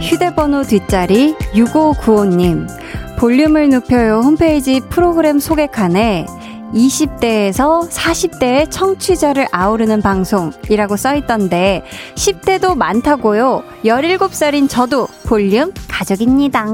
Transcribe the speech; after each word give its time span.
휴대번호 0.00 0.62
뒷자리 0.64 1.34
6595님. 1.54 2.68
볼륨을 3.18 3.70
높여요 3.70 4.20
홈페이지 4.20 4.80
프로그램 4.80 5.38
소개 5.38 5.66
칸에 5.66 6.26
20대에서 6.74 7.88
40대의 7.88 8.70
청취자를 8.70 9.46
아우르는 9.52 10.00
방송이라고 10.02 10.96
써있던데 10.96 11.84
10대도 12.14 12.76
많다고요. 12.76 13.62
17살인 13.84 14.68
저도 14.68 15.06
볼륨 15.24 15.72
가족입니다. 15.92 16.66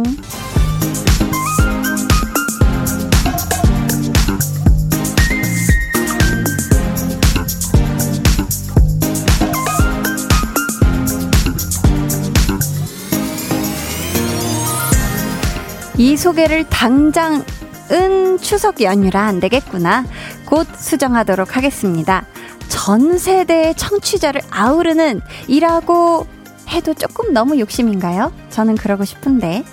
이 15.99 16.17
소개를 16.17 16.65
당장 16.71 17.45
은 17.91 18.39
추석 18.39 18.81
연휴라 18.83 19.23
안 19.23 19.41
되겠구나. 19.41 20.05
곧 20.47 20.67
수정하도록 20.77 21.57
하겠습니다. 21.57 22.25
전 22.69 23.19
세대의 23.19 23.75
청취자를 23.75 24.43
아우르는 24.51 25.21
이라고 25.49 26.27
해도 26.69 26.95
조금 26.95 27.33
너무 27.33 27.59
욕심인가요? 27.59 28.33
저는 28.51 28.77
그러고 28.77 29.05
싶은데. 29.05 29.65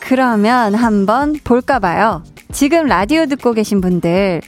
그러면 0.00 0.74
한번 0.74 1.34
볼까봐요. 1.44 2.22
지금 2.52 2.86
라디오 2.86 3.26
듣고 3.26 3.52
계신 3.52 3.80
분들, 3.80 4.40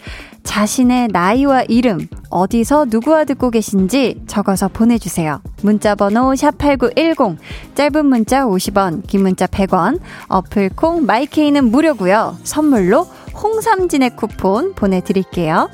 자신의 0.43 1.09
나이와 1.13 1.63
이름, 1.63 2.09
어디서 2.31 2.87
누구와 2.89 3.25
듣고 3.25 3.51
계신지 3.51 4.23
적어서 4.27 4.69
보내주세요. 4.69 5.43
문자번호 5.63 6.33
샵8910, 6.33 7.37
짧은 7.75 8.07
문자 8.07 8.45
50원, 8.47 9.07
긴 9.07 9.23
문자 9.23 9.47
100원, 9.47 10.01
어플 10.29 10.70
콩, 10.70 11.05
my 11.05 11.23
K는 11.23 11.71
무료고요 11.71 12.39
선물로 12.43 13.07
홍삼 13.35 13.89
진액 13.89 14.17
쿠폰 14.17 14.75
보내드릴게요. 14.75 15.69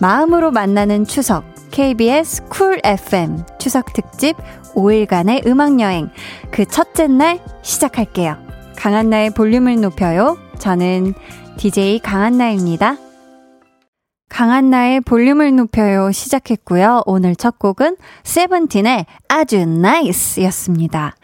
마음으로 0.00 0.52
만나는 0.52 1.04
추석, 1.04 1.44
KBS 1.70 2.44
Cool 2.48 2.80
FM 2.84 3.44
추석 3.58 3.92
특집 3.92 4.36
5일간의 4.74 5.46
음악여행, 5.46 6.10
그 6.50 6.64
첫째 6.64 7.06
날 7.06 7.40
시작할게요. 7.62 8.36
강한나의 8.76 9.30
볼륨을 9.30 9.80
높여요. 9.80 10.38
저는 10.58 11.14
DJ 11.56 12.00
강한나입니다. 12.00 12.96
강한나의 14.28 15.02
볼륨을 15.02 15.54
높여요 15.54 16.10
시작했고요. 16.10 17.02
오늘 17.04 17.36
첫 17.36 17.58
곡은 17.58 17.96
세븐틴의 18.24 19.04
아주 19.28 19.66
NICE 19.66 20.40
였습니다. 20.40 21.14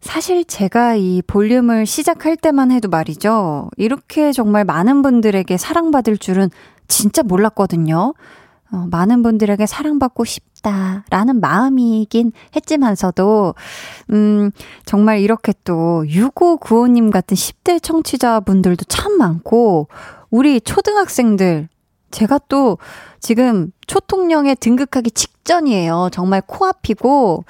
사실 0.00 0.44
제가 0.44 0.94
이 0.94 1.22
볼륨을 1.26 1.84
시작할 1.84 2.36
때만 2.36 2.70
해도 2.72 2.88
말이죠. 2.88 3.68
이렇게 3.76 4.32
정말 4.32 4.64
많은 4.64 5.02
분들에게 5.02 5.56
사랑받을 5.58 6.16
줄은 6.16 6.48
진짜 6.88 7.22
몰랐거든요. 7.22 8.14
어, 8.70 8.86
많은 8.90 9.22
분들에게 9.22 9.64
사랑받고 9.64 10.24
싶다라는 10.24 11.40
마음이긴 11.40 12.32
했지만서도, 12.54 13.54
음, 14.10 14.50
정말 14.84 15.20
이렇게 15.20 15.54
또, 15.64 16.04
6595님 16.06 17.10
같은 17.10 17.34
10대 17.34 17.82
청취자분들도 17.82 18.84
참 18.84 19.16
많고, 19.16 19.88
우리 20.30 20.60
초등학생들, 20.60 21.68
제가 22.10 22.38
또 22.48 22.78
지금 23.20 23.70
초통령에 23.86 24.54
등극하기 24.54 25.10
직전이에요. 25.12 26.08
정말 26.12 26.42
코앞이고, 26.46 27.44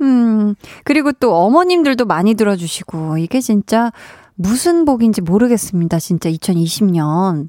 음, 0.00 0.54
그리고 0.84 1.12
또 1.12 1.34
어머님들도 1.36 2.04
많이 2.04 2.34
들어주시고, 2.34 3.18
이게 3.18 3.40
진짜 3.40 3.92
무슨 4.34 4.84
복인지 4.84 5.20
모르겠습니다. 5.20 5.98
진짜 5.98 6.30
2020년. 6.30 7.48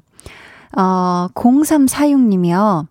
어, 0.76 1.28
0346님이요. 1.34 2.86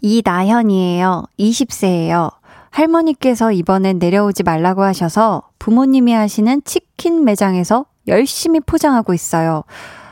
이나현이에요. 0.00 1.24
20세예요. 1.38 2.32
할머니께서 2.70 3.52
이번엔 3.52 3.98
내려오지 3.98 4.42
말라고 4.42 4.82
하셔서 4.82 5.42
부모님이 5.58 6.12
하시는 6.12 6.62
치킨 6.64 7.24
매장에서 7.24 7.86
열심히 8.06 8.60
포장하고 8.60 9.14
있어요. 9.14 9.64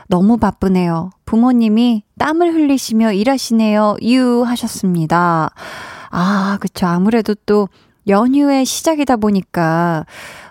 너무 0.07 0.37
바쁘네요. 0.37 1.11
부모님이 1.25 2.03
땀을 2.17 2.53
흘리시며 2.53 3.13
일하시네요. 3.13 3.97
유 4.03 4.43
하셨습니다. 4.43 5.51
아, 6.09 6.57
그쵸. 6.59 6.87
아무래도 6.87 7.35
또 7.45 7.69
연휴의 8.07 8.65
시작이다 8.65 9.17
보니까, 9.17 10.05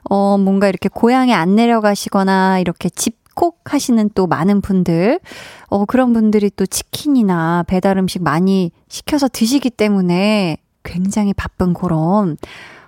어, 0.09 0.37
뭔가 0.39 0.69
이렇게 0.69 0.89
고향에 0.89 1.33
안 1.33 1.55
내려가시거나 1.55 2.59
이렇게 2.59 2.89
집 2.91 3.24
콕 3.35 3.61
하시는 3.65 4.11
또 4.15 4.27
많은 4.27 4.61
분들, 4.61 5.21
어, 5.67 5.85
그런 5.85 6.13
분들이 6.13 6.51
또 6.51 6.67
치킨이나 6.67 7.65
배달 7.67 7.99
음식 7.99 8.23
많이 8.23 8.73
시켜서 8.89 9.29
드시기 9.29 9.71
때문에 9.71 10.59
굉장히 10.83 11.33
바쁜 11.33 11.75
그런 11.75 12.37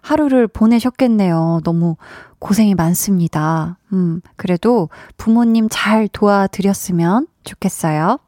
하루를 0.03 0.47
보내셨겠네요. 0.47 1.63
너무 1.65 1.97
고생이 2.39 2.75
많습니다. 2.77 3.79
음, 3.93 4.21
그래도 4.37 4.89
부모님 5.17 5.69
잘 5.69 6.07
도와드렸으면 6.07 7.27
좋겠어요. 7.43 8.19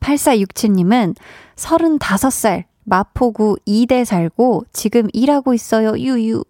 8467님은 0.00 1.14
35살 1.56 2.64
마포구 2.84 3.56
2대 3.66 4.04
살고 4.04 4.64
지금 4.72 5.08
일하고 5.12 5.54
있어요. 5.54 5.96
유유 5.96 6.44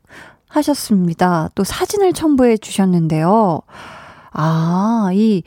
하셨습니다. 0.52 1.50
또 1.54 1.64
사진을 1.64 2.12
첨부해 2.12 2.56
주셨는데요. 2.58 3.60
아, 4.32 5.10
이 5.14 5.42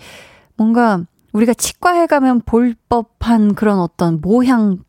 뭔가 0.57 1.03
우리가 1.31 1.53
치과에 1.53 2.07
가면 2.07 2.41
볼 2.45 2.75
법한 2.89 3.55
그런 3.55 3.79
어떤 3.79 4.19
모양 4.21 4.79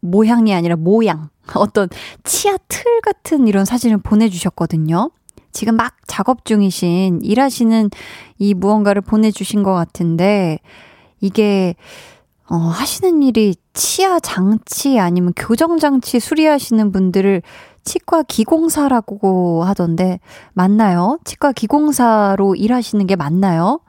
모양이 0.00 0.52
아니라 0.52 0.76
모양 0.76 1.30
어떤 1.54 1.88
치아 2.24 2.56
틀 2.68 3.00
같은 3.00 3.46
이런 3.46 3.64
사진을 3.64 3.98
보내주셨거든요. 3.98 5.10
지금 5.52 5.76
막 5.76 5.96
작업 6.06 6.44
중이신, 6.44 7.20
일하시는 7.22 7.90
이 8.38 8.54
무언가를 8.54 9.02
보내주신 9.02 9.62
것 9.62 9.74
같은데, 9.74 10.58
이게, 11.20 11.76
어, 12.48 12.56
하시는 12.56 13.22
일이 13.22 13.54
치아 13.74 14.18
장치 14.18 14.98
아니면 14.98 15.32
교정 15.36 15.78
장치 15.78 16.20
수리하시는 16.20 16.90
분들을 16.90 17.42
치과 17.84 18.22
기공사라고 18.22 19.64
하던데, 19.64 20.20
맞나요? 20.52 21.18
치과 21.24 21.52
기공사로 21.52 22.54
일하시는 22.54 23.06
게 23.06 23.16
맞나요? 23.16 23.80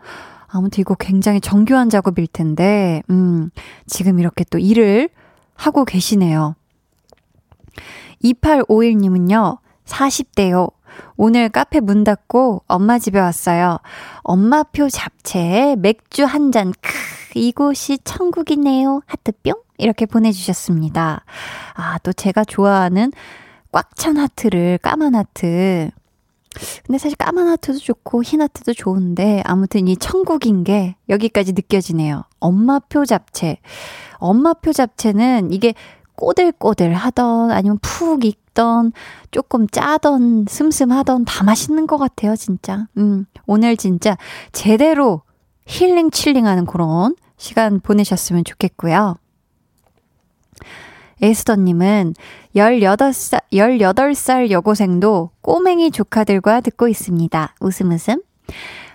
아무튼 0.48 0.81
이거 0.81 0.96
굉장히 0.96 1.42
정교한 1.42 1.90
작업일 1.90 2.28
텐데, 2.28 3.02
음, 3.09 3.50
지금 3.88 4.20
이렇게 4.20 4.44
또 4.50 4.58
일을 4.58 5.09
하고 5.56 5.86
계시네요. 5.86 6.56
2851님은요, 8.24 9.58
40대요. 9.86 10.72
오늘 11.18 11.50
카페 11.50 11.80
문 11.80 12.04
닫고 12.04 12.64
엄마 12.68 13.00
집에 13.00 13.20
왔어요. 13.20 13.80
엄마표 14.24 14.90
잡채에 14.90 15.75
맥주 15.75 16.24
한 16.24 16.52
잔, 16.52 16.72
크, 16.81 16.92
이곳이 17.36 17.98
천국이네요. 18.04 19.02
하트 19.08 19.31
뿅? 19.44 19.56
이렇게 19.78 20.06
보내주셨습니다. 20.06 21.25
아, 21.74 21.98
또 22.00 22.14
제가 22.14 22.44
좋아하는 22.44 23.12
꽉 23.74 23.96
찬 23.98 24.18
하트를, 24.18 24.78
까만 24.78 25.16
하트. 25.16 25.90
근데 26.86 27.00
사실 27.00 27.18
까만 27.18 27.48
하트도 27.48 27.80
좋고 27.80 28.22
흰 28.24 28.42
하트도 28.42 28.74
좋은데 28.74 29.42
아무튼 29.46 29.88
이 29.88 29.98
천국인 29.98 30.64
게 30.64 30.96
여기까지 31.10 31.54
느껴지네요. 31.54 32.24
엄마표 32.40 33.06
잡채. 33.06 33.58
엄마표 34.18 34.72
잡채는 34.72 35.52
이게 35.52 35.74
꼬들꼬들 36.16 36.94
하던 36.94 37.52
아니면 37.52 37.80
푹 37.81 38.24
익던 38.24 38.92
조금 39.31 39.68
짜던 39.68 40.46
슴슴하던 40.48 41.25
다 41.25 41.44
맛있는 41.44 41.88
것 41.88 41.98
같아요, 41.98 42.36
진짜. 42.36 42.86
음, 42.98 43.25
오늘 43.48 43.75
진짜 43.75 44.16
제대로 44.52 45.24
힐링 45.66 46.12
칠링하는 46.12 46.66
그런 46.66 47.16
시간 47.38 47.80
보내셨으면 47.80 48.44
좋겠고요. 48.44 49.18
에스더님은 51.22 52.14
18살, 52.55 53.41
18살 53.51 54.51
여고생도 54.51 55.31
꼬맹이 55.41 55.91
조카들과 55.91 56.61
듣고 56.61 56.88
있습니다. 56.88 57.55
웃음 57.59 57.91
웃음. 57.91 58.21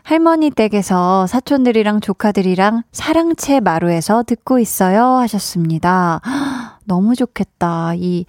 할머니 0.04 0.50
댁에서 0.50 1.26
사촌들이랑 1.26 2.00
조카들이랑 2.00 2.82
사랑채 2.92 3.60
마루에서 3.60 4.22
듣고 4.22 4.58
있어요 4.58 5.04
하셨습니다. 5.04 6.20
너무 6.86 7.14
좋겠다. 7.14 7.92
이 7.96 8.24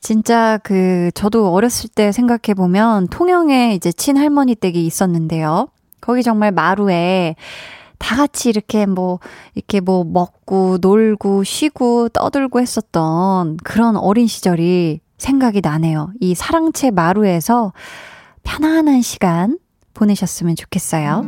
진짜 0.00 0.58
그, 0.64 1.10
저도 1.14 1.52
어렸을 1.52 1.88
때 1.94 2.10
생각해 2.10 2.54
보면 2.56 3.06
통영에 3.06 3.74
이제 3.74 3.92
친할머니 3.92 4.56
댁이 4.56 4.84
있었는데요. 4.84 5.68
거기 6.00 6.24
정말 6.24 6.50
마루에 6.50 7.36
다 8.02 8.16
같이 8.16 8.48
이렇게 8.48 8.84
뭐, 8.84 9.20
이렇게 9.54 9.78
뭐 9.80 10.02
먹고, 10.02 10.78
놀고, 10.80 11.44
쉬고, 11.44 12.08
떠들고 12.08 12.60
했었던 12.60 13.56
그런 13.62 13.96
어린 13.96 14.26
시절이 14.26 15.00
생각이 15.18 15.60
나네요. 15.62 16.10
이 16.18 16.34
사랑채 16.34 16.90
마루에서 16.90 17.72
편안한 18.42 19.02
시간 19.02 19.56
보내셨으면 19.94 20.56
좋겠어요. 20.56 21.24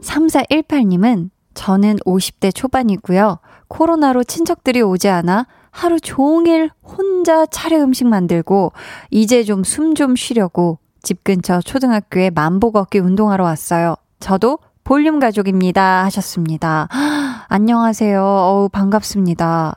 3418님은 0.00 1.28
저는 1.52 1.96
50대 2.06 2.54
초반이고요. 2.54 3.38
코로나로 3.68 4.24
친척들이 4.24 4.80
오지 4.80 5.10
않아 5.10 5.46
하루 5.70 6.00
종일 6.00 6.70
혼자 6.82 7.44
차례 7.44 7.78
음식 7.78 8.06
만들고 8.06 8.72
이제 9.10 9.42
좀 9.44 9.62
숨좀 9.62 10.16
쉬려고 10.16 10.78
집 11.02 11.22
근처 11.22 11.60
초등학교에 11.60 12.30
만보 12.30 12.72
걷기 12.72 12.98
운동하러 12.98 13.44
왔어요. 13.44 13.96
저도 14.22 14.60
볼륨 14.84 15.18
가족입니다. 15.18 16.04
하셨습니다. 16.04 16.88
안녕하세요. 17.48 18.22
어우, 18.22 18.68
반갑습니다. 18.68 19.76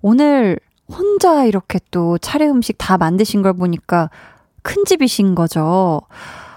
오늘 0.00 0.58
혼자 0.88 1.44
이렇게 1.44 1.78
또 1.90 2.16
차례 2.16 2.48
음식 2.48 2.76
다 2.78 2.96
만드신 2.96 3.42
걸 3.42 3.52
보니까 3.52 4.08
큰 4.62 4.86
집이신 4.86 5.34
거죠. 5.34 6.00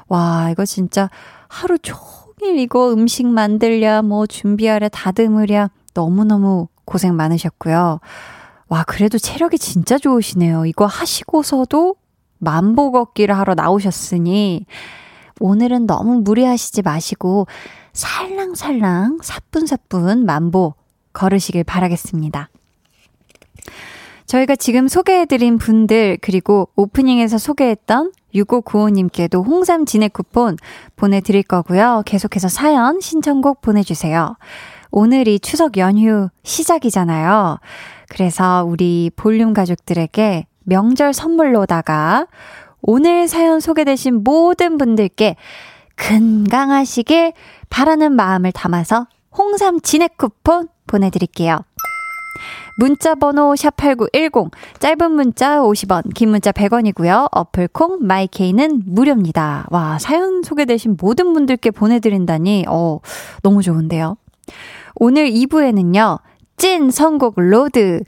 와, 0.08 0.48
이거 0.52 0.64
진짜 0.66 1.10
하루 1.50 1.78
종일 1.80 2.60
이거 2.60 2.94
음식 2.94 3.28
만들랴, 3.28 4.04
뭐 4.04 4.26
준비하랴, 4.26 4.88
다듬으랴 4.88 5.70
너무너무 5.94 6.70
고생 6.86 7.18
많으셨고요. 7.18 8.00
와, 8.70 8.84
그래도 8.86 9.18
체력이 9.18 9.60
진짜 9.60 9.98
좋으시네요. 9.98 10.66
이거 10.66 10.86
하시고서도 10.86 11.96
만보 12.40 12.92
걷기를 12.94 13.38
하러 13.38 13.54
나오셨으니 13.54 14.66
오늘은 15.40 15.88
너무 15.88 16.22
무리하시지 16.22 16.82
마시고 16.82 17.48
살랑살랑 17.94 19.20
사뿐사뿐 19.22 20.26
만보 20.26 20.74
걸으시길 21.14 21.64
바라겠습니다. 21.64 22.50
저희가 24.28 24.58
지금 24.58 24.88
소개해드린 24.88 25.58
분들, 25.58 26.18
그리고 26.22 26.70
오프닝에서 26.76 27.38
소개했던 27.38 28.12
6595님께도 28.36 29.46
홍삼 29.46 29.86
진액 29.86 30.14
쿠폰 30.14 30.58
보내드릴 30.98 31.44
거고요. 31.44 32.04
계속해서 32.06 32.50
사연, 32.50 33.00
신청곡 33.00 33.62
보내주세요. 33.62 34.36
오늘이 34.92 35.40
추석 35.40 35.78
연휴 35.78 36.30
시작이잖아요. 36.44 37.60
그래서 38.10 38.66
우리 38.68 39.12
볼륨 39.16 39.54
가족들에게 39.54 40.46
명절 40.64 41.14
선물로다가 41.14 42.28
오늘 42.82 43.28
사연 43.28 43.60
소개되신 43.60 44.24
모든 44.24 44.78
분들께 44.78 45.36
건강하시길 45.96 47.34
바라는 47.70 48.14
마음을 48.14 48.52
담아서 48.52 49.08
홍삼 49.36 49.82
진액 49.82 50.18
쿠폰 50.18 50.68
보내드릴게요. 50.86 51.60
문자 52.80 53.16
번호 53.16 53.56
샵8910 53.56 54.52
짧은 54.80 55.12
문자 55.12 55.60
50원 55.60 56.14
긴 56.14 56.30
문자 56.30 56.52
100원이고요. 56.52 57.30
어플콩 57.32 58.00
마이케이는 58.02 58.84
무료입니다. 58.86 59.66
와 59.72 59.98
사연 59.98 60.44
소개되신 60.44 60.98
모든 61.00 61.34
분들께 61.34 61.72
보내드린다니 61.72 62.66
어 62.68 63.00
너무 63.42 63.64
좋은데요. 63.64 64.18
오늘 64.96 65.30
2부에는요. 65.32 66.20
찐 66.58 66.92
선곡 66.92 67.34
road 67.38 68.04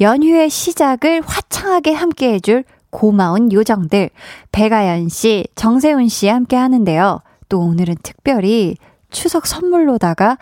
연휴의 0.00 0.48
시작을 0.48 1.22
화창하게 1.24 1.92
함께 1.92 2.32
해줄 2.32 2.64
고마운 2.94 3.50
요정들 3.52 4.08
백아연 4.52 5.08
씨, 5.08 5.44
정세운 5.56 6.06
씨 6.06 6.28
함께 6.28 6.54
하는데요. 6.54 7.22
또 7.48 7.58
오늘은 7.58 7.96
특별히 8.04 8.76
추석 9.10 9.46
선물로다가 9.46 10.38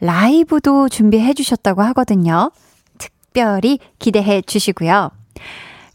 라이브도 0.00 0.88
준비해 0.88 1.34
주셨다고 1.34 1.82
하거든요. 1.82 2.50
특별히 2.96 3.78
기대해 3.98 4.40
주시고요. 4.40 5.10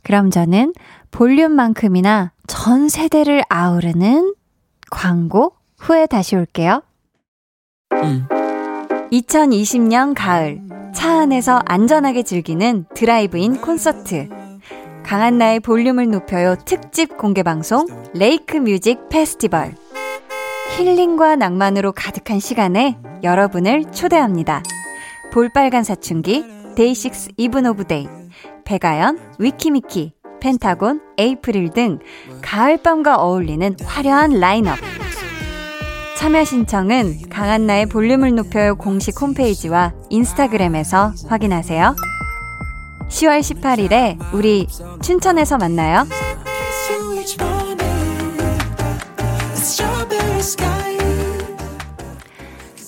그럼 0.04 0.30
저는 0.30 0.76
볼륨만큼이나 1.10 2.34
전 2.46 2.88
세대를 2.88 3.42
아우르는 3.50 4.36
광고 4.92 5.54
후에 5.80 6.06
다시 6.06 6.36
올게요. 6.36 6.84
음. 7.94 8.28
2020년 9.12 10.14
가을 10.16 10.62
차 10.94 11.22
안에서 11.22 11.64
안전하게 11.66 12.22
즐기는 12.22 12.86
drive-in 12.94 13.60
콘서트 13.60 14.45
강한나의 15.06 15.60
볼륨을 15.60 16.10
높여요 16.10 16.56
특집 16.66 17.16
공개 17.16 17.44
방송 17.44 17.86
Lake 18.16 18.58
Music 18.58 19.08
Festival 19.10 19.76
힐링과 20.78 21.36
낭만으로 21.36 21.92
가득한 21.92 22.40
시간에 22.40 22.98
여러분을 23.22 23.92
초대합니다. 23.92 24.64
볼빨간 25.32 25.84
사춘기 25.84 26.44
DAY6 26.76 27.30
Even 27.38 27.68
of 27.68 27.86
Day, 27.86 28.08
백아연, 28.66 29.20
위키미키, 29.40 30.14
펜타곤, 30.42 31.02
에이프릴 31.18 31.70
등 31.70 32.00
가을밤과 32.42 33.16
어울리는 33.18 33.76
화려한 33.86 34.40
라인업. 34.40 34.76
참여 36.18 36.44
신청은 36.44 37.30
강한나의 37.30 37.86
볼륨을 37.86 38.34
높여요 38.36 38.76
공식 38.76 39.22
홈페이지와 39.22 39.94
인스타그램에서 40.10 41.14
확인하세요. 41.30 41.96
10월 43.10 43.40
18일에 43.40 44.18
우리 44.34 44.68
춘천에서 45.02 45.58
만나요. 45.58 46.06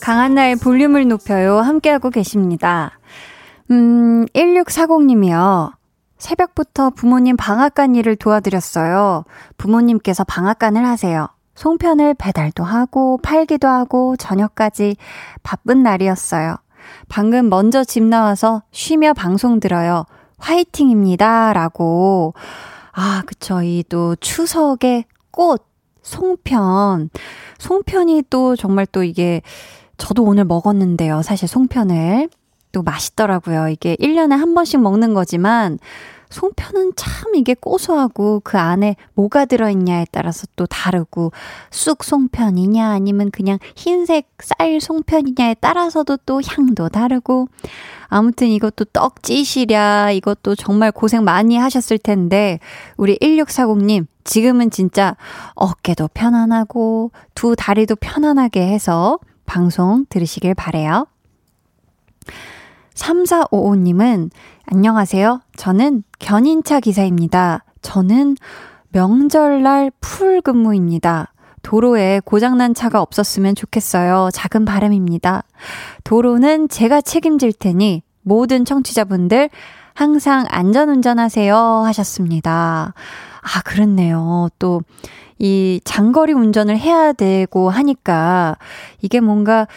강한나의 0.02 0.56
볼륨을 0.58 1.08
높여요 1.08 1.58
함께하고 1.58 2.10
계십니다. 2.10 3.00
음, 3.72 4.26
1640님이요. 4.28 5.74
새벽부터 6.18 6.92
부모님 6.92 7.36
방앗간 7.38 7.96
일을 7.96 8.16
도와드렸어요. 8.16 9.26
부모님께서 9.58 10.24
방앗간을 10.24 10.86
하세요. 10.86 11.28
송편을 11.56 12.14
배달도 12.16 12.64
하고 12.64 13.18
팔기도 13.22 13.68
하고 13.68 14.16
저녁까지 14.16 14.96
바쁜 15.44 15.84
날이었어요. 15.84 16.56
방금 17.08 17.50
먼저 17.50 17.84
집 17.84 18.04
나와서 18.04 18.64
쉬며 18.72 19.14
방송 19.14 19.60
들어요. 19.60 20.06
화이팅입니다. 20.38 21.54
라고. 21.54 22.34
아, 22.94 23.24
그쵸. 23.26 23.62
이 23.62 23.84
또 23.90 24.16
추석의 24.16 25.06
꽃, 25.32 25.66
송편. 26.02 27.10
송편이 27.60 28.24
또 28.30 28.56
정말 28.56 28.86
또 28.86 29.04
이게 29.04 29.42
저도 29.98 30.24
오늘 30.24 30.46
먹었는데요. 30.46 31.22
사실 31.22 31.48
송편을. 31.48 32.30
또 32.72 32.84
맛있더라고요. 32.84 33.70
이게 33.70 33.96
1년에 33.96 34.32
한 34.32 34.54
번씩 34.54 34.82
먹는 34.82 35.14
거지만 35.14 35.80
송편은 36.30 36.94
참 36.96 37.36
이게 37.36 37.54
고소하고 37.54 38.42
그 38.44 38.58
안에 38.58 38.96
뭐가 39.14 39.46
들어있냐에 39.46 40.06
따라서 40.12 40.46
또 40.56 40.66
다르고 40.66 41.32
쑥 41.72 42.04
송편이냐 42.04 42.90
아니면 42.90 43.32
그냥 43.32 43.60
흰색 43.76 44.30
쌀 44.40 44.82
송편이냐에 44.82 45.56
따라서도 45.56 46.18
또 46.26 46.42
향도 46.46 46.90
다르고 46.90 47.48
아무튼 48.08 48.48
이것도 48.48 48.86
떡찌시랴 48.86 50.12
이것도 50.12 50.56
정말 50.56 50.92
고생 50.92 51.24
많이 51.24 51.58
하셨을 51.58 51.98
텐데 51.98 52.60
우리 52.98 53.18
1640님 53.18 54.08
지금은 54.24 54.72
진짜 54.72 55.16
어깨도 55.56 56.10
편안하고 56.14 57.12
두 57.34 57.56
다리도 57.56 57.96
편안하게 57.96 58.68
해서 58.68 59.20
방송 59.46 60.06
들으시길 60.10 60.54
바래요. 60.54 61.08
3455님은 62.98 64.32
안녕하세요. 64.66 65.42
저는 65.56 66.04
견인차 66.20 66.80
기사입니다. 66.80 67.64
저는 67.82 68.36
명절날 68.90 69.92
풀 70.02 70.42
근무입니다. 70.42 71.32
도로에 71.62 72.22
고장난 72.26 72.74
차가 72.74 73.02
없었으면 73.02 73.56
좋겠어요. 73.56 74.30
작은 74.34 74.66
바람입니다. 74.66 75.44
도로는 76.04 76.70
제가 76.70 77.02
책임질 77.02 77.54
테니 77.54 78.04
모든 78.22 78.66
청취자분들 78.66 79.50
항상 79.94 80.46
안전 80.50 80.90
운전하세요 80.90 81.56
하셨습니다. 81.56 82.94
아, 83.42 83.62
그렇네요. 83.64 84.50
또, 84.60 84.82
이 85.40 85.80
장거리 85.84 86.34
운전을 86.34 86.78
해야 86.78 87.14
되고 87.14 87.70
하니까 87.70 88.58
이게 89.02 89.20
뭔가 89.20 89.68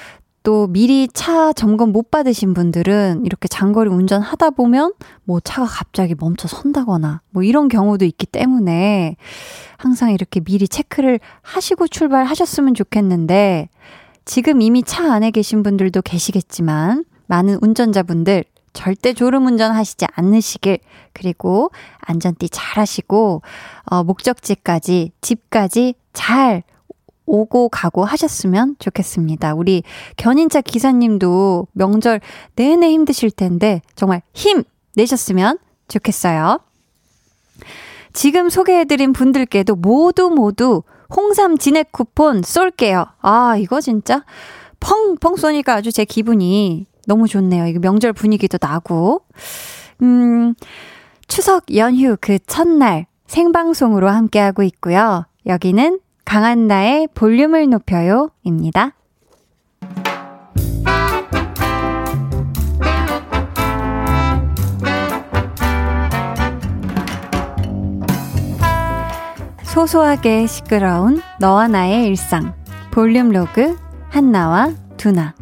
또 0.43 0.67
미리 0.67 1.07
차 1.09 1.53
점검 1.53 1.93
못 1.93 2.11
받으신 2.11 2.55
분들은 2.55 3.25
이렇게 3.27 3.47
장거리 3.47 3.91
운전하다 3.91 4.51
보면 4.51 4.95
뭐 5.25 5.41
차가 5.41 5.67
갑자기 5.67 6.15
멈춰 6.19 6.49
선다거나 6.49 7.21
뭐 7.31 7.43
이런 7.43 7.69
경우도 7.69 8.05
있기 8.07 8.27
때문에 8.27 9.17
항상 9.77 10.13
이렇게 10.13 10.41
미리 10.41 10.67
체크를 10.67 11.21
하시고 11.43 11.89
출발하셨으면 11.89 12.75
좋겠는데 12.75 13.69
지금 14.25 14.63
이미 14.63 14.83
차 14.83 15.13
안에 15.13 15.31
계신 15.31 15.63
분들도 15.63 16.03
계시겠지만 16.03 17.05
많은 17.27 17.59
운전자분들 17.61 18.45
절대 18.73 19.13
졸음 19.13 19.47
운전 19.47 19.73
하시지 19.73 20.07
않으시길, 20.15 20.79
그리고 21.13 21.71
안전띠 22.01 22.49
잘 22.51 22.81
하시고, 22.81 23.43
어, 23.87 24.05
목적지까지, 24.05 25.13
집까지 25.21 25.95
잘 26.13 26.63
오고 27.31 27.69
가고 27.69 28.05
하셨으면 28.05 28.75
좋겠습니다. 28.81 29.55
우리 29.55 29.85
견인차 30.17 30.61
기사님도 30.61 31.69
명절 31.73 32.21
내내 32.57 32.91
힘드실 32.91 33.31
텐데, 33.31 33.83
정말 33.95 34.23
힘 34.35 34.65
내셨으면 34.97 35.59
좋겠어요. 35.87 36.59
지금 38.13 38.49
소개해드린 38.49 39.13
분들께도 39.13 39.77
모두 39.77 40.31
모두 40.31 40.83
홍삼 41.15 41.57
진액 41.57 41.93
쿠폰 41.93 42.43
쏠게요. 42.43 43.07
아, 43.21 43.57
이거 43.57 43.81
진짜 43.81 44.25
펑펑 44.81 45.37
쏘니까 45.37 45.75
아주 45.75 45.93
제 45.93 46.05
기분이 46.05 46.87
너무 47.07 47.29
좋네요. 47.29 47.67
이거 47.67 47.79
명절 47.79 48.13
분위기도 48.13 48.59
나고. 48.61 49.23
음, 50.03 50.55
추석 51.29 51.75
연휴 51.77 52.17
그 52.21 52.39
첫날 52.47 53.07
생방송으로 53.27 54.09
함께하고 54.09 54.65
있고요. 54.65 55.27
여기는 55.47 56.01
강한나의 56.25 57.09
볼륨을 57.15 57.69
높여요 57.69 58.31
입니다. 58.43 58.93
소소하게 69.65 70.47
시끄러운 70.47 71.23
너와 71.39 71.69
나의 71.69 72.07
일상 72.07 72.55
볼륨 72.91 73.31
로그 73.31 73.79
한나와 74.09 74.73
두나 74.97 75.35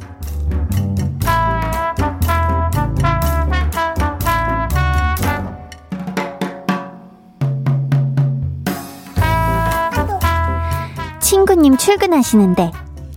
친구님 11.59 11.77
출근하시는데 11.77 12.71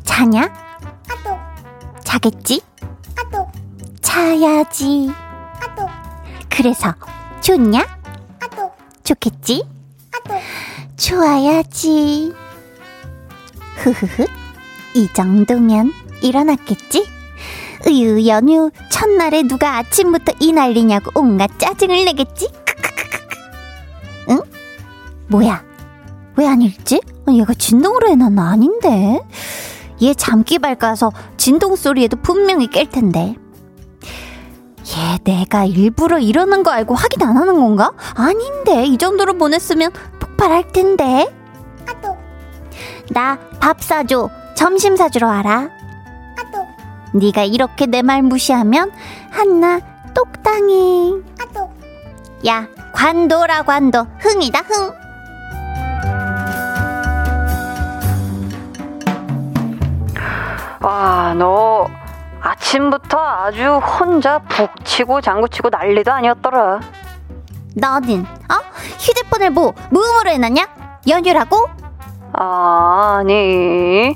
자냐? 0.03 0.51
자겠지? 2.03 2.59
자야지. 4.01 5.11
그래서 6.49 6.95
좋냐? 7.41 7.85
좋겠지? 9.03 9.63
좋아야지. 10.97 12.33
흐흐흐. 13.75 14.25
이 14.95 15.07
정도면 15.13 15.93
일어났겠지? 16.23 17.07
으유, 17.87 18.27
연휴 18.27 18.71
첫날에 18.89 19.43
누가 19.43 19.77
아침부터 19.77 20.33
이 20.39 20.51
난리냐고 20.51 21.11
온갖 21.13 21.51
짜증을 21.59 22.05
내겠지? 22.05 22.49
응? 24.29 24.41
뭐야? 25.27 25.63
왜 26.37 26.47
안 26.47 26.63
읽지? 26.63 27.01
얘가 27.29 27.53
진동으로 27.53 28.09
해놨나? 28.09 28.49
아닌데? 28.51 29.19
얘 30.01 30.13
잠기 30.13 30.57
밝아서 30.59 31.11
진동 31.37 31.75
소리에도 31.75 32.17
분명히 32.17 32.67
깰 32.67 32.89
텐데. 32.91 33.35
얘 34.03 35.17
내가 35.23 35.65
일부러 35.65 36.19
이러는 36.19 36.63
거 36.63 36.71
알고 36.71 36.95
확인 36.95 37.21
안 37.21 37.37
하는 37.37 37.55
건가? 37.55 37.91
아닌데 38.15 38.85
이 38.85 38.97
정도로 38.97 39.35
보냈으면 39.37 39.91
폭발할 40.19 40.71
텐데. 40.71 41.33
나밥 43.11 43.83
사줘. 43.83 44.29
점심 44.55 44.95
사주러 44.95 45.27
와라. 45.27 45.69
네가 47.13 47.43
이렇게 47.43 47.85
내 47.85 48.01
말 48.01 48.21
무시하면 48.23 48.91
한나 49.29 49.79
똑당해. 50.13 51.13
야 52.47 52.67
관도라 52.93 53.63
관도 53.63 54.07
흥이다 54.19 54.59
흥. 54.61 55.00
와, 60.81 61.35
너 61.37 61.87
아침부터 62.41 63.19
아주 63.19 63.77
혼자 63.77 64.39
북치고 64.39 65.21
장구치고 65.21 65.69
난리도 65.69 66.11
아니었더라. 66.11 66.79
너는 67.75 68.21
어? 68.21 68.55
휴대폰을 68.99 69.51
뭐 69.51 69.73
무음으로 69.91 70.31
해놨냐? 70.31 70.67
연휴라고? 71.07 71.69
아니 72.33 74.15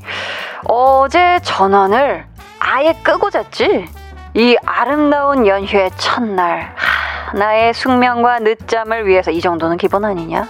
어제 0.68 1.40
전원을 1.44 2.26
아예 2.60 2.94
끄고 3.04 3.30
잤지. 3.30 3.86
이 4.34 4.58
아름다운 4.66 5.46
연휴의 5.46 5.92
첫날 5.98 6.74
하, 6.76 7.38
나의 7.38 7.76
숙면과 7.76 8.40
늦잠을 8.40 9.06
위해서 9.06 9.30
이 9.30 9.40
정도는 9.40 9.78
기본 9.78 10.04
아니냐? 10.04 10.48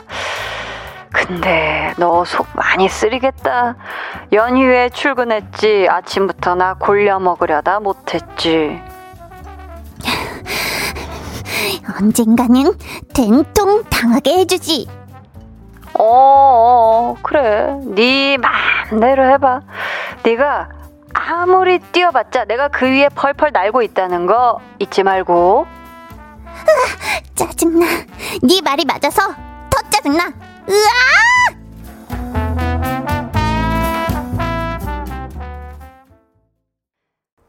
근데 1.15 1.93
너 1.97 2.23
속 2.25 2.47
많이 2.53 2.89
쓰리겠다. 2.89 3.75
연휴에 4.33 4.89
출근했지. 4.89 5.87
아침부터 5.89 6.55
나 6.55 6.73
골려 6.73 7.19
먹으려다 7.19 7.79
못했지. 7.79 8.81
언젠가는 12.01 12.73
된통 13.13 13.83
당하게 13.85 14.39
해주지. 14.39 14.87
어, 15.97 16.03
어 16.03 17.15
그래. 17.23 17.77
네 17.95 18.37
맘대로 18.37 19.25
해봐. 19.33 19.61
네가 20.23 20.69
아무리 21.13 21.79
뛰어봤자 21.79 22.43
내가 22.45 22.67
그 22.67 22.85
위에 22.87 23.07
펄펄 23.09 23.51
날고 23.53 23.81
있다는 23.83 24.25
거 24.25 24.59
잊지 24.79 25.03
말고. 25.03 25.65
으아, 26.45 27.21
짜증나. 27.35 27.85
네 28.43 28.61
말이 28.63 28.83
맞아서 28.85 29.21
더 29.69 29.81
짜증나. 29.89 30.33
으아! 30.67 31.55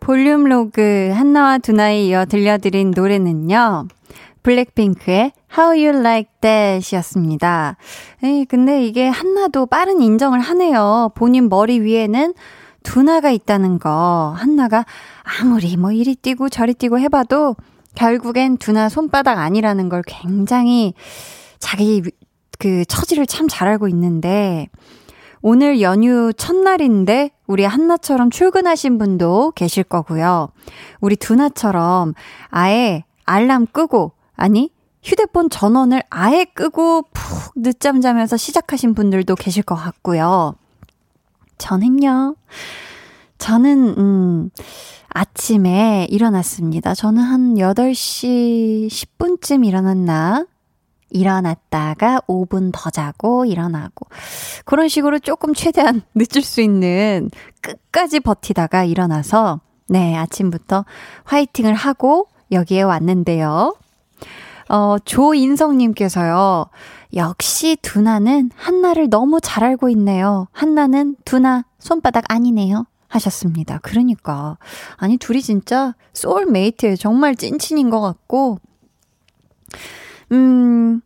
볼륨 0.01 0.45
로그 0.45 1.11
한나와 1.15 1.59
두나에 1.59 2.05
이어 2.05 2.27
들려드린 2.27 2.93
노래는요. 2.95 3.89
블랙핑크의 4.43 5.33
How 5.59 5.71
You 5.71 5.99
Like 5.99 6.31
That 6.41 6.95
이었습니다. 6.95 7.77
에이, 8.23 8.45
근데 8.45 8.87
이게 8.87 9.09
한나도 9.09 9.67
빠른 9.67 10.01
인정을 10.01 10.39
하네요. 10.39 11.11
본인 11.17 11.49
머리 11.49 11.81
위에는 11.81 12.35
두나가 12.85 13.31
있다는 13.31 13.81
거. 13.81 14.33
한나가 14.37 14.85
아무리 15.25 15.77
뭐 15.77 15.91
이리 15.91 16.15
뛰고 16.15 16.51
저리 16.51 16.75
뛰고 16.75 17.01
해봐도 17.01 17.57
결국엔 17.97 18.59
두나 18.59 18.89
손바닥 18.89 19.39
아니라는 19.39 19.89
걸 19.89 20.03
굉장히 20.07 20.95
자기 21.59 22.03
그 22.59 22.85
처지를 22.87 23.27
참 23.27 23.47
잘 23.49 23.69
알고 23.69 23.89
있는데 23.89 24.69
오늘 25.43 25.81
연휴 25.81 26.33
첫날인데 26.33 27.31
우리 27.47 27.65
한나처럼 27.65 28.31
출근하신 28.31 28.99
분도 28.99 29.53
계실 29.55 29.85
거고요. 29.85 30.49
우리 31.01 31.15
두나처럼 31.17 32.15
아예 32.49 33.05
알람 33.25 33.67
끄고 33.67 34.13
아니 34.35 34.71
휴대폰 35.03 35.49
전원을 35.51 36.03
아예 36.11 36.45
끄고 36.45 37.03
푹 37.13 37.53
늦잠 37.55 38.01
자면서 38.01 38.37
시작하신 38.37 38.95
분들도 38.95 39.37
계실 39.37 39.63
것 39.63 39.77
같고요. 39.77 40.55
저는요. 41.59 42.35
저는 43.39 43.95
음 43.99 44.51
아침에 45.09 46.07
일어났습니다. 46.11 46.95
저는 46.95 47.23
한 47.23 47.55
8시 47.55 48.89
10분쯤 48.89 49.65
일어났나? 49.65 50.47
일어났다가 51.11 52.21
5분 52.27 52.71
더 52.73 52.91
자고 52.91 53.45
일어나고 53.45 54.07
그런 54.65 54.89
식으로 54.89 55.19
조금 55.19 55.55
최대한 55.55 56.03
늦을 56.15 56.43
수 56.43 56.61
있는 56.61 57.31
끝까지 57.61 58.21
버티다가 58.21 58.85
일어나서 58.85 59.61
네, 59.89 60.17
아침부터 60.17 60.85
화이팅을 61.25 61.75
하고 61.75 62.29
여기에 62.51 62.83
왔는데요. 62.83 63.77
어, 64.69 64.97
조인성님께서요. 65.05 66.67
역시 67.15 67.77
두나는 67.83 68.51
한나를 68.57 69.09
너무 69.09 69.41
잘 69.41 69.63
알고 69.65 69.89
있네요. 69.91 70.49
한나는 70.53 71.17
두나 71.25 71.65
손바닥 71.79 72.25
아니네요. 72.29 72.87
하셨습니다. 73.09 73.79
그러니까. 73.83 74.59
아니, 74.97 75.17
둘이 75.17 75.41
진짜 75.41 75.95
소울메이트예요. 76.13 76.97
정말 76.97 77.37
찐친인 77.37 77.91
것 77.91 78.01
같고. 78.01 78.59
음, 80.33 81.01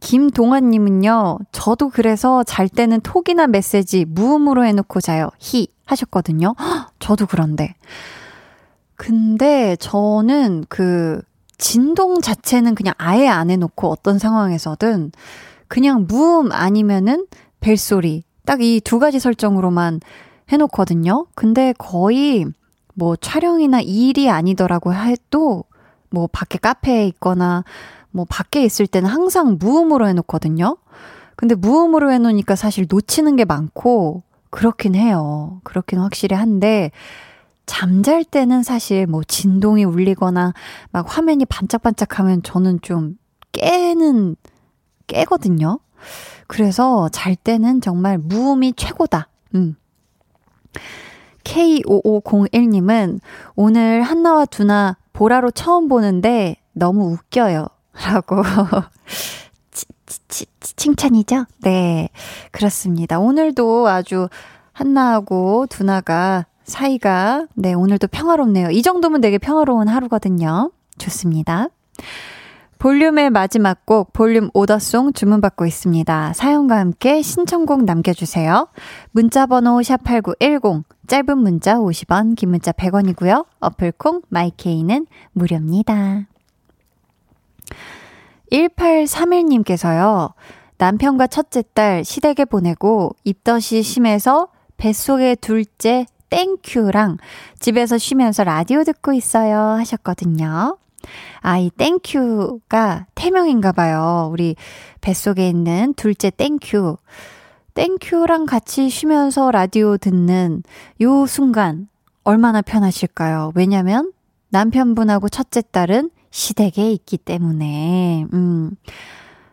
김동환님은요, 0.00 1.38
저도 1.52 1.90
그래서 1.90 2.42
잘 2.44 2.68
때는 2.68 3.00
톡이나 3.00 3.46
메시지 3.46 4.04
무음으로 4.04 4.64
해놓고 4.64 5.00
자요. 5.00 5.30
히 5.38 5.68
하셨거든요. 5.86 6.54
헉, 6.58 6.90
저도 6.98 7.26
그런데. 7.26 7.74
근데 8.96 9.76
저는 9.76 10.64
그 10.68 11.20
진동 11.58 12.20
자체는 12.20 12.74
그냥 12.74 12.94
아예 12.98 13.28
안 13.28 13.50
해놓고 13.50 13.88
어떤 13.88 14.18
상황에서든 14.18 15.12
그냥 15.68 16.06
무음 16.08 16.52
아니면은 16.52 17.26
벨소리 17.60 18.24
딱 18.46 18.60
이 18.60 18.80
두 18.80 18.98
가지 18.98 19.18
설정으로만 19.18 20.00
해놓거든요. 20.52 21.26
근데 21.34 21.72
거의 21.78 22.44
뭐 22.94 23.16
촬영이나 23.16 23.80
일이 23.80 24.28
아니더라고 24.30 24.94
해도 24.94 25.64
뭐 26.10 26.28
밖에 26.30 26.58
카페에 26.58 27.06
있거나 27.08 27.64
뭐 28.14 28.24
밖에 28.28 28.64
있을 28.64 28.86
때는 28.86 29.10
항상 29.10 29.56
무음으로 29.58 30.06
해놓거든요. 30.06 30.76
근데 31.34 31.56
무음으로 31.56 32.12
해놓으니까 32.12 32.54
사실 32.54 32.86
놓치는 32.88 33.34
게 33.34 33.44
많고 33.44 34.22
그렇긴 34.50 34.94
해요. 34.94 35.60
그렇긴 35.64 35.98
확실히 35.98 36.36
한데 36.36 36.92
잠잘 37.66 38.24
때는 38.24 38.62
사실 38.62 39.08
뭐 39.08 39.24
진동이 39.24 39.82
울리거나 39.82 40.54
막 40.92 41.06
화면이 41.08 41.44
반짝반짝하면 41.46 42.44
저는 42.44 42.82
좀 42.82 43.18
깨는 43.50 44.36
깨거든요. 45.08 45.80
그래서 46.46 47.08
잘 47.08 47.34
때는 47.34 47.80
정말 47.80 48.18
무음이 48.18 48.74
최고다. 48.76 49.28
음. 49.56 49.74
K5501님은 51.42 53.18
오늘 53.56 54.02
한나와 54.02 54.44
두나 54.44 54.98
보라로 55.12 55.50
처음 55.50 55.88
보는데 55.88 56.56
너무 56.72 57.10
웃겨요. 57.10 57.73
라고. 57.94 58.42
칭찬이죠? 60.76 61.46
네. 61.62 62.08
그렇습니다. 62.50 63.18
오늘도 63.18 63.88
아주 63.88 64.28
한나하고 64.72 65.66
두나가 65.68 66.46
사이가, 66.64 67.46
네, 67.54 67.74
오늘도 67.74 68.08
평화롭네요. 68.08 68.70
이 68.70 68.82
정도면 68.82 69.20
되게 69.20 69.38
평화로운 69.38 69.88
하루거든요. 69.88 70.70
좋습니다. 70.98 71.68
볼륨의 72.78 73.30
마지막 73.30 73.86
곡 73.86 74.12
볼륨 74.12 74.50
오더송 74.52 75.14
주문받고 75.14 75.64
있습니다. 75.64 76.34
사연과 76.34 76.76
함께 76.78 77.22
신청곡 77.22 77.84
남겨주세요. 77.84 78.68
문자번호 79.10 79.78
샵8910 79.78 80.84
짧은 81.06 81.38
문자 81.38 81.76
50원 81.76 82.36
긴 82.36 82.50
문자 82.50 82.72
100원이고요. 82.72 83.46
어플콩 83.60 84.22
마이케이는 84.28 85.06
무료입니다. 85.32 86.26
1831님께서요. 88.54 90.32
남편과 90.78 91.26
첫째 91.26 91.62
딸 91.74 92.04
시댁에 92.04 92.44
보내고 92.44 93.14
입덧이 93.24 93.82
심해서 93.82 94.48
뱃속의 94.76 95.36
둘째 95.36 96.06
땡큐랑 96.30 97.18
집에서 97.58 97.98
쉬면서 97.98 98.44
라디오 98.44 98.84
듣고 98.84 99.12
있어요 99.12 99.56
하셨거든요. 99.56 100.78
아, 101.40 101.58
이 101.58 101.70
땡큐가 101.70 103.06
태명인가 103.14 103.72
봐요. 103.72 104.28
우리 104.32 104.56
뱃속에 105.00 105.48
있는 105.48 105.94
둘째 105.94 106.30
땡큐. 106.30 106.96
땡큐랑 107.74 108.46
같이 108.46 108.88
쉬면서 108.88 109.50
라디오 109.50 109.96
듣는 109.96 110.62
요 111.02 111.26
순간 111.26 111.88
얼마나 112.22 112.62
편하실까요? 112.62 113.52
왜냐면 113.54 114.12
남편분하고 114.50 115.28
첫째 115.28 115.60
딸은 115.60 116.10
시댁에 116.34 116.90
있기 116.90 117.16
때문에. 117.16 118.26
음. 118.32 118.72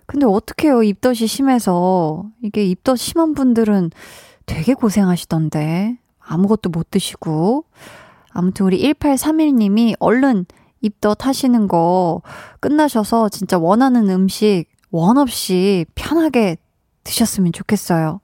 근데 0.07 0.25
어떡해요. 0.25 0.81
입덧이 0.81 1.27
심해서. 1.27 2.25
이게 2.41 2.65
입덧 2.65 2.95
심한 2.95 3.35
분들은 3.35 3.91
되게 4.47 4.73
고생하시던데. 4.73 5.99
아무것도 6.19 6.71
못 6.71 6.89
드시고. 6.89 7.65
아무튼 8.31 8.65
우리 8.65 8.81
1831님이 8.81 9.93
얼른 9.99 10.47
입덧 10.81 11.27
하시는 11.27 11.67
거 11.67 12.23
끝나셔서 12.59 13.29
진짜 13.29 13.59
원하는 13.59 14.09
음식 14.09 14.65
원 14.89 15.19
없이 15.19 15.85
편하게 15.93 16.57
드셨으면 17.03 17.53
좋겠어요. 17.53 18.21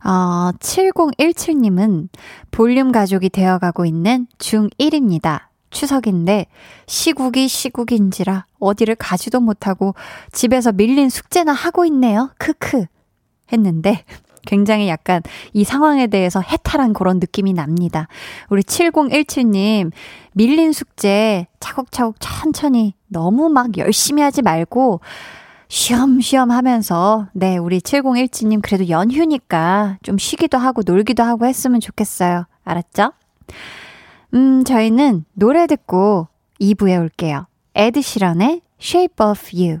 아, 0.00 0.52
7017님은 0.60 2.10
볼륨 2.50 2.92
가족이 2.92 3.30
되어가고 3.30 3.86
있는 3.86 4.26
중1입니다. 4.36 5.45
추석인데 5.70 6.46
시국이 6.86 7.48
시국인지라 7.48 8.46
어디를 8.58 8.94
가지도 8.94 9.40
못하고 9.40 9.94
집에서 10.32 10.72
밀린 10.72 11.08
숙제나 11.08 11.52
하고 11.52 11.84
있네요. 11.84 12.30
크크. 12.38 12.86
했는데 13.52 14.04
굉장히 14.46 14.88
약간 14.88 15.22
이 15.52 15.64
상황에 15.64 16.06
대해서 16.06 16.40
해탈한 16.40 16.92
그런 16.94 17.18
느낌이 17.18 17.52
납니다. 17.52 18.08
우리 18.48 18.62
7017님, 18.62 19.90
밀린 20.32 20.72
숙제 20.72 21.46
차곡차곡 21.60 22.16
천천히 22.20 22.94
너무 23.08 23.48
막 23.48 23.76
열심히 23.76 24.22
하지 24.22 24.42
말고 24.42 25.00
쉬엄쉬엄 25.68 26.52
하면서, 26.52 27.26
네, 27.32 27.56
우리 27.56 27.80
7017님 27.80 28.62
그래도 28.62 28.88
연휴니까 28.88 29.98
좀 30.02 30.16
쉬기도 30.16 30.58
하고 30.58 30.82
놀기도 30.86 31.24
하고 31.24 31.44
했으면 31.44 31.80
좋겠어요. 31.80 32.46
알았죠? 32.64 33.12
음, 34.34 34.64
저희는 34.64 35.24
노래 35.34 35.66
듣고 35.66 36.28
2부에 36.60 37.00
올게요. 37.00 37.46
에드시런의 37.74 38.62
Shape 38.80 39.26
of 39.26 39.40
You. 39.54 39.80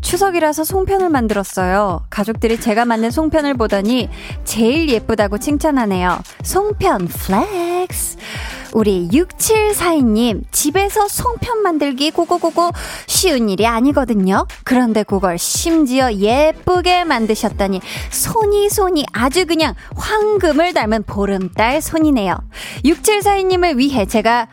추석이라서 0.00 0.64
송편을 0.64 1.08
만들었어요. 1.08 2.04
가족들이 2.10 2.60
제가 2.60 2.84
만든 2.84 3.10
송편을 3.10 3.54
보더니 3.54 4.08
제일 4.44 4.88
예쁘다고 4.88 5.38
칭찬하네요. 5.38 6.18
송편 6.42 7.08
flex. 7.08 8.16
우리 8.72 9.08
6742님, 9.08 10.42
집에서 10.52 11.08
송편 11.08 11.62
만들기 11.62 12.12
고고고고 12.12 12.70
쉬운 13.06 13.48
일이 13.48 13.66
아니거든요. 13.66 14.46
그런데 14.64 15.02
그걸 15.02 15.38
심지어 15.38 16.12
예쁘게 16.12 17.04
만드셨다니 17.04 17.80
손이 18.10 18.68
손이 18.70 19.06
아주 19.12 19.46
그냥 19.46 19.74
황금을 19.96 20.72
닮은 20.72 21.02
보름달 21.04 21.82
손이네요. 21.82 22.38
6742님을 22.84 23.76
위해 23.76 24.06
제가 24.06 24.48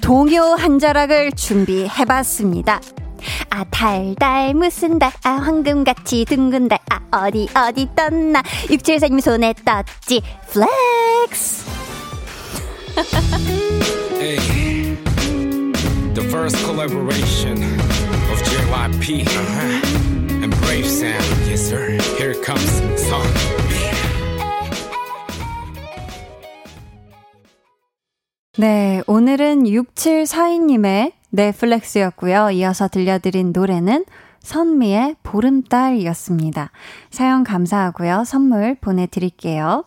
동요 0.00 0.42
한 0.42 0.78
자락을 0.78 1.32
준비해봤습니다. 1.32 2.80
아 3.50 3.64
달달 3.70 4.54
무슨 4.54 4.98
달 4.98 5.12
아 5.24 5.30
황금같이 5.38 6.24
둥근 6.24 6.68
달아 6.68 7.00
어디 7.10 7.48
어디 7.54 7.88
떴나 7.96 8.42
육칠사님 8.70 9.18
손에 9.20 9.54
떴지 9.64 10.22
flex 10.50 11.66
hey, 14.20 14.96
The 16.14 16.22
first 16.30 16.56
collaboration 16.64 17.58
of 18.30 18.38
JYP 18.44 19.26
uh-huh. 19.26 20.42
and 20.44 20.56
Brave 20.62 20.86
Sound 20.86 21.48
Yes 21.48 21.60
sir 21.66 21.98
Here 22.18 22.34
comes 22.44 22.70
song 23.08 23.26
네, 28.58 29.02
오늘은 29.06 29.64
6742님의 29.64 31.12
네, 31.30 31.51
flex였고요. 31.51 32.50
이어서 32.50 32.88
들려드린 32.88 33.52
노래는 33.52 34.04
선미의 34.40 35.16
보름달이었습니다. 35.22 36.70
사연 37.10 37.42
감사하고요. 37.42 38.24
선물 38.24 38.76
보내드릴게요. 38.80 39.84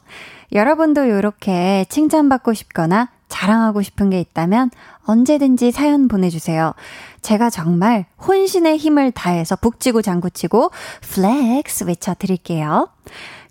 여러분도 0.51 1.05
이렇게 1.05 1.85
칭찬받고 1.89 2.53
싶거나 2.53 3.09
자랑하고 3.29 3.81
싶은 3.81 4.09
게 4.09 4.19
있다면 4.19 4.71
언제든지 5.05 5.71
사연 5.71 6.07
보내주세요. 6.07 6.73
제가 7.21 7.49
정말 7.49 8.05
혼신의 8.27 8.77
힘을 8.77 9.11
다해서 9.11 9.55
북치고 9.55 10.01
장구치고 10.01 10.71
flex 11.01 11.85
외쳐드릴게요. 11.85 12.89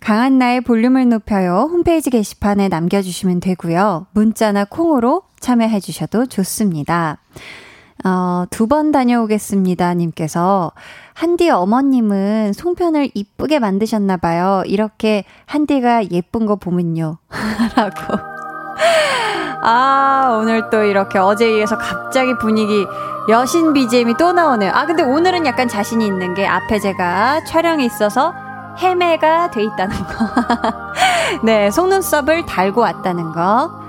강한나의 0.00 0.60
볼륨을 0.60 1.08
높여요. 1.08 1.68
홈페이지 1.70 2.10
게시판에 2.10 2.68
남겨주시면 2.68 3.40
되고요. 3.40 4.06
문자나 4.12 4.66
콩으로 4.66 5.22
참여해주셔도 5.40 6.26
좋습니다. 6.26 7.18
어, 8.04 8.44
두 8.50 8.66
번 8.68 8.92
다녀오겠습니다. 8.92 9.94
님께서, 9.94 10.72
한디 11.14 11.50
어머님은 11.50 12.52
송편을 12.52 13.10
이쁘게 13.14 13.58
만드셨나 13.58 14.18
봐요. 14.18 14.62
이렇게 14.66 15.24
한디가 15.46 16.10
예쁜 16.10 16.46
거 16.46 16.56
보면요. 16.56 17.18
라고. 17.76 18.18
아, 19.62 20.38
오늘 20.40 20.70
또 20.70 20.84
이렇게 20.84 21.18
어제에 21.18 21.58
이어서 21.58 21.76
갑자기 21.76 22.36
분위기, 22.38 22.86
여신 23.28 23.72
BGM이 23.72 24.16
또 24.16 24.32
나오네요. 24.32 24.70
아, 24.72 24.86
근데 24.86 25.02
오늘은 25.02 25.44
약간 25.46 25.66
자신이 25.68 26.06
있는 26.06 26.34
게 26.34 26.46
앞에 26.46 26.78
제가 26.78 27.44
촬영이 27.44 27.84
있어서 27.84 28.32
헤매가 28.80 29.50
돼 29.50 29.64
있다는 29.64 29.96
거. 29.96 30.28
네, 31.42 31.70
속눈썹을 31.72 32.46
달고 32.46 32.80
왔다는 32.80 33.32
거. 33.32 33.87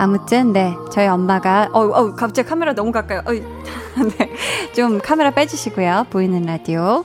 아무튼 0.00 0.54
네 0.54 0.74
저희 0.90 1.06
엄마가 1.06 1.68
어, 1.74 1.80
어 1.80 2.14
갑자기 2.14 2.48
카메라 2.48 2.72
너무 2.72 2.90
가까이 2.90 3.18
어, 3.18 3.24
네. 4.18 4.32
좀 4.74 4.98
카메라 4.98 5.30
빼주시고요 5.30 6.06
보이는 6.08 6.40
라디오 6.40 7.04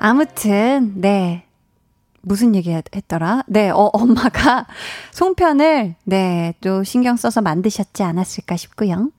아무튼 0.00 0.94
네 0.96 1.44
무슨 2.22 2.56
얘기 2.56 2.72
했더라? 2.72 3.44
네, 3.46 3.70
어, 3.70 3.90
엄마가 3.92 4.66
송편을, 5.12 5.94
네, 6.04 6.54
또 6.60 6.82
신경 6.82 7.16
써서 7.16 7.40
만드셨지 7.40 8.02
않았을까 8.02 8.56
싶고요. 8.56 9.10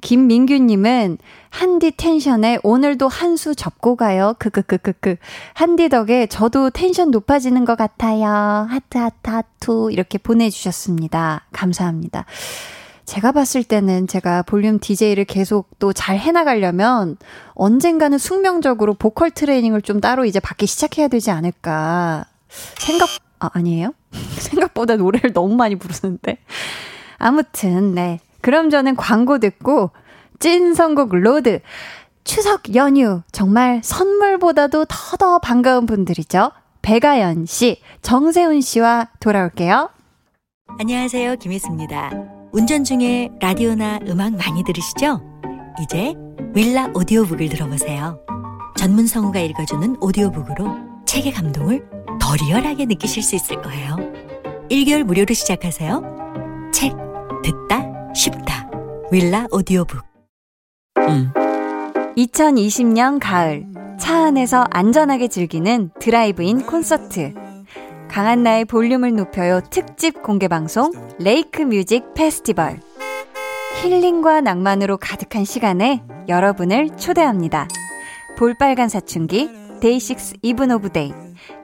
김민규님은 0.00 1.18
한디 1.50 1.90
텐션에 1.90 2.58
오늘도 2.62 3.08
한 3.08 3.36
수 3.36 3.54
접고 3.54 3.94
가요. 3.96 4.34
크크크크크. 4.38 5.16
한디 5.54 5.88
덕에 5.88 6.26
저도 6.26 6.70
텐션 6.70 7.10
높아지는 7.10 7.64
것 7.64 7.76
같아요. 7.76 8.26
하트 8.68 8.98
하트 8.98 9.30
하트 9.30 9.92
이렇게 9.92 10.18
보내주셨습니다. 10.18 11.44
감사합니다. 11.52 12.24
제가 13.04 13.32
봤을 13.32 13.64
때는 13.64 14.06
제가 14.06 14.42
볼륨 14.42 14.78
DJ를 14.80 15.24
계속 15.24 15.78
또 15.78 15.92
잘 15.92 16.18
해나가려면 16.18 17.16
언젠가는 17.54 18.18
숙명적으로 18.18 18.94
보컬 18.94 19.30
트레이닝을 19.30 19.82
좀 19.82 20.00
따로 20.00 20.24
이제 20.24 20.40
받기 20.40 20.66
시작해야 20.66 21.08
되지 21.08 21.30
않을까. 21.30 22.24
생각, 22.48 23.08
아, 23.38 23.50
아니에요? 23.52 23.94
생각보다 24.38 24.96
노래를 24.96 25.32
너무 25.32 25.54
많이 25.54 25.76
부르는데. 25.76 26.38
아무튼, 27.18 27.94
네. 27.94 28.20
그럼 28.40 28.70
저는 28.70 28.96
광고 28.96 29.38
듣고 29.38 29.90
찐 30.38 30.74
선곡 30.74 31.14
road. 31.14 31.60
추석 32.24 32.74
연휴 32.74 33.22
정말 33.32 33.80
선물보다도 33.82 34.84
더더 34.86 35.38
반가운 35.38 35.86
분들이죠. 35.86 36.52
배가연 36.82 37.46
씨, 37.46 37.80
정세훈 38.02 38.60
씨와 38.60 39.08
돌아올게요. 39.20 39.90
안녕하세요. 40.78 41.36
김혜수입니다. 41.36 42.10
운전 42.52 42.84
중에 42.84 43.30
라디오나 43.40 44.00
음악 44.08 44.36
많이 44.36 44.62
들으시죠? 44.62 45.22
이제 45.82 46.14
윌라 46.54 46.90
오디오북을 46.94 47.48
들어보세요. 47.48 48.20
전문 48.76 49.06
성우가 49.06 49.40
읽어주는 49.40 49.96
오디오북으로 50.00 50.76
책의 51.06 51.32
감동을 51.32 51.84
더 52.20 52.36
리얼하게 52.36 52.86
느끼실 52.86 53.22
수 53.22 53.36
있을 53.36 53.60
거예요. 53.62 53.96
1개월 54.70 55.02
무료로 55.02 55.34
시작하세요. 55.34 56.70
책 56.72 56.94
듣다 57.42 57.87
쉽다. 58.18 58.68
윌라 59.12 59.46
오디오북. 59.52 60.02
음. 60.98 61.32
2020년 62.16 63.20
가을 63.20 63.64
차 63.96 64.24
안에서 64.24 64.66
안전하게 64.72 65.28
즐기는 65.28 65.90
드라이브인 66.00 66.66
콘서트. 66.66 67.32
강한나의 68.08 68.64
볼륨을 68.64 69.14
높여요 69.14 69.60
특집 69.70 70.20
공개 70.24 70.48
방송 70.48 70.90
Lake 71.20 71.62
Music 71.62 72.12
Festival. 72.14 72.80
힐링과 73.82 74.40
낭만으로 74.40 74.96
가득한 74.96 75.44
시간에 75.44 76.02
여러분을 76.26 76.96
초대합니다. 76.96 77.68
볼빨간 78.36 78.88
사춘기, 78.88 79.48
데이식스 79.80 80.38
이븐 80.42 80.72
오브 80.72 80.90
데이, 80.90 81.12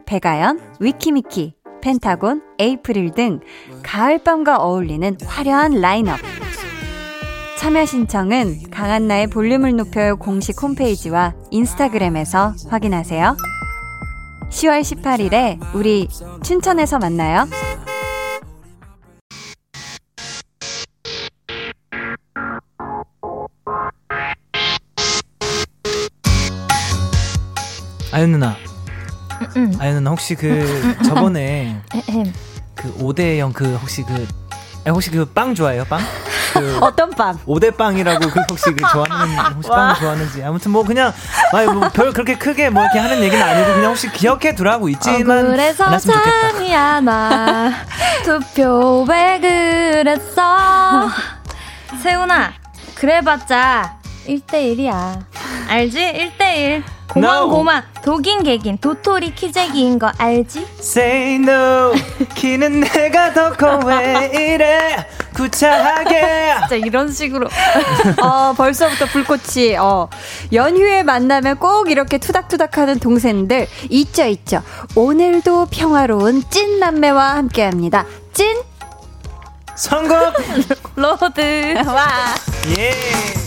백아연, 0.06 0.60
위키미키, 0.78 1.54
펜타곤, 1.82 2.42
에이프릴 2.60 3.10
등 3.10 3.40
가을밤과 3.82 4.58
어울리는 4.58 5.18
화려한 5.26 5.80
라인업. 5.80 6.43
참여 7.58 7.86
신청은 7.86 8.70
강한나의 8.70 9.28
볼륨을 9.28 9.76
높여요 9.76 10.16
공식 10.16 10.60
홈페이지와 10.62 11.34
인스타그램에서 11.50 12.54
확인하세요. 12.68 13.36
10월 14.50 14.80
18일에 14.82 15.74
우리 15.74 16.08
춘천에서 16.42 16.98
만나요. 16.98 17.46
아유 28.12 28.26
누나. 28.26 28.56
아유 29.78 29.94
누나 29.94 30.10
혹시 30.10 30.34
그 30.34 30.96
저번에 31.04 31.80
그 32.74 32.94
5대 32.98 33.38
0 33.38 33.52
그 33.52 33.74
혹시 33.76 34.02
그 34.02 34.26
혹시 34.86 35.10
그 35.10 35.24
빵 35.24 35.54
좋아해요 35.54 35.84
빵? 35.86 36.00
그 36.52 36.78
어떤 36.82 37.10
빵? 37.10 37.38
오대빵이라고 37.46 38.28
그 38.28 38.40
혹시 38.50 38.64
그 38.72 38.82
좋아하는 38.92 39.36
혹시 39.54 39.68
빵 39.70 39.94
좋아하는지 39.96 40.42
아무튼 40.44 40.70
뭐 40.72 40.84
그냥 40.84 41.12
아니 41.52 41.66
뭐별 41.66 42.12
그렇게 42.12 42.36
크게 42.36 42.70
뭐 42.70 42.82
이렇게 42.82 42.98
하는 42.98 43.22
얘기는 43.22 43.42
아니고 43.42 43.74
그냥 43.74 43.90
혹시 43.90 44.10
기억해 44.12 44.54
두라고 44.54 44.88
있지만 44.90 45.46
그래서 45.50 45.98
잠이야 45.98 47.00
나 47.00 47.72
투표 48.24 49.04
왜 49.08 49.38
그랬어 49.40 51.08
세훈아 52.02 52.52
그래봤자 52.94 53.96
1대1이야 54.28 55.24
알지? 55.68 56.32
1대1 56.38 56.82
고만 57.08 57.36
no. 57.42 57.48
고만. 57.50 57.82
독인 58.02 58.42
개긴 58.42 58.78
도토리 58.78 59.34
키재기인 59.34 59.98
거 59.98 60.10
알지? 60.18 60.66
Say 60.78 61.34
no. 61.36 61.92
키는 62.34 62.80
내가 62.80 63.32
더 63.32 63.62
커. 63.62 64.01
왜 64.01 64.30
이래? 64.34 65.06
구차하게. 65.34 66.54
진짜 66.60 66.76
이런 66.76 67.10
식으로. 67.12 67.48
어 68.22 68.52
벌써부터 68.56 69.06
불꽃이 69.06 69.76
어. 69.78 70.08
연휴에 70.52 71.02
만나면 71.02 71.58
꼭 71.58 71.90
이렇게 71.90 72.18
투닥투닥하는 72.18 72.98
동생들. 73.00 73.66
있죠 73.90 74.24
있죠. 74.24 74.62
오늘도 74.94 75.66
평화로운 75.70 76.42
찐 76.50 76.80
남매와 76.80 77.36
함께합니다. 77.36 78.06
찐? 78.32 78.56
선곡. 79.76 80.16
road. 80.96 81.74
와. 81.86 82.06
예. 82.78 83.43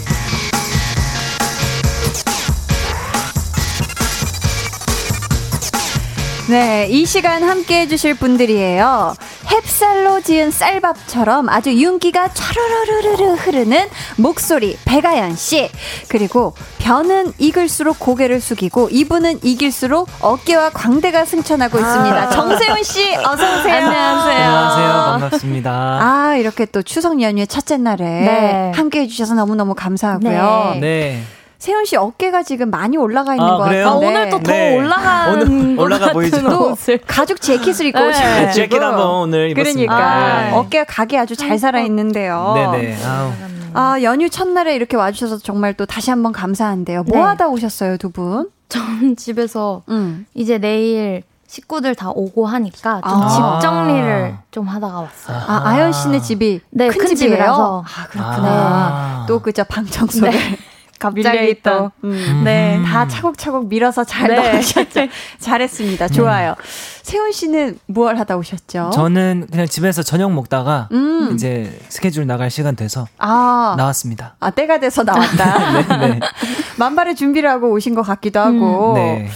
네, 6.49 6.87
이 6.89 7.05
시간 7.05 7.43
함께 7.43 7.81
해주실 7.81 8.13
분들이에요. 8.13 9.15
햅쌀로 9.47 10.23
지은 10.23 10.49
쌀밥처럼 10.51 11.49
아주 11.49 11.73
윤기가 11.73 12.29
촤르르르르 12.29 13.33
흐르는 13.33 13.87
목소리 14.15 14.77
배가연 14.85 15.35
씨 15.35 15.69
그리고 16.07 16.53
변은 16.79 17.33
익을수록 17.37 17.99
고개를 17.99 18.39
숙이고 18.39 18.87
이분은 18.91 19.39
이길수록 19.43 20.07
어깨와 20.21 20.69
광대가 20.69 21.25
승천하고 21.25 21.79
있습니다. 21.79 22.15
아. 22.15 22.29
정세훈 22.29 22.81
씨 22.83 23.13
어서 23.17 23.33
오세요. 23.33 23.75
안녕하세요. 23.75 24.45
안녕하세요. 24.45 25.19
반갑습니다. 25.19 25.71
아 26.01 26.35
이렇게 26.37 26.65
또 26.65 26.81
추석 26.81 27.21
연휴의 27.21 27.47
첫째 27.47 27.75
날에 27.75 28.05
네. 28.05 28.71
함께 28.73 29.01
해주셔서 29.01 29.33
너무너무 29.33 29.75
감사하고요. 29.75 30.71
네. 30.75 30.79
네. 30.79 31.23
세훈 31.59 31.85
씨 31.85 31.95
어깨가 31.95 32.43
지금 32.43 32.69
많이 32.69 32.97
올라가 32.97 33.33
있는 33.33 33.45
아, 33.45 33.57
것 33.57 33.63
같아요. 33.63 33.87
아, 33.87 33.93
오늘 33.95 34.29
또더 34.29 34.51
네. 34.51 34.77
올라가는 34.77 35.79
올라가 35.79 36.13
보이죠. 36.13 36.41
또 36.49 36.75
가죽 37.07 37.41
재킷을 37.41 37.87
입고 37.87 37.99
네. 37.99 38.09
오셔가지고 38.09 38.51
재킷 38.53 38.81
한번 38.81 39.07
오늘 39.07 39.49
입었습니다. 39.49 39.95
그러니까 39.95 40.41
네. 40.41 40.51
어깨가 40.51 40.83
각이 40.85 41.17
아주 41.17 41.35
잘 41.35 41.57
살아 41.57 41.81
있는데요. 41.81 42.53
네네. 42.71 42.97
아우. 43.03 43.31
아 43.73 44.01
연휴 44.01 44.29
첫날에 44.29 44.75
이렇게 44.75 44.97
와주셔서 44.97 45.39
정말 45.39 45.73
또 45.73 45.85
다시 45.85 46.09
한번 46.09 46.31
감사한데요. 46.31 47.03
뭐 47.03 47.17
네. 47.17 47.23
하다 47.23 47.47
오셨어요 47.49 47.97
두 47.97 48.11
분? 48.11 48.49
전 48.69 49.15
집에서 49.17 49.81
음. 49.89 50.25
이제 50.35 50.59
내일 50.59 51.23
식구들 51.47 51.95
다 51.95 52.11
오고 52.13 52.45
하니까 52.45 53.01
좀집 53.01 53.41
아. 53.41 53.59
정리를 53.61 54.35
좀 54.51 54.67
하다가 54.67 54.99
왔어요. 55.01 55.37
아, 55.37 55.61
아연 55.65 55.93
씨네 55.93 56.19
집이 56.19 56.59
네, 56.71 56.89
큰, 56.89 56.99
큰 56.99 57.15
집이에요? 57.15 57.83
아, 57.85 58.07
그렇구나. 58.09 58.47
아. 58.47 59.25
또 59.27 59.39
그저 59.39 59.63
방 59.63 59.85
청소를. 59.85 60.31
네. 60.31 60.57
갑자기 60.99 61.61
또, 61.61 61.91
음, 62.03 62.41
네. 62.43 62.81
다 62.85 63.07
차곡차곡 63.07 63.67
밀어서 63.67 64.03
잘 64.03 64.29
네. 64.29 64.53
넣으셨죠. 64.53 65.07
잘했습니다. 65.39 66.07
좋아요. 66.09 66.51
음. 66.51 66.63
세훈 67.03 67.31
씨는 67.31 67.79
무얼 67.85 68.17
하다 68.17 68.37
오셨죠? 68.37 68.91
저는 68.93 69.47
그냥 69.49 69.65
집에서 69.67 70.03
저녁 70.03 70.33
먹다가 70.33 70.89
음. 70.91 71.31
이제 71.33 71.79
스케줄 71.89 72.25
나갈 72.27 72.49
시간 72.49 72.75
돼서 72.75 73.07
아. 73.17 73.75
나왔습니다. 73.77 74.35
아, 74.39 74.49
때가 74.49 74.79
돼서 74.79 75.03
나왔다. 75.03 75.97
네, 75.97 76.07
네. 76.07 76.19
만발의 76.77 77.15
준비를 77.15 77.49
하고 77.49 77.71
오신 77.71 77.95
것 77.95 78.01
같기도 78.01 78.39
하고. 78.39 78.93
네. 78.95 79.29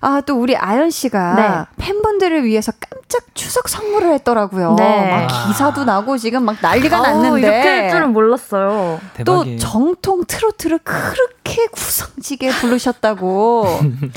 아, 0.00 0.20
또 0.24 0.36
우리 0.36 0.56
아연 0.56 0.90
씨가 0.90 1.34
네. 1.34 1.84
팬분들을 1.84 2.44
위해서 2.44 2.72
깜짝 2.78 3.22
추석 3.34 3.68
선물을 3.68 4.12
했더라고요. 4.14 4.74
네. 4.78 5.10
막 5.10 5.26
기사도 5.46 5.84
나고 5.84 6.16
지금 6.18 6.44
막 6.44 6.56
난리가 6.60 7.00
났는데. 7.00 7.40
이렇게 7.40 7.68
할 7.68 7.90
줄은 7.90 8.12
몰랐어요. 8.12 9.00
대박이에요. 9.14 9.56
또 9.56 9.60
정통 9.60 10.24
트로트를 10.26 10.78
그렇게 10.78 11.66
구성지게 11.66 12.50
부르셨다고. 12.50 13.66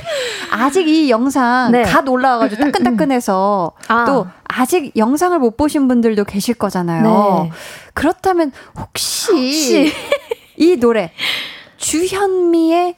아직 0.52 0.88
이 0.88 1.10
영상 1.10 1.72
네. 1.72 1.84
갓 1.84 2.08
올라와가지고 2.08 2.64
따끈따끈해서 2.66 3.72
아. 3.88 4.06
또 4.06 4.28
아직 4.44 4.92
영상을 4.96 5.38
못 5.40 5.58
보신 5.58 5.88
분들도 5.88 6.26
계실 6.26 6.54
거잖아요. 6.56 7.44
네. 7.46 7.52
그렇다면 7.94 8.52
혹시, 8.78 9.32
혹시. 9.32 9.94
이 10.58 10.76
노래 10.78 11.12
주현미의 11.78 12.96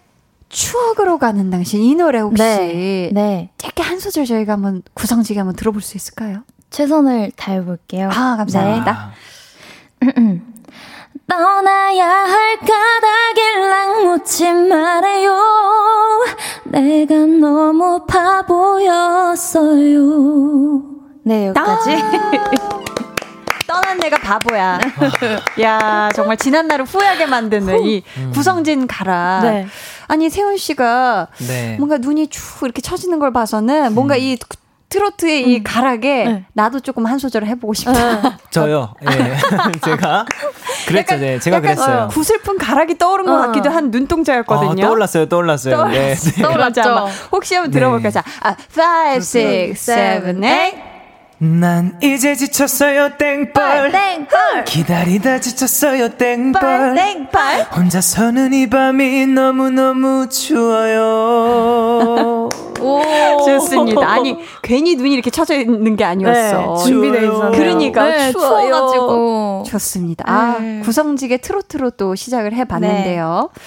추억으로 0.53 1.17
가는 1.17 1.49
당신 1.49 1.81
이 1.81 1.95
노래 1.95 2.19
혹시 2.19 2.41
네, 2.43 3.09
네. 3.11 3.49
짧게 3.57 3.81
한 3.81 3.99
소절 3.99 4.25
저희가 4.25 4.53
한번 4.53 4.83
구성지게 4.93 5.39
한번 5.39 5.55
들어볼 5.55 5.81
수 5.81 5.97
있을까요? 5.97 6.43
최선을 6.69 7.31
다해볼게요. 7.35 8.09
아 8.09 8.37
감사합니다. 8.37 9.11
네. 9.99 10.41
떠나야 11.27 12.07
할 12.07 12.57
까닭일랑 12.59 14.05
묻지 14.05 14.51
말아요. 14.51 15.33
내가 16.65 17.15
너무 17.15 18.05
바보였어요. 18.05 19.53
네, 21.23 21.47
여기까지. 21.47 21.91
아~ 21.93 22.93
떠난 23.73 23.97
내가 23.97 24.17
바보야. 24.17 24.79
야, 25.61 26.09
정말 26.13 26.37
지난 26.37 26.67
날을 26.67 26.85
후회하게 26.85 27.25
만드는 27.25 27.83
이 27.85 28.03
음. 28.17 28.31
구성진 28.33 28.87
가라. 28.87 29.39
네. 29.41 29.67
아니, 30.07 30.29
세훈 30.29 30.57
씨가 30.57 31.27
네. 31.47 31.75
뭔가 31.77 31.97
눈이 31.97 32.27
쭉 32.27 32.41
이렇게 32.63 32.81
처지는 32.81 33.19
걸 33.19 33.33
봐서는 33.33 33.93
뭔가 33.93 34.15
음. 34.15 34.19
이 34.19 34.37
트로트의 34.89 35.43
음. 35.45 35.49
이 35.49 35.63
가락에 35.63 36.25
네. 36.25 36.45
나도 36.53 36.79
조금 36.79 37.07
한 37.07 37.17
소절을 37.17 37.47
해보고 37.47 37.73
싶다. 37.73 38.27
어. 38.27 38.37
저요. 38.51 38.93
예. 39.09 39.35
제가 39.83 40.25
그랬죠. 40.87 41.15
네, 41.17 41.39
제가 41.39 41.61
그랬어요. 41.61 42.09
구슬픈 42.11 42.59
가락이 42.59 42.99
떠오른 42.99 43.27
어. 43.27 43.31
것 43.31 43.47
같기도 43.47 43.71
한 43.71 43.89
눈동자였거든요. 43.89 44.83
아, 44.83 44.87
떠올랐어요. 44.87 45.27
떠올랐어요. 45.27 45.77
떠올랐, 45.77 45.93
네. 45.93 46.13
네. 46.13 46.41
떠올랐죠. 46.43 47.07
혹시 47.31 47.55
한번 47.55 47.71
들어볼까요? 47.71 48.11
자, 48.11 48.23
아, 48.41 48.51
5, 48.51 49.15
6, 49.15 49.21
7, 49.23 49.73
8. 49.73 50.92
난 51.43 51.99
이제 52.01 52.35
지쳤어요 52.35 53.17
땡벌 53.17 53.91
땡벌 53.91 54.63
기다리다 54.63 55.41
지쳤어요 55.41 56.15
땡벌 56.15 56.95
땡벌 56.95 57.63
혼자서는 57.75 58.53
이 58.53 58.69
밤이 58.69 59.27
너무너무 59.27 60.29
추워요 60.29 61.03
오. 62.79 63.01
좋습니다. 63.45 64.09
아니 64.09 64.37
괜히 64.61 64.95
눈이 64.95 65.13
이렇게 65.13 65.29
쳐져 65.29 65.55
있는 65.57 65.95
게 65.95 66.03
아니었어. 66.03 66.75
네, 66.75 66.83
준비돼 66.83 67.23
있어. 67.23 67.51
그러니까 67.51 68.07
네, 68.09 68.31
추워가지고 68.33 69.63
좋습니다. 69.67 70.25
아 70.27 70.59
네. 70.59 70.81
구성지게 70.81 71.37
트로트로 71.37 71.91
또 71.91 72.13
시작을 72.13 72.51
해봤는데요. 72.53 73.51
네. 73.53 73.61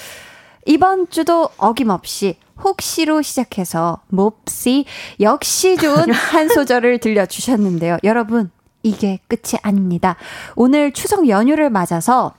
이번 0.67 1.09
주도 1.09 1.49
어김없이 1.57 2.35
혹시로 2.63 3.21
시작해서 3.21 4.01
몹시 4.07 4.85
역시 5.19 5.77
좋은 5.77 6.09
한 6.11 6.49
소절을 6.49 6.99
들려주셨는데요. 6.99 7.97
여러분, 8.03 8.51
이게 8.83 9.19
끝이 9.27 9.59
아닙니다. 9.61 10.15
오늘 10.55 10.91
추석 10.93 11.27
연휴를 11.27 11.69
맞아서 11.69 12.33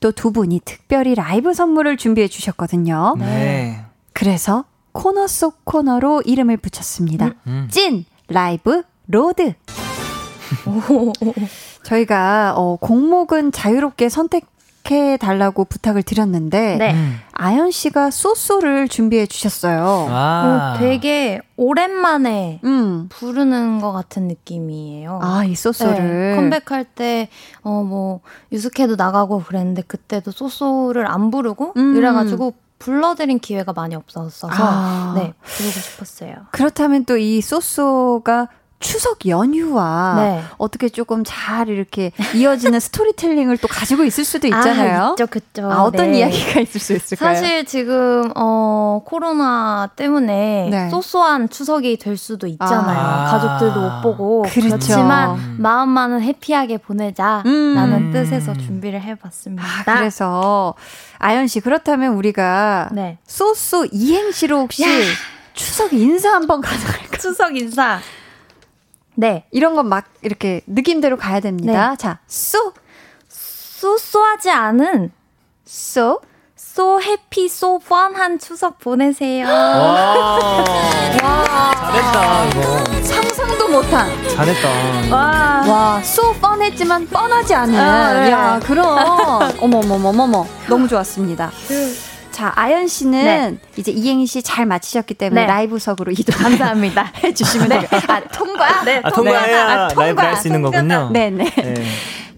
또 0.00 0.10
두 0.12 0.32
분이 0.32 0.60
특별히 0.64 1.14
라이브 1.14 1.54
선물을 1.54 1.96
준비해 1.96 2.26
주셨거든요. 2.28 3.14
네. 3.18 3.84
그래서 4.12 4.64
코너 4.92 5.26
속 5.26 5.64
코너로 5.64 6.22
이름을 6.22 6.56
붙였습니다. 6.58 7.26
음. 7.26 7.34
음. 7.46 7.68
찐 7.70 8.04
라이브 8.28 8.82
road. 9.08 9.54
저희가 11.84 12.54
어, 12.56 12.76
곡목은 12.76 13.52
자유롭게 13.52 14.08
선택 14.08 14.44
해 14.90 15.16
달라고 15.16 15.64
부탁을 15.64 16.02
드렸는데 16.02 16.76
네. 16.76 16.92
음. 16.94 17.18
아연 17.32 17.70
씨가 17.70 18.10
소소를 18.10 18.88
준비해 18.88 19.26
주셨어요. 19.26 20.06
아. 20.10 20.74
어, 20.76 20.78
되게 20.78 21.40
오랜만에 21.56 22.60
음. 22.64 23.06
부르는 23.08 23.80
것 23.80 23.92
같은 23.92 24.28
느낌이에요. 24.28 25.20
아, 25.22 25.44
이 25.44 25.54
소소를 25.54 26.30
네, 26.30 26.36
컴백할 26.36 26.84
때 26.84 27.28
어 27.62 27.82
뭐 27.84 28.20
유스케도 28.52 28.96
나가고 28.96 29.42
그랬는데 29.44 29.82
그때도 29.82 30.30
소소를 30.30 31.06
안 31.06 31.30
부르고 31.30 31.72
음. 31.76 31.96
이래가지고 31.96 32.54
불러드린 32.78 33.38
기회가 33.38 33.72
많이 33.72 33.94
없었어서 33.94 34.48
아. 34.50 35.12
네 35.16 35.32
부르고 35.42 35.72
싶었어요. 35.80 36.34
그렇다면 36.50 37.04
또 37.04 37.16
이 37.16 37.40
소소가 37.40 38.48
추석 38.82 39.26
연휴와 39.26 40.14
네. 40.16 40.42
어떻게 40.58 40.88
조금 40.88 41.22
잘 41.24 41.68
이렇게 41.68 42.12
이어지는 42.34 42.78
스토리텔링을 42.80 43.56
또 43.58 43.68
가지고 43.68 44.04
있을 44.04 44.24
수도 44.24 44.46
있잖아요. 44.48 45.02
아, 45.02 45.10
있죠, 45.12 45.26
그죠. 45.26 45.70
아, 45.70 45.82
어떤 45.82 46.10
네. 46.12 46.18
이야기가 46.18 46.60
있을 46.60 46.80
수 46.80 46.92
있을까요? 46.92 47.34
사실 47.34 47.64
지금 47.64 48.30
어 48.34 49.00
코로나 49.06 49.88
때문에 49.96 50.68
네. 50.70 50.90
소소한 50.90 51.48
추석이 51.48 51.96
될 51.96 52.16
수도 52.16 52.46
있잖아요. 52.46 52.98
아. 52.98 53.24
가족들도 53.30 53.80
못 53.80 54.02
보고 54.02 54.42
그렇죠. 54.42 54.60
그렇지만 54.68 55.56
마음만은 55.58 56.20
해피하게 56.22 56.78
보내자라는 56.78 57.46
음. 57.46 58.10
뜻에서 58.12 58.52
준비를 58.54 59.00
해봤습니다. 59.00 59.64
아, 59.64 59.96
그래서 59.96 60.74
아연 61.18 61.46
씨 61.46 61.60
그렇다면 61.60 62.14
우리가 62.14 62.90
네. 62.92 63.18
소소 63.26 63.86
이행시로 63.90 64.58
혹시 64.58 64.82
야. 64.82 64.88
추석 65.54 65.92
인사 65.92 66.32
한번 66.32 66.60
가능할까요? 66.60 67.18
추석 67.20 67.56
인사. 67.56 68.00
네. 69.14 69.44
이런 69.50 69.74
건 69.74 69.86
막 69.88 70.04
이렇게 70.22 70.62
느낌대로 70.66 71.16
가야 71.16 71.40
됩니다. 71.40 71.90
네. 71.90 71.96
자, 71.96 72.18
쏘. 72.26 72.72
쏘 73.28 73.98
쏘하지 73.98 74.50
않은 74.50 75.10
쏘. 75.64 76.20
소 76.56 77.00
해피 77.02 77.48
소 77.50 77.78
펀한 77.80 78.38
추석 78.38 78.78
보내세요. 78.78 79.46
와, 79.46 79.52
와. 81.22 81.74
잘했다 81.74 82.46
이거. 82.46 83.02
상상도 83.02 83.68
못한. 83.68 84.28
잘했다. 84.28 84.68
와, 85.14 85.64
와, 85.68 86.02
소 86.02 86.32
뻔했지만 86.34 87.06
뻔하지 87.08 87.54
않은. 87.54 87.78
아, 87.78 88.12
네. 88.24 88.30
야, 88.30 88.60
그럼 88.62 88.96
어머머머머머 89.60 90.46
너무 90.68 90.88
좋았습니다. 90.88 91.50
그 92.32 92.36
자, 92.36 92.50
아연 92.56 92.88
씨는 92.88 93.24
네. 93.60 93.68
이제 93.76 93.92
이행시 93.92 94.42
잘 94.42 94.64
마치셨기 94.64 95.14
때문에 95.14 95.42
네. 95.42 95.46
라이브석으로 95.46 96.12
이동 96.12 96.34
감사합니다. 96.36 97.12
해 97.22 97.34
주시면 97.34 97.68
네. 97.68 97.80
돼요. 97.80 98.00
아, 98.08 98.20
통과? 98.28 98.84
네, 98.84 99.00
아, 99.04 99.10
통과해야 99.10 99.64
아, 99.64 99.88
통과. 99.88 100.02
라이브를 100.02 100.28
할수 100.30 100.48
있는 100.48 100.62
거군요. 100.62 101.10
네네. 101.12 101.50
네. 101.50 101.74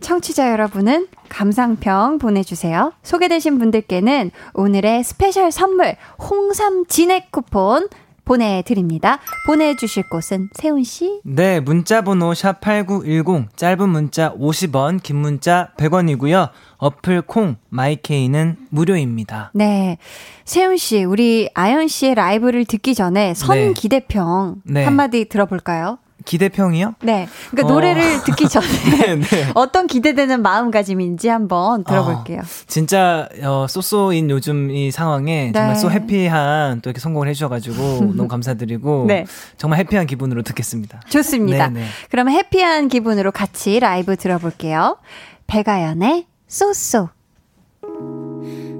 청취자 0.00 0.50
여러분은 0.50 1.06
감상평 1.28 2.18
보내주세요. 2.18 2.92
소개되신 3.02 3.58
분들께는 3.58 4.32
오늘의 4.52 5.04
special 5.04 5.50
선물 5.50 5.96
홍삼 6.18 6.84
진액 6.86 7.30
쿠폰 7.30 7.88
보내드립니다. 8.24 9.18
보내주실 9.46 10.08
곳은 10.08 10.50
세훈씨? 10.54 11.20
네, 11.24 11.60
문자번호 11.60 12.32
샵8910, 12.32 13.56
짧은 13.56 13.88
문자 13.88 14.32
50원, 14.34 15.02
긴 15.02 15.16
문자 15.16 15.70
100원이고요. 15.76 16.50
어플 16.78 17.22
콩, 17.22 17.56
마이케이는 17.68 18.56
무료입니다. 18.70 19.50
네. 19.54 19.98
세훈씨, 20.44 21.04
우리 21.04 21.48
아연씨의 21.54 22.14
라이브를 22.14 22.64
듣기 22.64 22.94
전에 22.94 23.34
선 23.34 23.56
네. 23.56 23.72
기대평 23.72 24.62
네. 24.64 24.84
한마디 24.84 25.28
들어볼까요? 25.28 25.98
기대평이요? 26.24 26.94
네. 27.02 27.28
그러니까 27.50 27.68
어... 27.68 27.74
노래를 27.74 28.22
듣기 28.24 28.48
전에 28.48 28.66
네, 28.98 29.16
네. 29.16 29.50
어떤 29.54 29.86
기대되는 29.86 30.42
마음가짐인지 30.42 31.28
한번 31.28 31.84
들어볼게요. 31.84 32.40
어, 32.40 32.64
진짜 32.66 33.28
어, 33.42 33.66
쏘쏘인 33.68 34.30
요즘 34.30 34.70
이 34.70 34.90
상황에 34.90 35.46
네. 35.46 35.52
정말 35.52 35.76
소 35.76 35.90
해피한 35.90 36.80
또 36.80 36.90
이렇게 36.90 37.00
성공을 37.00 37.28
해주셔가지고 37.28 38.12
너무 38.16 38.28
감사드리고 38.28 39.04
네. 39.06 39.26
정말 39.56 39.78
해피한 39.80 40.06
기분으로 40.06 40.42
듣겠습니다. 40.42 41.00
좋습니다. 41.08 41.68
네, 41.68 41.80
네. 41.80 41.86
그럼 42.10 42.30
해피한 42.30 42.88
기분으로 42.88 43.32
같이 43.32 43.78
라이브 43.80 44.16
들어볼게요. 44.16 44.98
백아연의 45.46 46.26
쏘쏘. 46.48 47.08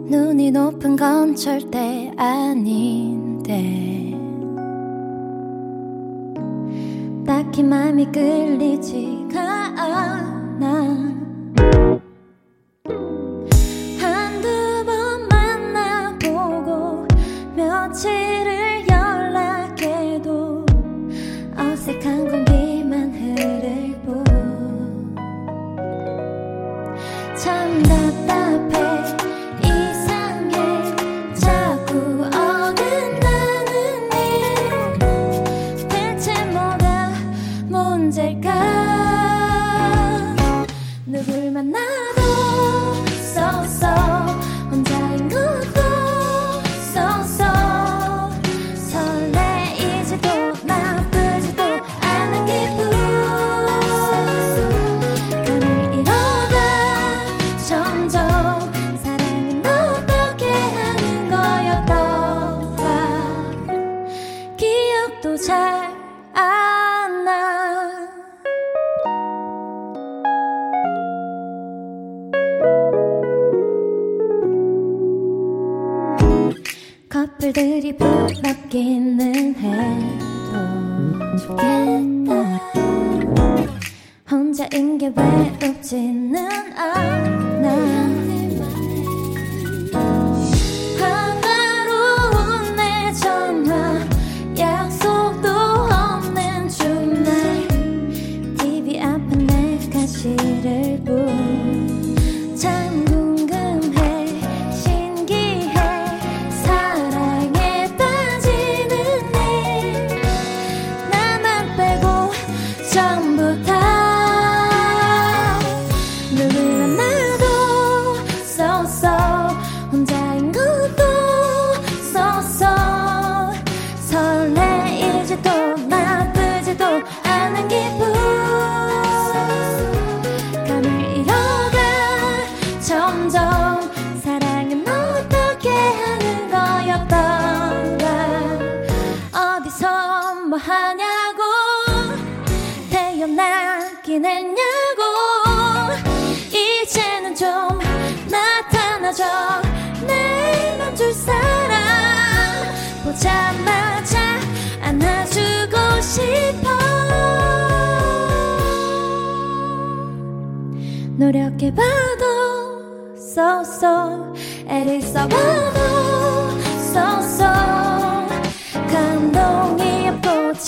눈이 0.06 0.50
높은 0.50 0.96
건 0.96 1.34
절대 1.34 2.12
아닌데 2.18 4.03
딱히 7.26 7.62
마음이 7.62 8.06
끌리지가 8.12 9.40
않아. 9.76 10.68
한두 13.98 14.84
번 14.84 15.28
만나보고 15.28 17.06
며칠 17.56 18.33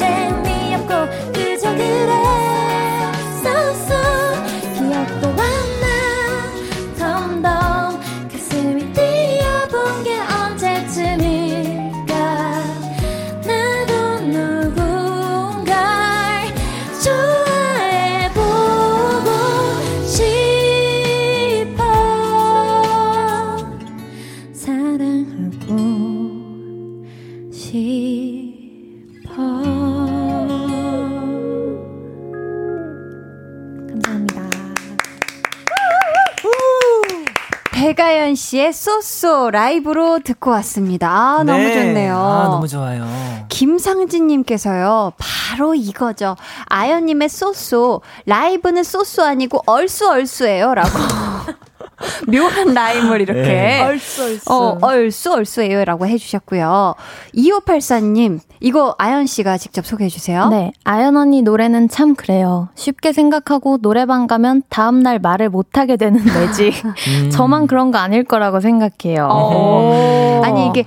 없 0.07 0.46
쏘쏘 39.01 39.51
라이브로 39.51 40.21
듣고 40.21 40.51
왔습니다. 40.53 41.11
아, 41.11 41.43
네. 41.45 41.53
너무 41.53 41.73
좋네요. 41.73 42.17
아, 42.17 42.49
너무 42.49 42.67
좋아요. 42.69 43.07
김상진님께서요, 43.49 45.13
바로 45.19 45.75
이거죠. 45.75 46.37
아연님의 46.67 47.29
쏘쏘, 47.29 48.01
라이브는 48.25 48.83
쏘쏘 48.83 49.23
아니고 49.23 49.63
얼쑤얼쑤예요. 49.67 50.75
라고. 50.75 50.91
묘한 52.29 52.75
라임을 52.75 53.21
이렇게. 53.21 53.43
네. 53.43 53.83
얼쑤, 53.83 54.25
얼쑤. 54.25 54.53
어, 54.53 54.79
얼쑤, 54.83 55.33
얼쑤예요. 55.33 55.85
라고 55.85 56.07
해주셨고요. 56.07 56.95
2584님, 57.35 58.41
이거 58.61 58.95
아연 58.99 59.27
씨가 59.27 59.59
직접 59.59 59.87
소개해 59.87 60.09
주세요. 60.09 60.49
네. 60.49 60.73
아연 60.85 61.17
언니 61.17 61.43
노래는 61.43 61.89
참 61.89 62.15
그래요. 62.15 62.69
쉽게 62.75 63.13
생각하고 63.13 63.79
노래방 63.79 64.27
가면 64.27 64.63
다음 64.69 65.01
날 65.01 65.19
말을 65.19 65.49
못 65.49 65.79
하게 65.79 65.97
되는 65.97 66.23
매직. 66.25 66.75
음. 66.85 67.31
저만 67.31 67.67
그런 67.67 67.91
거 67.91 67.99
아닐 67.99 68.25
거라고 68.25 68.61
생각해요. 68.61 69.29
어. 69.31 70.43
아니, 70.45 70.67
이게 70.67 70.85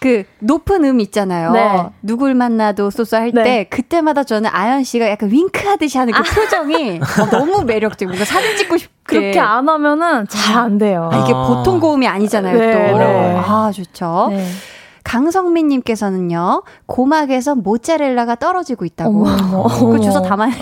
그 0.00 0.24
높은 0.38 0.84
음 0.84 1.00
있잖아요. 1.00 1.52
네. 1.52 1.86
누굴 2.02 2.34
만나도 2.34 2.90
쏘쏘 2.90 3.16
할때 3.16 3.42
네. 3.42 3.64
그때마다 3.64 4.22
저는 4.24 4.48
아연 4.52 4.84
씨가 4.84 5.08
약간 5.10 5.30
윙크하듯이 5.30 5.98
하는 5.98 6.12
그 6.12 6.18
아. 6.20 6.22
표정이 6.22 7.00
어, 7.00 7.26
너무 7.30 7.64
매력적이고 7.64 8.10
뭔가 8.10 8.24
사진 8.24 8.56
찍고 8.56 8.76
싶게 8.78 8.94
그렇게 9.02 9.40
안 9.40 9.68
하면은 9.68 10.26
잘 10.28 10.56
안 10.58 10.78
돼요. 10.78 11.08
아, 11.12 11.18
이게 11.24 11.32
아. 11.34 11.46
보통 11.46 11.80
고음이 11.80 12.06
아니잖아요. 12.06 12.58
네. 12.58 12.72
또 12.92 12.98
네. 12.98 13.36
아 13.44 13.70
좋죠. 13.72 14.28
네. 14.30 14.44
강성민님께서는요, 15.04 16.62
고막에서 16.86 17.54
모짜렐라가 17.54 18.34
떨어지고 18.34 18.84
있다고. 18.84 19.24
그 19.92 20.00
주소 20.00 20.20
담아, 20.22 20.48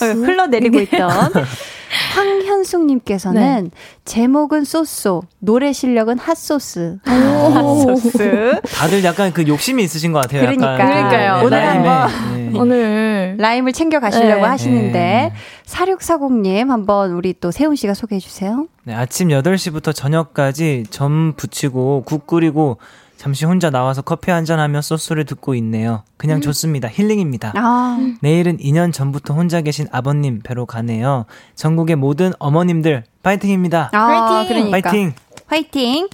흘러내리고 0.00 0.80
있던. 0.80 1.10
황현숙님께서는 2.14 3.64
네. 3.64 3.70
제목은 4.04 4.64
쏘쏘, 4.64 5.22
노래 5.38 5.72
실력은 5.72 6.18
핫소스. 6.18 6.98
핫소스. 7.04 8.60
다들 8.74 9.04
약간 9.04 9.32
그 9.32 9.46
욕심이 9.46 9.82
있으신 9.82 10.12
것 10.12 10.20
같아요. 10.20 10.40
그러니까. 10.42 10.74
약간. 10.74 10.86
그러니까요. 10.86 11.36
네, 11.38 11.44
오늘 11.44 11.68
한번 11.68 12.52
네. 12.52 12.52
오늘 12.58 13.36
라임을 13.38 13.72
챙겨 13.72 14.00
가시려고 14.00 14.42
네. 14.42 14.48
하시는데 14.48 15.32
사육사공님 15.64 16.70
한번 16.70 17.12
우리 17.12 17.34
또 17.38 17.50
세훈 17.50 17.76
씨가 17.76 17.94
소개해 17.94 18.18
주세요. 18.18 18.66
네, 18.84 18.94
아침 18.94 19.28
8시부터 19.28 19.94
저녁까지 19.94 20.84
점 20.90 21.34
붙이고 21.36 22.04
국 22.06 22.26
끓이고 22.26 22.78
잠시 23.16 23.44
혼자 23.44 23.70
나와서 23.70 24.02
커피 24.02 24.30
한잔 24.30 24.58
하며 24.58 24.80
소스를 24.80 25.24
듣고 25.24 25.54
있네요. 25.56 26.02
그냥 26.16 26.38
음. 26.38 26.40
좋습니다. 26.42 26.88
힐링입니다. 26.88 27.52
아. 27.56 27.98
내일은 28.20 28.58
2년 28.58 28.92
전부터 28.92 29.34
혼자 29.34 29.60
계신 29.62 29.86
아버님 29.90 30.40
뵈러 30.40 30.64
가네요. 30.64 31.24
전국의 31.54 31.96
모든 31.96 32.32
어머님들 32.38 33.04
파이팅입니다. 33.22 33.90
아, 33.92 34.44
그러니까. 34.46 34.90
파이팅. 34.90 35.14
파이팅. 35.46 36.08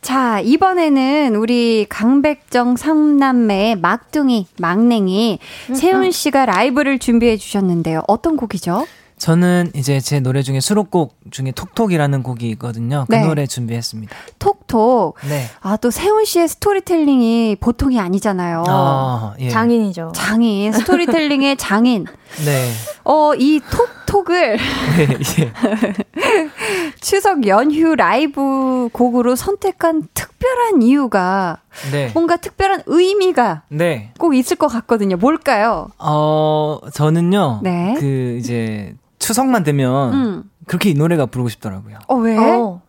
자, 0.00 0.40
이번에는 0.40 1.36
우리 1.36 1.84
강백정 1.88 2.76
삼남매의 2.76 3.76
막둥이, 3.76 4.46
막냉이 4.58 5.38
음, 5.68 5.74
세훈 5.74 6.04
음. 6.04 6.10
씨가 6.10 6.46
라이브를 6.46 6.98
준비해 6.98 7.36
주셨는데요. 7.36 8.02
어떤 8.08 8.36
곡이죠? 8.36 8.86
저는 9.20 9.70
이제 9.74 10.00
제 10.00 10.18
노래 10.18 10.40
중에 10.42 10.60
수록곡 10.60 11.14
중에 11.30 11.52
톡톡이라는 11.52 12.22
곡이 12.22 12.48
있거든요. 12.52 13.04
그 13.06 13.14
네. 13.14 13.26
노래 13.26 13.46
준비했습니다. 13.46 14.16
톡톡. 14.38 15.16
네. 15.28 15.44
아, 15.60 15.76
또 15.76 15.90
세훈 15.90 16.24
씨의 16.24 16.48
스토리텔링이 16.48 17.56
보통이 17.60 18.00
아니잖아요. 18.00 18.64
아, 18.66 19.34
예. 19.38 19.50
장인이죠. 19.50 20.12
장인. 20.14 20.72
스토리텔링의 20.72 21.56
장인. 21.60 22.06
네. 22.46 22.70
어, 23.04 23.34
이 23.34 23.60
톡톡을. 24.06 24.56
네, 24.56 25.08
예. 25.38 25.52
추석 27.02 27.46
연휴 27.46 27.94
라이브 27.94 28.88
곡으로 28.90 29.36
선택한 29.36 30.08
특 30.14 30.30
특별한 30.40 30.82
이유가 30.82 31.58
네. 31.92 32.10
뭔가 32.14 32.36
특별한 32.36 32.82
의미가 32.86 33.62
네. 33.68 34.12
꼭 34.18 34.34
있을 34.34 34.56
것 34.56 34.68
같거든요. 34.68 35.16
뭘까요? 35.16 35.88
어, 35.98 36.80
저는요. 36.92 37.60
네. 37.62 37.94
그 37.98 38.36
이제 38.40 38.94
추석만 39.20 39.62
되면 39.62 40.12
음. 40.12 40.42
그렇게 40.66 40.90
이 40.90 40.94
노래가 40.94 41.26
부르고 41.26 41.48
싶더라고요. 41.48 41.98
어, 42.08 42.16
왜? 42.16 42.36
어. 42.36 42.82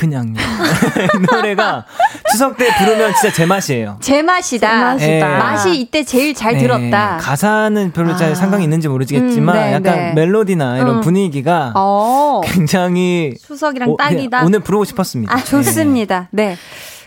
그냥요. 0.00 0.32
노래가 1.30 1.84
추석 2.32 2.56
때 2.56 2.68
부르면 2.78 3.12
진짜 3.20 3.34
제 3.34 3.44
맛이에요. 3.44 3.98
제 4.00 4.22
맛이다. 4.22 4.68
제 4.68 4.82
맛이다. 4.82 5.28
네. 5.28 5.38
맛이 5.38 5.78
이때 5.78 6.02
제일 6.04 6.34
잘 6.34 6.54
네. 6.54 6.60
들었다. 6.60 7.18
가사는 7.18 7.92
별로 7.92 8.16
잘 8.16 8.32
아. 8.32 8.34
상관이 8.34 8.64
있는지 8.64 8.88
모르겠지만 8.88 9.56
음, 9.56 9.60
네, 9.60 9.72
약간 9.74 9.94
네. 9.96 10.12
멜로디나 10.14 10.78
이런 10.78 10.96
음. 10.96 11.00
분위기가 11.02 11.74
어. 11.76 12.40
굉장히 12.46 13.34
추석이랑 13.44 13.98
딱이다. 13.98 14.42
오늘 14.44 14.60
부르고 14.60 14.84
싶었습니다. 14.86 15.34
아, 15.34 15.44
좋습니다. 15.44 16.28
네. 16.30 16.56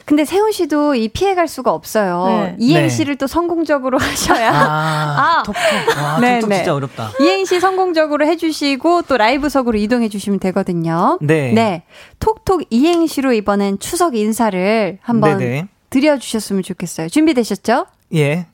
근데 0.06 0.26
세훈 0.26 0.52
씨도 0.52 0.96
이 0.96 1.08
피해갈 1.08 1.48
수가 1.48 1.72
없어요. 1.72 2.26
네. 2.28 2.56
이행시를 2.60 3.16
네. 3.16 3.18
또 3.18 3.28
성공적으로 3.28 3.98
하셔야. 4.00 4.52
아, 4.52 5.40
아. 5.40 5.44
톡톡. 5.44 5.62
와, 5.98 6.20
네, 6.20 6.36
톡톡 6.40 6.50
네. 6.50 6.56
진짜 6.58 6.76
어렵다. 6.76 7.12
이행시 7.22 7.60
성공적으로 7.60 8.26
해주시고 8.28 9.04
또 9.04 9.18
라이브석으로 9.18 9.78
이동해 9.78 10.10
주시면 10.10 10.40
되거든요. 10.40 11.18
네. 11.22 11.54
네. 11.54 11.84
톡톡 12.20 12.64
이행시로 12.70 13.34
이번엔 13.34 13.80
추석 13.80 14.16
인사를 14.16 15.00
한번 15.02 15.38
네네. 15.38 15.68
드려주셨으면 15.90 16.64
좋겠어요. 16.64 17.08
준비되셨죠? 17.10 17.86
예. 18.16 18.48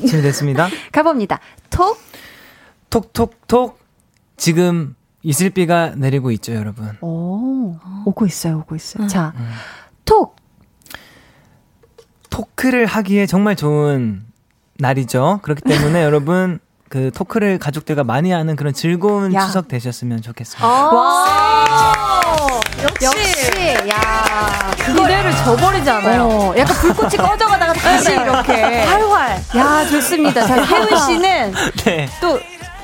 준비됐습니다. 0.00 0.68
가봅니다. 0.92 1.40
톡. 1.70 1.98
톡톡톡. 2.90 3.78
지금 4.36 4.94
이슬비가 5.22 5.90
내리고 5.96 6.30
있죠, 6.32 6.52
여러분. 6.54 6.96
오, 7.00 7.76
오고 8.04 8.26
있어요, 8.26 8.58
오고 8.58 8.74
있어요. 8.74 9.04
음. 9.04 9.08
자, 9.08 9.32
음. 9.36 9.48
톡. 10.04 10.36
토크를 12.32 12.86
하기에 12.86 13.26
정말 13.26 13.54
좋은 13.56 14.22
날이죠. 14.78 15.40
그렇기 15.42 15.62
때문에 15.62 16.02
여러분 16.04 16.58
그 16.88 17.10
토크를 17.14 17.58
가족들과 17.58 18.04
많이 18.04 18.32
하는 18.32 18.56
그런 18.56 18.72
즐거운 18.74 19.32
야. 19.34 19.46
추석 19.46 19.68
되셨으면 19.68 20.20
좋겠습니다. 20.22 20.66
아~ 20.66 20.90
와~ 20.92 22.60
역시, 22.82 23.04
역시, 23.04 23.88
야 23.90 24.70
기대를 24.76 25.30
저버리지 25.44 25.88
않아요. 25.88 26.22
어, 26.24 26.54
약간 26.58 26.76
불꽃이 26.76 27.16
꺼져가다가 27.16 27.72
다시 27.80 28.08
네. 28.08 28.22
이렇게 28.22 28.82
활활. 28.84 29.42
야 29.56 29.86
좋습니다. 29.86 30.46
자 30.46 30.62
혜은 30.64 30.98
씨는 31.06 31.54
네. 31.84 32.08
또 32.20 32.38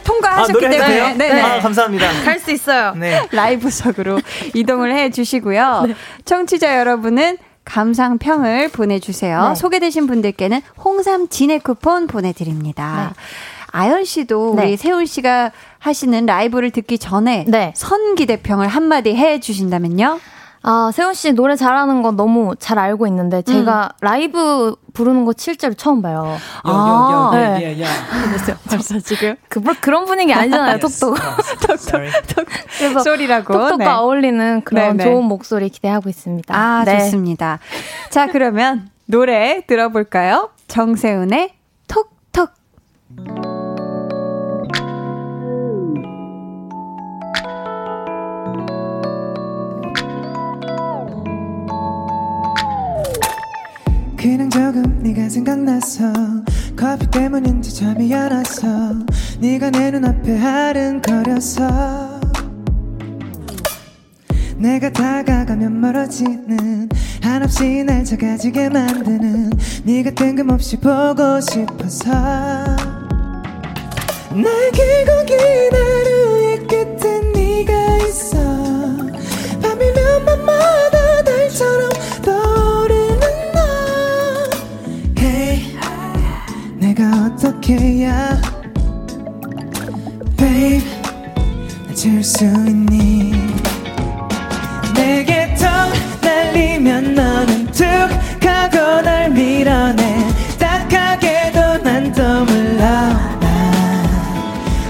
통과하셨기 0.05 0.67
아, 0.67 0.71
때문에 0.71 1.15
네, 1.15 1.35
네. 1.35 1.43
아, 1.43 1.61
감사합니다. 1.61 2.07
갈 2.25 2.41
수 2.41 2.51
있어요. 2.51 2.95
네. 2.97 3.27
라이브석으로 3.31 4.21
이동을 4.55 4.95
해 4.95 5.11
주시고요. 5.11 5.85
네. 5.89 5.95
청취자 6.25 6.79
여러분은 6.79 7.37
감상평을 7.69 8.71
보내주세요. 8.71 9.51
네. 9.51 9.55
소개되신 9.55 10.07
분들께는 10.07 10.63
홍삼 10.83 11.29
진액 11.29 11.63
쿠폰 11.63 12.07
보내드립니다. 12.07 13.13
네. 13.15 13.23
아연 13.71 14.05
씨도 14.05 14.55
네. 14.57 14.63
우리 14.63 14.77
세훈 14.77 15.05
씨가 15.05 15.53
하시는 15.79 16.25
라이브를 16.25 16.71
듣기 16.71 16.99
전에 16.99 17.45
네. 17.47 17.73
선기대평을 17.77 18.67
한마디 18.69 19.15
해 19.15 19.39
주신다면요? 19.41 20.19
아, 20.63 20.91
세훈 20.93 21.15
씨 21.15 21.33
노래 21.33 21.57
잘하는 21.57 22.03
건 22.03 22.17
너무 22.17 22.55
잘 22.59 22.79
알고 22.79 23.07
있는데 23.07 23.43
제가 23.43 23.91
음. 23.93 23.97
라이브 24.01 24.75
부르는 24.93 25.25
거 25.25 25.33
실제로 25.37 25.75
처음 25.75 26.03
봐요. 26.03 26.37
아, 26.65 27.31
네. 27.33 27.77
됐어요. 28.33 28.57
벌써 28.69 28.99
지금 29.01 29.37
그 29.49 29.61
뭐, 29.61 29.75
그런 29.81 30.05
분위기 30.07 30.33
아니잖아요. 30.33 30.79
톡톡. 30.79 31.17
톡톡. 31.67 32.47
그래서 32.79 33.01
소리라고. 33.01 33.53
톡톡과 33.53 33.77
네. 33.77 33.87
어울리는 33.87 34.63
그런 34.63 34.97
네네. 34.97 35.11
좋은 35.11 35.25
목소리 35.25 35.69
기대하고 35.69 36.09
있습니다. 36.09 36.55
아, 36.55 36.85
네. 36.85 36.99
좋습니다. 36.99 37.61
자, 38.11 38.27
그러면 38.27 38.91
노래 39.07 39.63
들어볼까요? 39.67 40.51
정세훈의 40.67 41.58
그냥 54.39 54.51
조금 54.51 55.03
네가 55.03 55.29
생각나서 55.29 56.13
커피 56.77 57.11
때문인지 57.11 57.75
잠이 57.75 58.15
안 58.15 58.31
와서 58.31 58.95
네가 59.41 59.71
내 59.71 59.91
눈앞에 59.91 60.39
아른거려서. 60.41 62.21
내가 64.59 64.93
다가가면 64.93 65.81
멀어지는 65.81 66.89
한없이 67.21 67.83
날 67.83 68.05
작아지게 68.05 68.69
만드는 68.69 69.51
네가 69.83 70.13
뜬금없이 70.13 70.77
보고 70.77 71.41
싶어서. 71.41 72.13
날 74.31 74.71
길고 74.73 75.25
긴 75.27 75.37
하루의 75.73 76.65
끝에 76.69 77.21
네가 77.35 77.97
있어. 78.07 78.39
밤이면 79.61 80.25
밤마다 80.25 81.25
달처럼 81.25 81.91
내가 86.99 87.27
어떻게 87.27 87.77
해야? 87.77 88.41
Babe 90.37 90.85
질수 91.95 92.45
있니? 92.45 93.33
내게 94.97 95.55
턱 95.55 95.93
날리면 96.21 97.15
너는 97.15 97.67
툭 97.67 97.85
하고 98.45 99.01
날 99.03 99.31
밀어내. 99.31 100.27
딱하게도 100.59 101.85
난 101.85 102.13
떠물러 102.13 102.85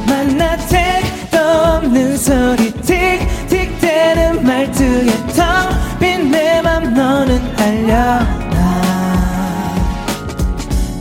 만나 0.06 0.56
택도 0.56 1.38
없는 1.38 2.16
소리 2.16 2.72
틱틱대는 2.72 4.42
말투에 4.46 5.12
텅빈내 5.36 6.62
맘 6.62 6.94
너는 6.94 7.38
알려 7.58 8.37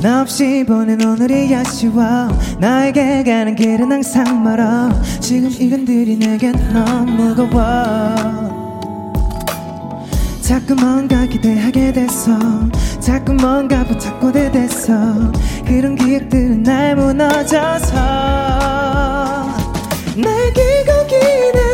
너 0.07 0.21
없이 0.21 0.63
보낸 0.65 1.03
오늘이 1.05 1.53
아쉬워 1.53 2.29
나에게 2.59 3.25
가는 3.25 3.53
길은 3.53 3.91
항상 3.91 4.41
멀어. 4.41 4.89
지금 5.19 5.49
이건들이 5.51 6.15
내겐 6.15 6.53
너무 6.71 7.11
무거워. 7.11 8.15
자꾸 10.39 10.75
뭔가 10.75 11.25
기대하게 11.25 11.91
됐어 11.91 12.39
자꾸 13.01 13.33
뭔가 13.33 13.83
붙잡고 13.83 14.31
대됐어 14.31 14.93
그런 15.65 15.95
기억들은 15.95 16.63
날 16.63 16.95
무너져서. 16.95 17.95
날 20.15 20.53
길고 20.53 21.05
긴하 21.09 21.66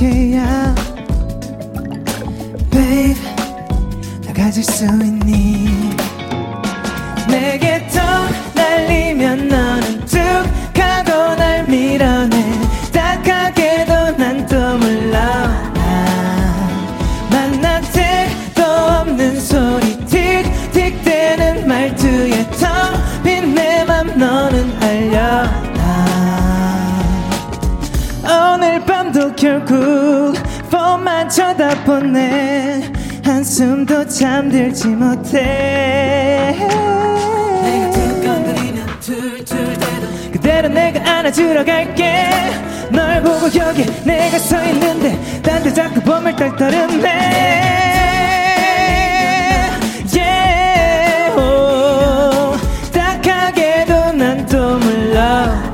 해야. 0.00 0.74
Babe 2.70 3.14
나 4.26 4.32
가질 4.32 4.62
수 4.64 4.84
있니? 4.84 5.68
내게 7.28 7.86
턱 7.88 8.00
날리면 8.54 9.48
너는 9.48 10.04
툭 10.06 10.18
하고 10.80 11.34
날 11.36 11.64
밀어내. 11.66 12.36
딱하게도 12.92 14.16
난 14.16 14.46
또 14.46 14.56
몰라 14.78 15.72
만나 17.30 17.80
택도 17.80 18.62
없는 18.64 19.40
소리 19.40 19.87
결국 29.38 30.34
폰만 30.68 31.28
쳐다보네. 31.28 32.92
한숨도 33.24 34.08
잠들지 34.08 34.88
못해. 34.88 36.56
내가 37.62 37.90
두 37.92 38.22
건드리면 38.26 38.86
툴툴대도 39.00 40.32
그대로 40.32 40.68
내가 40.68 41.00
안아주러 41.18 41.64
갈게. 41.64 42.26
널 42.90 43.22
보고 43.22 43.46
여기 43.58 43.84
내가 44.04 44.38
서 44.38 44.64
있는데 44.64 45.16
딴 45.42 45.62
데 45.62 45.72
자꾸 45.74 46.00
봄을 46.00 46.34
떨떠름해 46.36 47.04
yeah, 50.14 51.34
oh, 51.36 52.56
딱하게도 52.90 54.12
난 54.12 54.46
또 54.46 54.78
몰라 54.78 55.67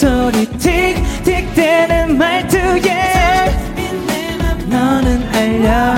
소리 0.00 0.46
틱틱대는 0.56 2.16
말투에 2.16 2.88
너는 4.70 5.28
알려 5.34 5.94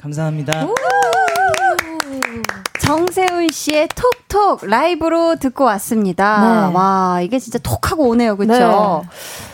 감사합니다. 0.00 0.66
정세훈 2.80 3.46
씨의 3.52 3.88
톡톡 4.28 4.66
라이브로 4.66 5.36
듣고 5.36 5.62
왔습니다. 5.66 6.66
네. 6.66 6.74
와, 6.74 7.20
이게 7.22 7.38
진짜 7.38 7.60
톡 7.62 7.92
하고 7.92 8.08
오네요. 8.08 8.36
그쵸? 8.36 9.04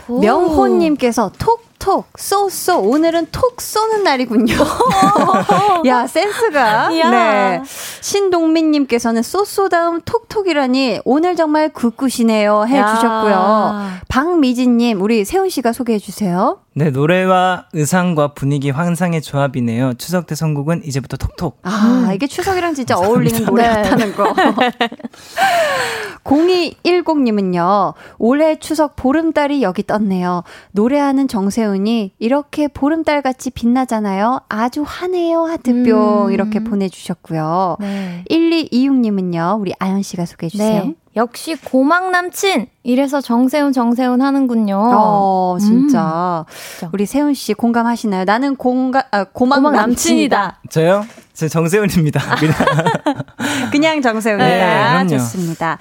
네. 0.09 0.19
명호님께서 0.19 1.33
톡 1.39 1.70
톡, 1.81 2.07
쏘 2.17 2.49
쏘. 2.51 2.79
오늘은 2.79 3.29
톡 3.33 3.61
쏘는 3.61 4.05
날이군요. 4.05 4.55
야, 5.87 6.07
센스가. 6.07 6.97
야. 6.99 7.11
네. 7.11 7.63
신동민님께서는 8.01 9.23
쏘쏘 9.23 9.71
다음 9.71 10.01
톡톡이라니 10.03 11.01
오늘 11.05 11.35
정말 11.37 11.71
굿굿이네요. 11.71 12.67
해 12.69 12.85
주셨고요. 12.95 13.81
박미진님, 14.09 15.01
우리 15.01 15.25
세훈씨가 15.25 15.73
소개해 15.73 15.99
주세요. 15.99 16.59
네, 16.75 16.91
노래와 16.91 17.67
의상과 17.73 18.35
분위기 18.35 18.71
환상의 18.71 19.23
조합이네요. 19.23 19.95
추석 19.95 20.27
때 20.27 20.35
선곡은 20.35 20.83
이제부터 20.85 21.17
톡톡. 21.17 21.59
아, 21.63 22.05
음. 22.09 22.13
이게 22.15 22.27
추석이랑 22.27 22.75
진짜 22.75 22.97
어울리는 22.97 23.45
노래 23.45 23.63
네. 23.63 23.83
같다는 23.83 24.15
거. 24.15 24.35
0210님은요, 26.25 27.95
올해 28.19 28.57
추석 28.59 28.95
보름달이 28.97 29.63
여기 29.63 29.83
떴네요. 29.83 30.45
노래하는 30.73 31.29
정세훈 31.29 31.70
이 31.77 32.13
이렇게 32.19 32.69
보름달 32.69 33.23
같이 33.23 33.51
빛나잖아요. 33.51 34.43
아주 34.49 34.85
환해요. 34.87 35.45
하트뿅. 35.45 36.27
음. 36.27 36.33
이렇게 36.33 36.61
보내주셨고요. 36.61 37.77
네. 37.81 38.25
1226님은요, 38.31 39.61
우리 39.61 39.73
아연씨가 39.79 40.27
소개해주세요. 40.27 40.85
네. 40.85 40.95
역시 41.17 41.57
고막 41.57 42.11
남친! 42.11 42.69
이래서 42.85 43.21
정세훈, 43.21 43.73
정세훈 43.73 44.23
하는군요. 44.23 44.77
어, 44.79 45.57
진짜. 45.61 46.47
음. 46.83 46.89
우리 46.93 47.05
세훈 47.05 47.35
씨 47.35 47.53
공감하시나요? 47.53 48.25
나는 48.25 48.55
공감, 48.57 49.03
아, 49.11 49.25
고막, 49.25 49.57
고막 49.57 49.75
남친이다. 49.75 50.37
남친이다. 50.37 50.61
저요? 50.71 51.05
저 51.35 51.49
정세훈입니다. 51.49 52.21
그냥 53.73 54.01
정세훈이다. 54.03 55.03
네, 55.05 55.09
좋습니다. 55.09 55.79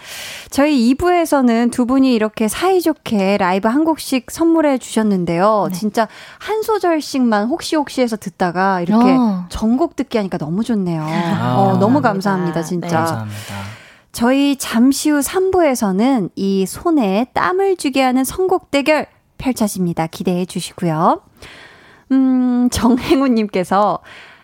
저희 0.49 0.93
2부에서는 0.93 1.71
두 1.71 1.85
분이 1.85 2.13
이렇게 2.13 2.47
사이좋게 2.47 3.37
라이브 3.37 3.67
한 3.67 3.83
곡씩 3.83 4.31
선물해 4.31 4.77
주셨는데요. 4.79 5.67
네. 5.71 5.77
진짜 5.77 6.07
한 6.39 6.63
소절씩만 6.63 7.47
혹시 7.47 7.75
혹시 7.75 8.01
해서 8.01 8.17
듣다가 8.17 8.81
이렇게 8.81 9.11
어. 9.11 9.45
전곡 9.49 9.95
듣기 9.95 10.17
하니까 10.17 10.37
너무 10.37 10.63
좋네요. 10.63 11.03
아, 11.03 11.55
어, 11.59 11.77
너무 11.77 12.01
감사합니다, 12.01 12.63
진짜. 12.63 12.87
네. 12.87 12.93
감사합니다. 12.95 13.78
저희 14.11 14.55
잠시 14.55 15.09
후 15.09 15.19
3부에서는 15.19 16.31
이 16.35 16.65
손에 16.65 17.27
땀을 17.33 17.77
쥐게 17.77 18.01
하는 18.01 18.23
선곡 18.23 18.71
대결 18.71 19.05
펼쳐집니다. 19.37 20.07
기대해 20.07 20.45
주시고요. 20.45 21.21
음, 22.11 22.69
정행우님께서 22.71 23.99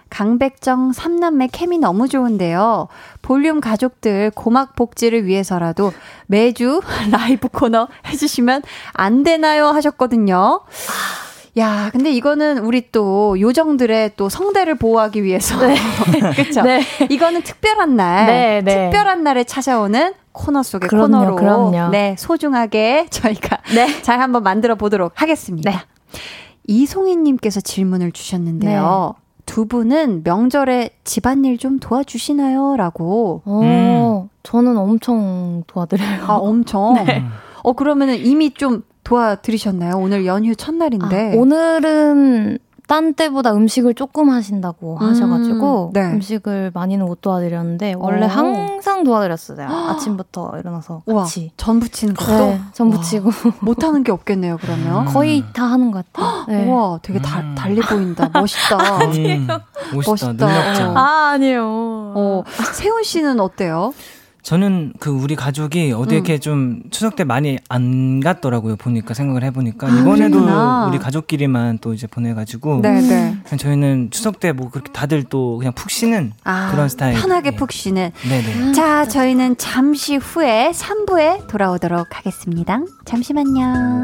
강백정 0.09 0.93
삼남매 0.93 1.49
케미 1.51 1.78
너무 1.78 2.07
좋은데요. 2.07 2.88
볼륨 3.22 3.59
가족들 3.59 4.32
고막 4.32 4.76
복지를 4.76 5.26
위해서라도 5.26 5.91
매주 6.28 6.80
라이브 7.11 7.49
코너 7.49 7.88
해주시면 8.07 8.61
안 8.93 9.24
되나요? 9.24 9.68
하셨거든요. 9.68 10.61
야, 11.58 11.89
근데 11.91 12.12
이거는 12.12 12.60
우리 12.60 12.91
또 12.91 13.39
요정들의 13.39 14.14
또 14.18 14.28
성대를 14.28 14.76
보호하기 14.76 15.24
위해서. 15.24 15.58
네. 15.66 15.76
그렇죠. 16.36 16.62
네. 16.64 16.82
이거는 17.10 17.43
특별한 17.43 17.95
날, 17.95 18.28
네, 18.28 18.62
네. 18.62 18.89
특별한 18.89 19.24
날에 19.24 19.45
찾아오는 19.45 20.14
코너 20.34 20.64
속의 20.64 20.89
그럼요, 20.89 21.08
코너로 21.08 21.36
그럼요. 21.38 21.89
네, 21.91 22.16
소중하게 22.20 23.08
저희가 23.10 23.60
네. 23.74 23.88
잘 24.03 24.20
한번 24.20 24.43
만들어 24.43 24.76
보도록 24.76 25.14
하겠습니다. 25.22 25.72
네. 25.72 25.78
이송희 26.68 27.16
님께서 27.16 27.62
질문을 27.62 28.12
주셨는데요. 28.12 29.14
네. 29.18 29.26
두 29.45 29.68
분은 29.68 30.24
명절에 30.24 30.89
집안일 31.03 31.58
좀 31.58 31.80
도와주시나요? 31.80 32.76
라고. 32.78 33.43
어, 33.45 33.62
음. 33.62 34.30
저는 34.43 34.76
엄청 34.76 35.64
도와드려요. 35.68 36.24
아, 36.28 36.34
엄청? 36.34 36.95
네. 37.06 37.24
어, 37.64 37.74
그러면은 37.74 38.18
이미 38.18 38.53
좀 38.53 38.84
도와드리셨나요? 39.06 39.95
오늘 39.95 40.26
연휴 40.26 40.56
첫날인데. 40.56 41.34
아, 41.34 41.38
오늘은 41.38 42.60
딴 42.88 43.14
때보다 43.14 43.53
음식을 43.56 43.95
조금 43.95 44.30
하신다고 44.30 44.97
음, 45.01 45.10
하셔가지고 45.10 45.91
네. 45.93 46.01
음식을 46.01 46.72
많이는 46.74 47.06
못 47.06 47.20
도와드렸는데 47.22 47.95
원래 47.97 48.26
오. 48.26 48.30
항상 48.30 49.03
도와드렸어요. 49.03 49.68
아침부터 49.89 50.53
일어나서 50.60 51.01
같이 51.06 51.41
우와, 51.41 51.51
전 51.58 51.80
부치는 51.80 52.14
것도 52.14 52.32
네, 52.32 52.62
전 52.74 52.91
부치고 52.91 53.32
못 53.62 53.84
하는 53.84 54.03
게 54.03 54.12
없겠네요. 54.12 54.58
그러면 54.62 55.06
거의 55.14 55.43
다 55.53 55.64
하는 55.66 55.89
것 55.91 56.06
같아요. 56.14 56.45
네. 56.47 56.70
와 56.70 56.99
되게 57.01 57.20
다, 57.20 57.39
음. 57.39 57.56
달리 57.56 57.82
보인다. 57.82 58.30
멋있다. 58.32 58.78
음, 59.01 59.47
멋있다. 59.95 60.28
멋있다. 60.28 60.91
어. 60.91 60.93
아 60.95 61.30
아니에요. 61.34 61.66
어, 62.18 62.43
세훈 62.74 63.03
씨는 63.03 63.39
어때요? 63.39 63.93
저는 64.46 64.93
그 65.00 65.10
우리 65.10 65.36
가족이 65.36 65.91
어디 65.93 66.14
음. 66.14 66.18
이렇게 66.18 66.38
좀 66.38 66.84
추석 66.91 67.16
때 67.16 67.24
많이 67.24 67.58
안 67.68 68.20
갔더라고요. 68.20 68.76
보니까 68.76 69.16
생각을 69.16 69.43
해보니까 69.43 69.88
아, 69.88 69.89
이번에도 69.89 70.38
그렇구나. 70.39 70.86
우리 70.88 71.00
가족끼리만 71.00 71.80
또 71.82 71.96
이제 71.96 72.06
보내가지고 72.06 72.82
네네. 72.84 73.02
네. 73.50 73.58
저희는 73.58 74.10
추석 74.12 74.39
때 74.39 74.54
뭐 74.54 74.70
그렇게 74.70 74.91
다들 74.93 75.24
또 75.24 75.58
그냥 75.58 75.74
푹 75.74 75.89
쉬는 75.89 76.32
아, 76.43 76.70
그런 76.72 76.88
스타일. 76.89 77.20
편하게 77.20 77.56
푹 77.56 77.72
쉬는. 77.72 78.12
네네. 78.30 78.74
자, 78.74 79.08
저희는 79.08 79.58
잠시 79.58 80.18
후에 80.18 80.72
3부에 80.74 81.48
돌아오도록 81.48 82.16
하겠습니다. 82.16 82.80
잠시만요. 83.06 84.04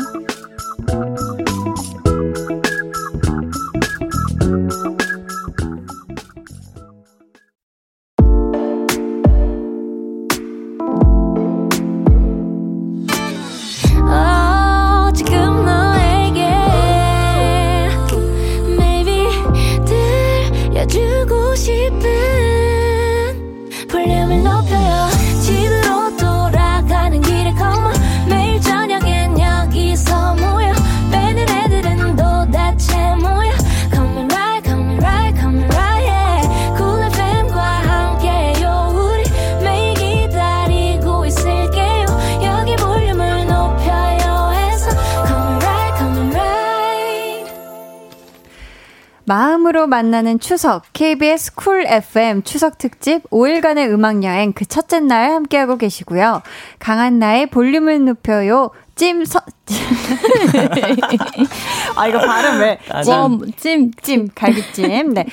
만나는 49.91 50.39
추석 50.39 50.83
KBS 50.93 51.55
쿨 51.55 51.85
FM 51.85 52.43
추석 52.43 52.77
특집 52.77 53.29
5일간의 53.29 53.91
음악 53.91 54.23
여행 54.23 54.53
그 54.53 54.65
첫째 54.65 55.01
날 55.01 55.31
함께하고 55.31 55.77
계시고요. 55.77 56.41
강한나의 56.79 57.47
볼륨을 57.47 58.05
높여요. 58.05 58.71
찐 58.95 59.25
서. 59.25 59.41
아 61.95 62.07
이거 62.07 62.19
발음 62.19 62.59
왜? 62.61 62.79
찜, 63.03 63.51
찜, 63.57 63.91
찜, 64.01 64.27
갈비찜. 64.33 65.13
네. 65.13 65.25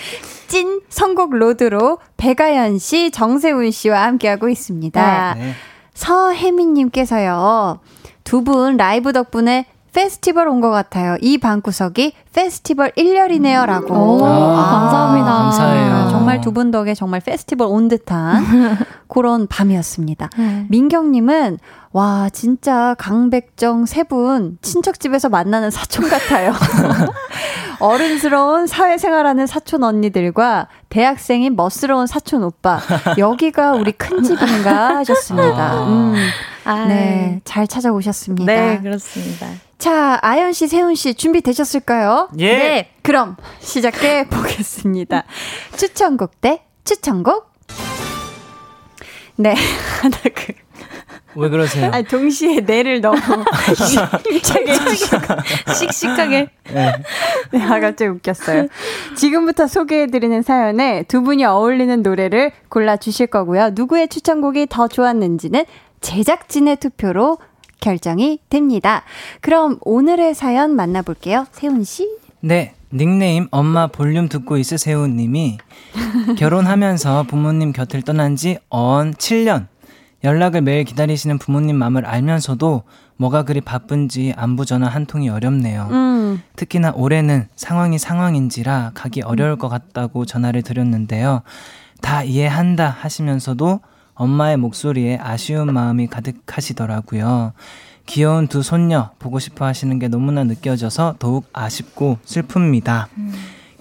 찐 0.48 0.80
선곡 0.88 1.34
로드로 1.36 1.98
배가연 2.16 2.78
씨, 2.78 3.10
정세훈 3.10 3.70
씨와 3.70 4.02
함께하고 4.04 4.48
있습니다. 4.48 5.34
네. 5.38 5.52
서혜민 5.94 6.74
님께서요. 6.74 7.80
두 8.24 8.42
분 8.42 8.76
라이브 8.76 9.12
덕분에 9.12 9.66
페스티벌 9.92 10.48
온 10.48 10.60
것 10.60 10.70
같아요. 10.70 11.16
이 11.20 11.38
방구석이 11.38 12.12
페스티벌 12.34 12.90
1열이네요. 12.92 13.66
라고. 13.66 13.94
오, 13.94 14.24
아, 14.24 14.70
감사합니다. 14.70 15.26
감사해요. 15.32 16.08
정말 16.10 16.40
두 16.40 16.52
분 16.52 16.70
덕에 16.70 16.94
정말 16.94 17.20
페스티벌 17.20 17.66
온 17.68 17.88
듯한 17.88 18.44
그런 19.08 19.46
밤이었습니다. 19.46 20.30
네. 20.36 20.66
민경님은 20.68 21.58
와, 21.92 22.28
진짜 22.32 22.94
강백정 22.98 23.86
세 23.86 24.02
분 24.04 24.58
친척집에서 24.62 25.28
만나는 25.28 25.70
사촌 25.70 26.08
같아요. 26.08 26.52
어른스러운 27.80 28.66
사회생활하는 28.66 29.46
사촌 29.46 29.84
언니들과 29.84 30.68
대학생인 30.88 31.56
멋스러운 31.56 32.06
사촌 32.06 32.42
오빠. 32.44 32.80
여기가 33.18 33.72
우리 33.72 33.92
큰 33.92 34.22
집인가 34.22 34.96
하셨습니다. 34.96 35.72
아. 35.72 35.86
음. 35.86 36.14
네, 36.88 37.40
잘 37.44 37.66
찾아오셨습니다. 37.66 38.52
네, 38.52 38.80
그렇습니다. 38.82 39.46
자, 39.78 40.18
아연 40.22 40.52
씨, 40.52 40.66
세훈 40.68 40.94
씨 40.94 41.14
준비되셨을까요? 41.14 42.30
예. 42.38 42.58
네. 42.58 42.90
그럼 43.02 43.36
시작해 43.60 44.26
보겠습니다. 44.28 45.24
추천곡 45.76 46.40
대 46.40 46.62
추천곡. 46.84 47.48
네. 49.36 49.54
하나 50.02 50.16
그 50.34 50.52
왜 51.34 51.48
그러세요? 51.48 51.90
아니, 51.92 52.04
동시에 52.04 52.60
내를 52.60 53.00
너무 53.00 53.18
힘차게 54.28 54.74
씩씩하게. 55.74 56.48
네. 56.72 56.92
네, 57.52 57.62
아, 57.62 57.80
갑자기 57.80 58.06
웃겼어요. 58.10 58.68
지금부터 59.16 59.66
소개해드리는 59.66 60.42
사연에 60.42 61.04
두 61.08 61.22
분이 61.22 61.44
어울리는 61.44 62.02
노래를 62.02 62.52
골라주실 62.68 63.28
거고요. 63.28 63.70
누구의 63.74 64.08
추천곡이 64.08 64.66
더 64.70 64.88
좋았는지는 64.88 65.64
제작진의 66.00 66.76
투표로 66.76 67.38
결정이 67.80 68.40
됩니다. 68.50 69.04
그럼 69.40 69.78
오늘의 69.82 70.34
사연 70.34 70.74
만나볼게요. 70.74 71.46
세훈 71.52 71.84
씨. 71.84 72.08
네. 72.40 72.74
닉네임 72.90 73.48
엄마 73.50 73.86
볼륨 73.86 74.30
듣고 74.30 74.56
있으세요 74.56 75.06
님이 75.06 75.58
결혼하면서 76.38 77.24
부모님 77.28 77.72
곁을 77.72 78.00
떠난 78.00 78.34
지 78.34 78.56
언 78.70 79.12
7년. 79.12 79.66
연락을 80.24 80.62
매일 80.62 80.84
기다리시는 80.84 81.38
부모님 81.38 81.76
마음을 81.76 82.04
알면서도 82.04 82.82
뭐가 83.16 83.44
그리 83.44 83.60
바쁜지 83.60 84.34
안부 84.36 84.64
전화 84.64 84.88
한 84.88 85.06
통이 85.06 85.28
어렵네요. 85.28 85.88
음. 85.90 86.42
특히나 86.56 86.92
올해는 86.94 87.48
상황이 87.56 87.98
상황인지라 87.98 88.92
가기 88.94 89.22
어려울 89.22 89.56
것 89.56 89.68
같다고 89.68 90.24
전화를 90.24 90.62
드렸는데요. 90.62 91.42
다 92.00 92.22
이해한다 92.22 92.88
하시면서도 92.88 93.80
엄마의 94.14 94.56
목소리에 94.56 95.18
아쉬운 95.20 95.72
마음이 95.72 96.08
가득하시더라고요. 96.08 97.52
귀여운 98.06 98.48
두 98.48 98.62
손녀 98.62 99.10
보고 99.18 99.38
싶어 99.38 99.66
하시는 99.66 99.98
게 99.98 100.08
너무나 100.08 100.42
느껴져서 100.42 101.16
더욱 101.18 101.48
아쉽고 101.52 102.18
슬픕니다. 102.24 103.06
음. 103.18 103.32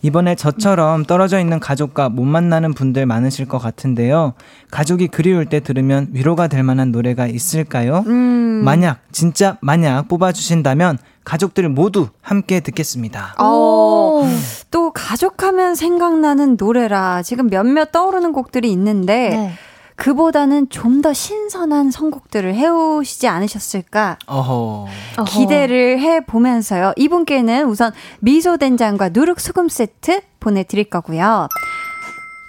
이번에 0.08 0.36
저처럼 0.36 1.04
떨어져 1.04 1.38
있는 1.38 1.60
가족과 1.60 2.08
못 2.08 2.24
만나는 2.24 2.74
분들 2.74 3.06
많으실 3.06 3.46
것 3.46 3.58
같은데요. 3.58 4.36
가족이 4.72 5.10
그리울 5.10 5.48
때 5.48 5.60
들으면 5.60 6.08
위로가 6.14 6.48
될 6.48 6.64
만한 6.64 6.94
노래가 6.94 7.28
있을까요? 7.28 8.06
음. 8.08 8.62
만약, 8.64 9.00
진짜 9.12 9.58
만약 9.60 10.08
뽑아주신다면 10.08 10.98
가족들 11.26 11.68
모두 11.68 12.08
함께 12.22 12.62
듣겠습니다. 12.62 13.36
오. 13.44 14.26
또 14.72 14.92
가족하면 14.92 15.76
생각나는 15.76 16.56
노래라 16.58 17.22
지금 17.22 17.50
몇몇 17.50 17.92
떠오르는 17.92 18.32
곡들이 18.32 18.72
있는데 18.72 19.30
네. 19.30 19.52
그보다는 19.98 20.70
좀 20.70 21.02
더 21.02 21.12
신선한 21.14 21.92
선곡들을 21.92 22.56
해오시지 22.56 23.28
않으셨을까 23.28 24.18
어허. 24.26 24.88
기대를 25.28 26.00
해보면서요. 26.00 26.94
이분께는 26.96 27.66
우선 27.68 27.92
미소된장과 28.22 29.10
누룩소금 29.10 29.70
세트 29.70 30.22
보내드릴 30.40 30.86
거고요. 30.90 31.48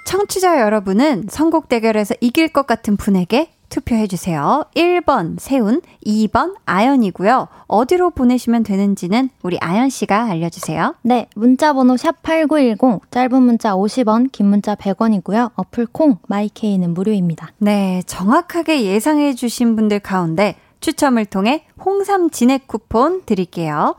청취자 0.06 0.60
여러분은 0.60 1.24
선곡 1.28 1.68
대결에서 1.68 2.14
이길 2.22 2.48
것 2.48 2.66
같은 2.66 2.96
분에게 2.96 3.50
투표해주세요. 3.68 4.64
1번 4.74 5.38
세운, 5.38 5.80
2번 6.06 6.54
아연이고요. 6.66 7.48
어디로 7.66 8.10
보내시면 8.10 8.62
되는지는 8.62 9.30
우리 9.42 9.58
아연 9.60 9.90
씨가 9.90 10.24
알려주세요. 10.24 10.94
네, 11.02 11.28
문자번호 11.34 11.96
샵 11.96 12.22
#8910 12.22 13.10
짧은 13.10 13.42
문자 13.42 13.74
50원, 13.74 14.32
긴 14.32 14.46
문자 14.46 14.74
100원이고요. 14.74 15.52
어플 15.54 15.86
콩 15.92 16.18
마이케이는 16.28 16.94
무료입니다. 16.94 17.52
네, 17.58 18.02
정확하게 18.06 18.84
예상해주신 18.84 19.76
분들 19.76 20.00
가운데 20.00 20.56
추첨을 20.80 21.26
통해 21.26 21.64
홍삼 21.84 22.30
진액 22.30 22.66
쿠폰 22.68 23.22
드릴게요. 23.24 23.96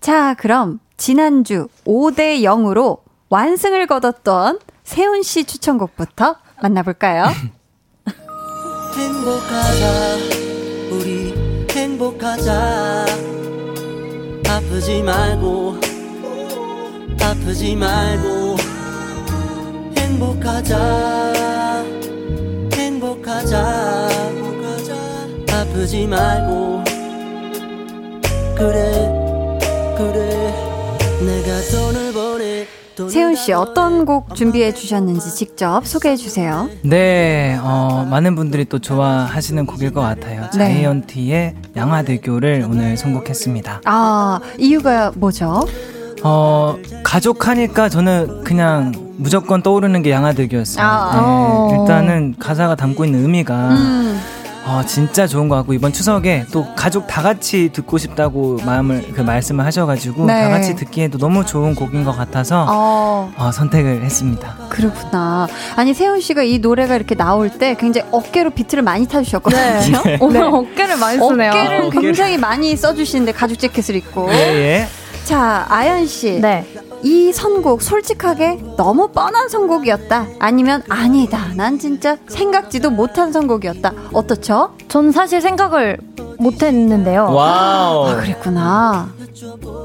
자, 0.00 0.34
그럼 0.34 0.80
지난주 0.96 1.68
5대 1.84 2.40
0으로 2.42 2.98
완승을 3.28 3.86
거뒀던 3.86 4.58
세훈 4.84 5.22
씨 5.22 5.44
추천곡부터 5.44 6.36
만나볼까요? 6.62 7.24
행복하자. 8.96 10.16
우리 10.90 11.34
행복하자. 11.70 13.06
아프지 14.48 15.02
말고 15.02 15.78
아프지 17.20 17.76
말고. 17.76 18.56
행복하자. 19.98 21.84
행복하자. 22.72 24.08
아프지 25.50 26.06
말고. 26.06 26.84
그래 28.56 29.26
그래. 29.98 30.76
내가 31.20 31.60
돈을 31.70 32.12
보내 32.12 32.66
세훈 33.10 33.34
씨 33.34 33.52
어떤 33.52 34.06
곡 34.06 34.34
준비해 34.34 34.72
주셨는지 34.72 35.34
직접 35.34 35.86
소개해 35.86 36.16
주세요. 36.16 36.68
네, 36.82 37.58
어, 37.62 38.06
많은 38.10 38.34
분들이 38.34 38.64
또 38.64 38.78
좋아하시는 38.78 39.66
곡일 39.66 39.92
것 39.92 40.00
같아요. 40.00 40.42
네. 40.52 40.58
자이언티의 40.58 41.54
양화대교를 41.76 42.66
오늘 42.68 42.96
선곡했습니다. 42.96 43.82
아 43.84 44.40
이유가 44.58 45.12
뭐죠? 45.14 45.66
어 46.22 46.76
가족하니까 47.04 47.88
저는 47.90 48.42
그냥 48.44 48.92
무조건 49.18 49.62
떠오르는 49.62 50.02
게 50.02 50.10
양화대교였어요. 50.10 50.84
아, 50.84 51.10
네, 51.12 51.20
어. 51.22 51.80
일단은 51.80 52.34
가사가 52.38 52.74
담고 52.74 53.04
있는 53.04 53.20
의미가. 53.20 53.68
음. 53.70 54.20
어, 54.66 54.82
진짜 54.84 55.26
좋은 55.28 55.48
것 55.48 55.54
같고 55.56 55.74
이번 55.74 55.92
추석에 55.92 56.44
또 56.52 56.66
가족 56.74 57.06
다 57.06 57.22
같이 57.22 57.70
듣고 57.72 57.98
싶다고 57.98 58.58
마음을 58.64 59.12
그 59.14 59.20
말씀을 59.20 59.64
하셔가지고 59.64 60.26
네. 60.26 60.42
다 60.42 60.48
같이 60.48 60.74
듣기에도 60.74 61.18
너무 61.18 61.46
좋은 61.46 61.74
곡인 61.74 62.04
것 62.04 62.12
같아서 62.12 62.66
어. 62.68 63.32
어, 63.36 63.52
선택을 63.52 64.02
했습니다. 64.02 64.56
그렇구나. 64.68 65.46
아니 65.76 65.94
세훈 65.94 66.20
씨가 66.20 66.42
이 66.42 66.58
노래가 66.58 66.96
이렇게 66.96 67.14
나올 67.14 67.48
때 67.48 67.76
굉장히 67.78 68.08
어깨로 68.10 68.50
비트를 68.50 68.82
많이 68.82 69.06
타주셨거든요. 69.06 70.02
네. 70.04 70.18
오늘 70.20 70.40
네. 70.42 70.46
어깨를 70.46 70.96
많이 70.96 71.18
쓰네요. 71.18 71.50
어깨를 71.50 71.82
어, 71.82 71.90
굉장히 71.90 72.36
많이 72.36 72.74
써주시는데 72.74 73.32
가죽 73.32 73.58
재킷을 73.58 73.94
입고. 73.94 74.28
예, 74.32 74.34
예. 74.36 74.88
자 75.24 75.64
아연 75.68 76.06
씨. 76.06 76.40
네. 76.40 76.66
이 77.02 77.32
선곡 77.32 77.82
솔직하게 77.82 78.60
너무 78.76 79.08
뻔한 79.08 79.48
선곡이었다. 79.48 80.26
아니면 80.38 80.82
아니다. 80.88 81.38
난 81.54 81.78
진짜 81.78 82.16
생각지도 82.28 82.90
못한 82.90 83.32
선곡이었다. 83.32 83.92
어떻죠? 84.12 84.74
전 84.88 85.12
사실 85.12 85.40
생각을 85.40 85.98
못 86.38 86.62
했는데요. 86.62 87.32
wow. 87.32 88.08
아, 88.08 88.16
그랬구나. 88.16 89.08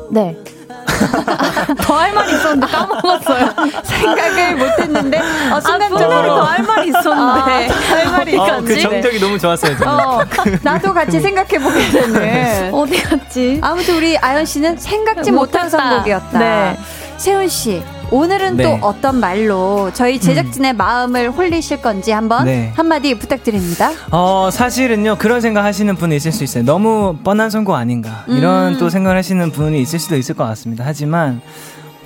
네. 0.10 0.38
더 1.82 1.96
할 2.00 2.14
말이 2.14 2.34
있었는데 2.34 2.68
까먹었어요. 2.68 3.50
생각을 3.84 4.56
못했는데 4.56 5.18
어, 5.20 5.56
아, 5.56 5.60
순간적으로 5.62 6.18
아, 6.18 6.26
더할 6.28 6.64
말이 6.64 6.88
있었는데 6.90 7.12
아, 7.12 7.74
할 7.90 8.12
말이 8.12 8.38
어, 8.38 8.62
그 8.64 8.80
정적이 8.80 9.20
너무 9.20 9.40
좋았어요. 9.40 9.76
어, 9.86 10.22
나도 10.62 10.94
같이 10.94 11.20
생각해 11.20 11.60
보게 11.60 11.90
되는. 11.90 12.74
어디 12.74 13.02
갔지? 13.02 13.60
아무튼 13.62 13.96
우리 13.96 14.18
아연 14.18 14.46
씨는 14.46 14.78
생각지 14.78 15.32
못한 15.32 15.70
선곡이었다. 15.70 16.40
네. 16.40 16.78
세훈 17.22 17.48
씨, 17.50 17.84
오늘은 18.10 18.58
네. 18.58 18.64
또 18.64 18.80
어떤 18.82 19.20
말로 19.20 19.92
저희 19.94 20.20
제작진의 20.20 20.72
음. 20.72 20.78
마음을 20.78 21.30
홀리실 21.30 21.80
건지 21.80 22.10
한번 22.10 22.46
네. 22.46 22.74
한마디 22.76 23.14
부탁드립니다. 23.14 23.92
어, 24.10 24.50
사실은요, 24.52 25.18
그런 25.20 25.40
생각 25.40 25.64
하시는 25.64 25.96
분이 25.96 26.16
있을 26.16 26.32
수 26.32 26.44
있어요. 26.44 26.64
너무 26.64 27.16
뻔한 27.24 27.52
선곡 27.52 27.76
아닌가. 27.76 28.26
음. 28.28 28.38
이런 28.38 28.80
또 28.80 28.90
생각을 28.90 29.16
하시는 29.16 29.52
분이 29.52 29.80
있을 29.84 30.00
수도 30.00 30.18
있을 30.18 30.34
것 30.34 30.46
같습니다. 30.46 30.84
하지만, 30.84 31.42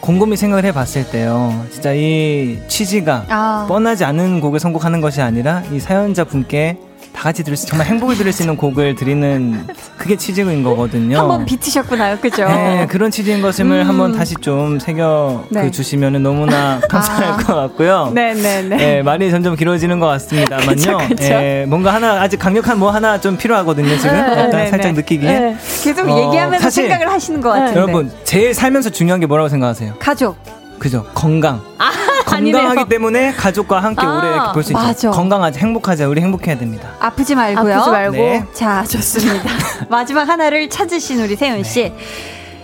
곰곰이 0.01 0.35
생각을 0.35 0.65
해봤을 0.65 1.09
때요, 1.09 1.65
진짜 1.71 1.93
이 1.93 2.59
취지가 2.67 3.25
아. 3.29 3.65
뻔하지 3.69 4.03
않은 4.03 4.41
곡을 4.41 4.59
선곡하는 4.59 4.99
것이 4.99 5.21
아니라 5.21 5.63
이 5.71 5.79
사연자 5.79 6.25
분께 6.25 6.77
다 7.15 7.23
같이 7.23 7.43
들을 7.43 7.55
수 7.55 7.65
정말 7.65 7.87
행복을 7.87 8.17
들을 8.17 8.31
수 8.33 8.43
있는 8.43 8.57
곡을 8.57 8.95
드리는 8.95 9.65
그게 9.97 10.17
취지인 10.17 10.63
거거든요. 10.63 11.17
한번 11.17 11.45
비트셨구나요, 11.45 12.17
그죠? 12.19 12.45
네, 12.45 12.85
그런 12.89 13.09
취지인 13.09 13.41
것임을 13.41 13.81
음. 13.81 13.87
한번 13.87 14.11
다시 14.11 14.35
좀 14.41 14.79
새겨 14.79 15.45
네. 15.49 15.61
그 15.61 15.71
주시면 15.71 16.21
너무나 16.21 16.81
감사할 16.89 17.23
아. 17.23 17.37
것 17.37 17.55
같고요. 17.55 18.11
네, 18.13 18.33
네, 18.33 18.61
네. 18.61 18.75
네, 18.75 19.01
말이 19.01 19.31
점점 19.31 19.55
길어지는 19.55 19.99
것 19.99 20.07
같습니다만요. 20.07 20.75
그쵸, 20.75 20.97
그쵸? 21.07 21.15
네, 21.15 21.65
뭔가 21.65 21.93
하나 21.93 22.21
아직 22.21 22.37
강력한 22.37 22.77
뭐 22.77 22.91
하나 22.91 23.19
좀 23.19 23.37
필요하거든요, 23.37 23.97
지금. 23.97 24.11
네, 24.11 24.19
약간 24.19 24.49
네, 24.49 24.67
살짝 24.67 24.91
네. 24.91 25.01
느끼기에. 25.01 25.39
네. 25.39 25.57
계속 25.83 26.09
어, 26.09 26.19
얘기하면서 26.19 26.69
생각을 26.69 27.09
하시는 27.09 27.39
것 27.39 27.49
같은데. 27.49 27.79
여러분, 27.79 28.11
제일 28.25 28.53
살면서 28.53 28.89
중요한 28.89 29.21
게 29.21 29.25
뭐라고 29.25 29.47
생각하세요? 29.47 29.95
가족. 29.99 30.35
그죠? 30.77 31.05
건강. 31.13 31.61
아, 31.77 31.91
건강하기 32.25 32.69
아니네요. 32.69 32.87
때문에 32.87 33.31
가족과 33.33 33.79
함께 33.81 34.05
아, 34.05 34.17
오래 34.17 34.53
볼 34.53 34.63
수 34.63 34.71
있죠. 34.73 34.81
맞아. 34.81 35.11
건강하자, 35.11 35.59
행복하자. 35.59 36.07
우리 36.07 36.21
행복해야 36.21 36.57
됩니다. 36.57 36.89
아프지 36.99 37.35
말고요. 37.35 37.75
아프지 37.75 37.89
말고. 37.91 38.15
네. 38.17 38.45
자, 38.53 38.83
좋습니다. 38.83 39.49
마지막 39.89 40.27
하나를 40.27 40.69
찾으신 40.69 41.21
우리 41.21 41.35
세윤 41.35 41.63
씨. 41.63 41.83
네. 41.83 41.95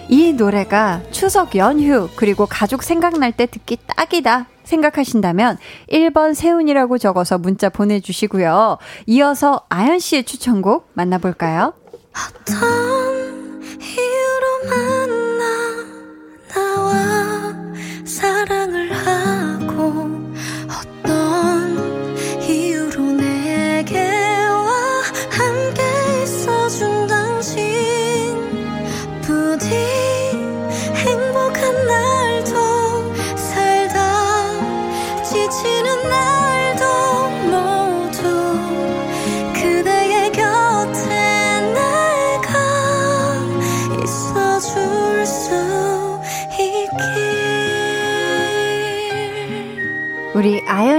이 0.09 0.33
노래가 0.33 1.01
추석 1.11 1.55
연휴 1.55 2.09
그리고 2.17 2.45
가족 2.45 2.83
생각날 2.83 3.31
때 3.31 3.45
듣기 3.45 3.77
딱이다 3.95 4.47
생각하신다면 4.65 5.57
1번 5.89 6.33
세훈이라고 6.35 6.97
적어서 6.97 7.37
문자 7.37 7.69
보내주시고요. 7.69 8.77
이어서 9.07 9.61
아연 9.69 9.99
씨의 9.99 10.25
추천곡 10.25 10.89
만나볼까요? 10.95 11.73
어떤 12.13 13.31
이유로 13.79 14.69
만나 14.69 15.45
나와 16.53 16.93
사랑을 18.05 18.91
하고 18.91 20.20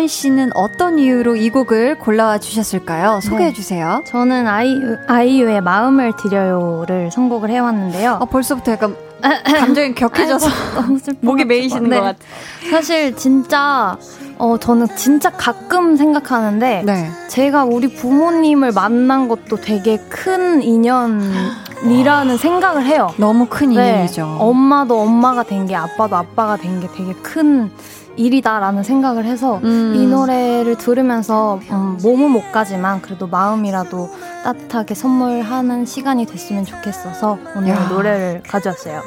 씨는 0.08 0.50
어떤 0.54 0.98
이유로 0.98 1.36
이 1.36 1.50
곡을 1.50 1.98
골라와 1.98 2.38
주셨을까요? 2.38 3.20
소개해 3.22 3.48
네. 3.50 3.52
주세요. 3.52 4.02
저는 4.06 4.46
아이유, 4.46 4.96
아이유의 5.08 5.60
마음을 5.62 6.12
드려요를 6.16 7.10
선곡을 7.10 7.50
해왔는데요. 7.50 8.18
어, 8.20 8.24
벌써부터 8.26 8.72
약간 8.72 8.96
감정이 9.44 9.94
격해져서 9.94 10.48
목이 11.22 11.44
메이시는 11.44 11.90
네. 11.90 11.96
것 11.98 12.02
같아요. 12.04 12.70
사실 12.70 13.16
진짜 13.16 13.96
어 14.38 14.58
저는 14.58 14.88
진짜 14.96 15.30
가끔 15.30 15.96
생각하는데 15.96 16.82
네. 16.84 17.10
제가 17.28 17.64
우리 17.64 17.88
부모님을 17.94 18.72
만난 18.72 19.28
것도 19.28 19.56
되게 19.56 19.98
큰 20.08 20.62
인연이라는 20.62 22.36
생각을 22.36 22.84
해요. 22.86 23.12
너무 23.16 23.46
큰 23.48 23.68
네. 23.70 23.74
인연이죠. 23.74 24.36
엄마도 24.40 25.00
엄마가 25.00 25.42
된 25.44 25.66
게 25.66 25.76
아빠도 25.76 26.16
아빠가 26.16 26.56
된 26.56 26.80
게 26.80 26.88
되게 26.96 27.12
큰 27.22 27.70
일이다라는 28.16 28.82
생각을 28.82 29.24
해서 29.24 29.60
음. 29.64 29.94
이 29.96 30.06
노래를 30.06 30.76
들으면서 30.76 31.60
음, 31.70 31.98
몸은 32.02 32.30
못 32.30 32.52
가지만 32.52 33.00
그래도 33.00 33.26
마음이라도 33.26 34.10
따뜻하게 34.44 34.94
선물하는 34.94 35.86
시간이 35.86 36.26
됐으면 36.26 36.64
좋겠어서 36.64 37.38
오늘 37.56 37.70
야. 37.70 37.88
노래를 37.88 38.42
가져왔어요. 38.46 39.02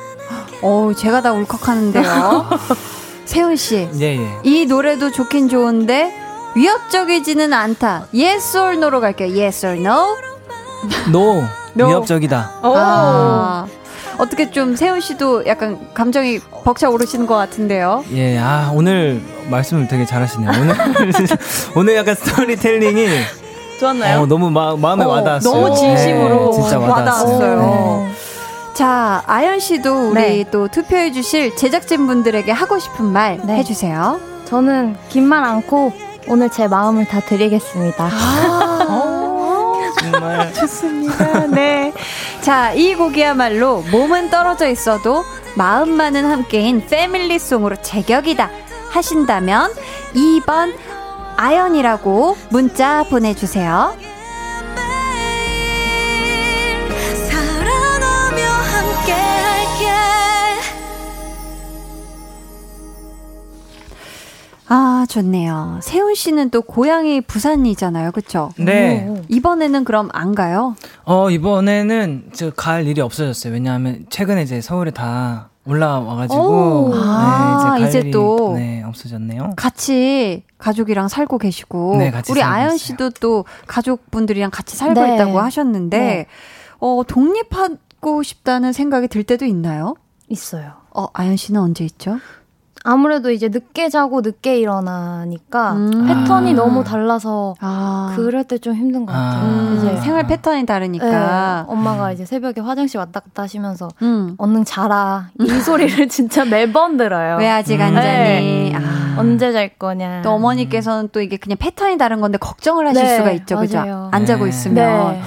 어, 0.62 0.92
제가 0.98 1.22
다 1.22 1.32
울컥하는데요. 1.34 2.50
세훈 3.26 3.56
씨, 3.56 3.90
예, 4.00 4.18
예. 4.18 4.40
이 4.44 4.66
노래도 4.66 5.12
좋긴 5.12 5.50
좋은데 5.50 6.14
위협적이지는 6.56 7.54
않다. 7.54 8.08
Yes 8.14 8.58
or 8.58 8.74
No로 8.76 9.02
갈게요. 9.02 9.30
Yes 9.38 9.66
or 9.66 9.78
No? 9.80 10.16
No. 11.10 11.44
no. 11.76 11.88
위협적이다. 11.88 12.52
아. 12.64 13.66
어떻게 14.18 14.50
좀 14.52 14.76
세훈 14.76 15.02
씨도 15.02 15.46
약간 15.46 15.80
감정이 15.94 16.40
벅차 16.64 16.90
오르시는 16.90 17.26
것 17.28 17.36
같은데요. 17.36 18.04
예, 18.14 18.38
아 18.40 18.72
오늘 18.74 19.22
말씀을 19.50 19.88
되게 19.88 20.06
잘하시네요. 20.06 20.50
오늘 20.50 20.76
오늘 21.76 21.96
약간 21.96 22.16
스토리텔링이 22.16 23.08
좋았나요? 23.80 24.22
어, 24.22 24.26
너무 24.26 24.50
마, 24.52 24.76
마음에 24.76 25.04
어, 25.04 25.10
와닿았어요. 25.10 25.54
너무 25.54 25.76
진심으로 25.76 26.52
네, 26.52 26.62
진짜 26.62 26.80
와닿았어요. 26.80 27.60
네. 28.08 28.16
자, 28.74 29.24
아연 29.26 29.60
씨도 29.60 30.10
우리 30.12 30.14
네. 30.22 30.46
또 30.52 30.68
투표해 30.68 31.12
주실 31.12 31.56
제작진 31.56 32.08
분들에게 32.08 32.52
하고 32.52 32.78
싶은 32.80 33.06
말 33.06 33.40
네. 33.46 33.56
해주세요. 33.58 34.20
저는 34.46 34.96
긴 35.10 35.26
말 35.28 35.44
않고 35.44 35.92
오늘 36.28 36.50
제 36.50 36.68
마음을 36.68 37.06
다 37.06 37.20
드리겠습니다. 37.20 38.10
아, 38.12 39.74
정말 40.02 40.54
좋습니다. 40.54 41.45
네. 42.46 42.52
자, 42.52 42.74
이 42.74 42.94
곡이야말로 42.94 43.82
몸은 43.92 44.30
떨어져 44.30 44.70
있어도 44.70 45.24
마음만은 45.56 46.26
함께인 46.26 46.86
패밀리송으로 46.86 47.78
제격이다 47.82 48.52
하신다면 48.92 49.72
2번 50.14 50.76
아연이라고 51.38 52.38
문자 52.52 53.04
보내주세요. 53.10 53.98
아, 64.68 65.06
좋네요. 65.08 65.80
세훈 65.82 66.16
씨는 66.16 66.50
또 66.50 66.62
고향이 66.62 67.22
부산이잖아요. 67.22 68.12
그쵸? 68.12 68.52
네. 68.58 69.08
오. 69.08 69.22
이번에는 69.30 69.84
그럼 69.84 70.10
안 70.14 70.34
가요? 70.34 70.76
어, 71.04 71.30
이번에는 71.30 72.32
저갈 72.34 72.88
일이 72.88 73.02
없어졌어요. 73.02 73.54
왜냐하면 73.54 74.06
최근에 74.10 74.42
이제 74.42 74.62
서울에 74.62 74.92
다 74.92 75.50
올라와 75.66 76.16
가지고. 76.16 76.90
네, 76.94 77.00
아, 77.00 77.78
이제, 77.80 78.00
이제 78.00 78.12
또. 78.12 78.54
네, 78.56 78.84
없어졌네요. 78.84 79.52
같이 79.56 80.44
가족이랑 80.58 81.08
살고 81.10 81.38
계시고. 81.38 81.98
네, 81.98 82.10
같이 82.12 82.32
우리 82.32 82.42
아연 82.42 82.78
씨도 82.78 83.12
또 83.20 83.46
가족분들이랑 83.68 84.50
같이 84.52 84.76
살고 84.76 85.00
네. 85.00 85.16
있다고 85.16 85.40
하셨는데, 85.40 85.98
네. 86.00 86.26
어, 86.80 87.04
독립하고 87.08 88.24
싶다는 88.24 88.74
생각이 88.74 89.08
들 89.08 89.24
때도 89.24 89.46
있나요? 89.46 89.96
있어요. 90.28 90.74
어, 90.92 91.08
아연 91.14 91.36
씨는 91.36 91.62
언제 91.62 91.84
있죠? 91.86 92.18
아무래도 92.88 93.32
이제 93.32 93.50
늦게 93.50 93.90
자고 93.90 94.22
늦게 94.22 94.60
일어나니까 94.60 95.74
음. 95.74 96.06
패턴이 96.08 96.52
아. 96.52 96.56
너무 96.56 96.84
달라서 96.84 97.56
아. 97.60 98.14
그럴 98.16 98.44
때 98.44 98.58
좀 98.60 98.74
힘든 98.76 99.06
것 99.06 99.12
같아요. 99.14 99.44
음. 99.44 99.76
이제 99.78 99.98
생활 99.98 100.26
패턴이 100.28 100.66
다르니까 100.66 101.66
네, 101.68 101.72
엄마가 101.72 102.12
이제 102.14 102.26
새벽에 102.26 102.62
화장실 102.62 103.00
왔다 103.00 103.20
갔다 103.20 103.44
하시면서 103.44 103.90
음. 104.02 104.36
얼른 104.38 104.64
자라 104.66 105.30
이 105.40 105.48
소리를 105.48 106.08
진짜 106.10 106.46
매번 106.46 106.96
들어요. 106.98 107.38
왜 107.38 107.50
아직 107.50 107.82
안 107.82 107.94
자니? 107.96 108.06
네. 108.08 108.74
아. 108.76 109.16
언제 109.18 109.52
잘 109.52 109.70
거냐? 109.78 110.22
또 110.22 110.32
어머니께서는 110.32 111.10
또 111.12 111.22
이게 111.22 111.38
그냥 111.38 111.58
패턴이 111.58 111.98
다른 111.98 112.22
건데 112.22 112.38
걱정을 112.38 112.88
하실 112.88 113.04
네, 113.04 113.18
수가 113.18 113.32
있죠, 113.32 113.58
그죠? 113.58 114.10
안 114.12 114.26
자고 114.26 114.44
네. 114.46 114.50
있으면. 114.50 115.20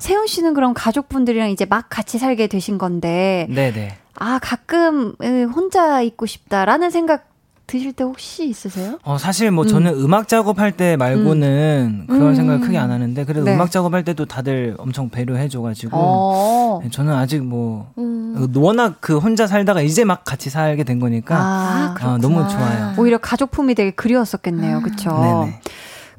네. 0.00 0.08
세훈 0.08 0.26
씨는 0.26 0.54
그럼 0.54 0.74
가족분들이랑 0.74 1.50
이제 1.50 1.64
막 1.64 1.86
같이 1.88 2.18
살게 2.18 2.46
되신 2.46 2.78
건데, 2.78 3.46
네네. 3.50 3.96
아, 4.16 4.38
가끔 4.42 5.14
혼자 5.54 6.02
있고 6.02 6.26
싶다라는 6.26 6.90
생각 6.90 7.30
드실 7.70 7.92
때 7.92 8.02
혹시 8.02 8.48
있으세요? 8.48 8.98
어, 9.04 9.16
사실 9.16 9.52
뭐 9.52 9.62
음. 9.64 9.68
저는 9.68 9.94
음악 9.94 10.26
작업할 10.26 10.72
때 10.72 10.96
말고는 10.96 12.00
음. 12.00 12.06
그런 12.08 12.30
음. 12.30 12.34
생각을 12.34 12.60
크게 12.62 12.76
안 12.76 12.90
하는데 12.90 13.24
그래도 13.24 13.44
네. 13.44 13.54
음악 13.54 13.70
작업할 13.70 14.04
때도 14.04 14.26
다들 14.26 14.74
엄청 14.78 15.08
배려해 15.08 15.48
줘가지고 15.48 15.96
어. 15.96 16.80
네, 16.82 16.90
저는 16.90 17.14
아직 17.14 17.44
뭐 17.44 17.92
음. 17.96 18.48
워낙 18.56 18.96
그 19.00 19.18
혼자 19.18 19.46
살다가 19.46 19.82
이제 19.82 20.02
막 20.02 20.24
같이 20.24 20.50
살게 20.50 20.82
된 20.82 20.98
거니까 20.98 21.36
아, 21.38 21.94
어, 22.02 22.18
너무 22.18 22.48
좋아요. 22.48 22.92
오히려 22.98 23.18
가족품이 23.18 23.76
되게 23.76 23.92
그리웠었겠네요, 23.92 24.80
그렇죠? 24.80 25.10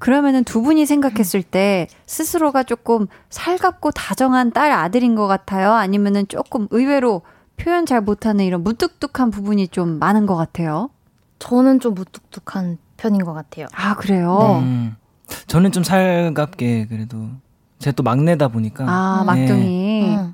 그러면은 0.02 0.44
두 0.44 0.64
분이 0.64 0.88
생각했을 0.88 1.44
때 1.44 1.88
스스로가 2.08 2.64
조금 2.64 3.06
살갑고 3.30 3.92
다정한 3.92 4.52
딸 4.52 4.72
아들인 4.72 5.14
것 5.14 5.28
같아요? 5.28 5.74
아니면은 5.74 6.28
조금 6.28 6.68
의외로 6.72 7.22
표현 7.56 7.86
잘 7.86 8.02
못하는 8.02 8.44
이런 8.44 8.64
무뚝뚝한 8.64 9.30
부분이 9.30 9.68
좀 9.68 10.00
많은 10.00 10.26
것 10.26 10.36
같아요. 10.36 10.90
저는 11.38 11.80
좀 11.80 11.94
무뚝뚝한 11.94 12.80
편인 12.98 13.24
것 13.24 13.34
같아요. 13.34 13.68
아, 13.76 13.96
그래요? 13.96 14.40
네. 14.42 14.60
음, 14.62 14.96
저는 15.46 15.72
좀 15.72 15.84
살갑게 15.84 16.88
그래도 16.88 17.30
제가 17.78 17.94
또 17.96 18.02
막내다 18.02 18.48
보니까. 18.48 18.86
아, 18.88 19.24
막둥이. 19.24 20.08
네. 20.08 20.18
음. 20.18 20.34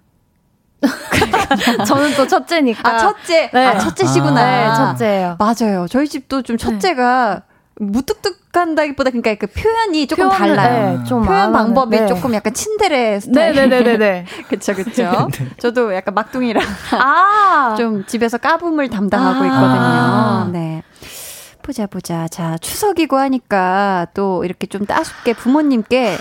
저는 1.86 2.16
또 2.16 2.26
첫째니까. 2.26 2.90
아, 2.90 2.98
첫째. 3.00 3.52
네. 3.54 3.66
아, 3.66 3.78
첫째시구나. 3.80 4.42
아. 4.42 4.70
네, 4.70 4.76
첫째예요. 4.78 5.38
맞아요. 5.38 5.88
저희 5.90 6.08
집도 6.08 6.42
좀 6.42 6.56
첫째가 6.56 7.44
무뚝뚝한다기보다 7.80 9.12
그러니까 9.12 9.36
그 9.36 9.48
표현이 9.48 10.08
조금 10.08 10.30
표현을, 10.30 10.56
달라요. 10.56 10.98
네, 10.98 11.04
좀 11.06 11.24
표현 11.24 11.54
방법이 11.54 12.00
네. 12.00 12.08
조금 12.08 12.34
약간 12.34 12.54
친데레 12.54 13.20
스타일. 13.20 13.56
네네네네. 13.56 14.26
그쵸 14.50 14.74
그쵸. 14.74 15.28
저도 15.60 15.94
약간 15.94 16.14
막둥이라 16.16 16.62
아~ 17.00 17.76
좀 17.78 18.06
집에서 18.06 18.38
까붐을 18.38 18.90
담당하고 18.90 19.44
아~ 19.44 20.46
있거든요. 20.46 20.52
네. 20.52 20.84
보자 21.62 21.86
보자. 21.86 22.28
자 22.28 22.58
추석이고 22.58 23.18
하니까 23.18 24.08
또 24.14 24.44
이렇게 24.44 24.68
좀 24.68 24.86
따숩게 24.86 25.34
부모님께 25.34 26.18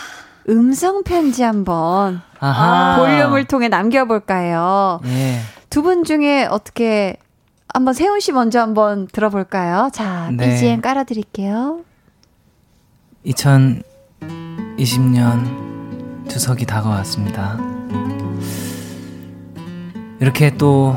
음성 0.49 1.05
편지 1.05 1.43
한번 1.43 2.21
아하. 2.39 2.99
볼륨을 2.99 3.45
통해 3.45 3.69
남겨볼까요? 3.69 5.01
네. 5.05 5.41
두분 5.71 6.05
중에 6.05 6.47
어떻게 6.51 7.17
한번 7.77 7.93
세훈 7.93 8.21
씨 8.21 8.33
먼저 8.33 8.59
한번 8.59 9.07
들어볼까요? 9.07 9.91
자, 9.93 10.31
네. 10.33 10.49
BGM 10.49 10.81
깔아드릴게요. 10.81 11.85
2020년 13.27 16.27
추석이 16.27 16.65
다가왔습니다. 16.65 17.59
이렇게 20.21 20.57
또 20.57 20.97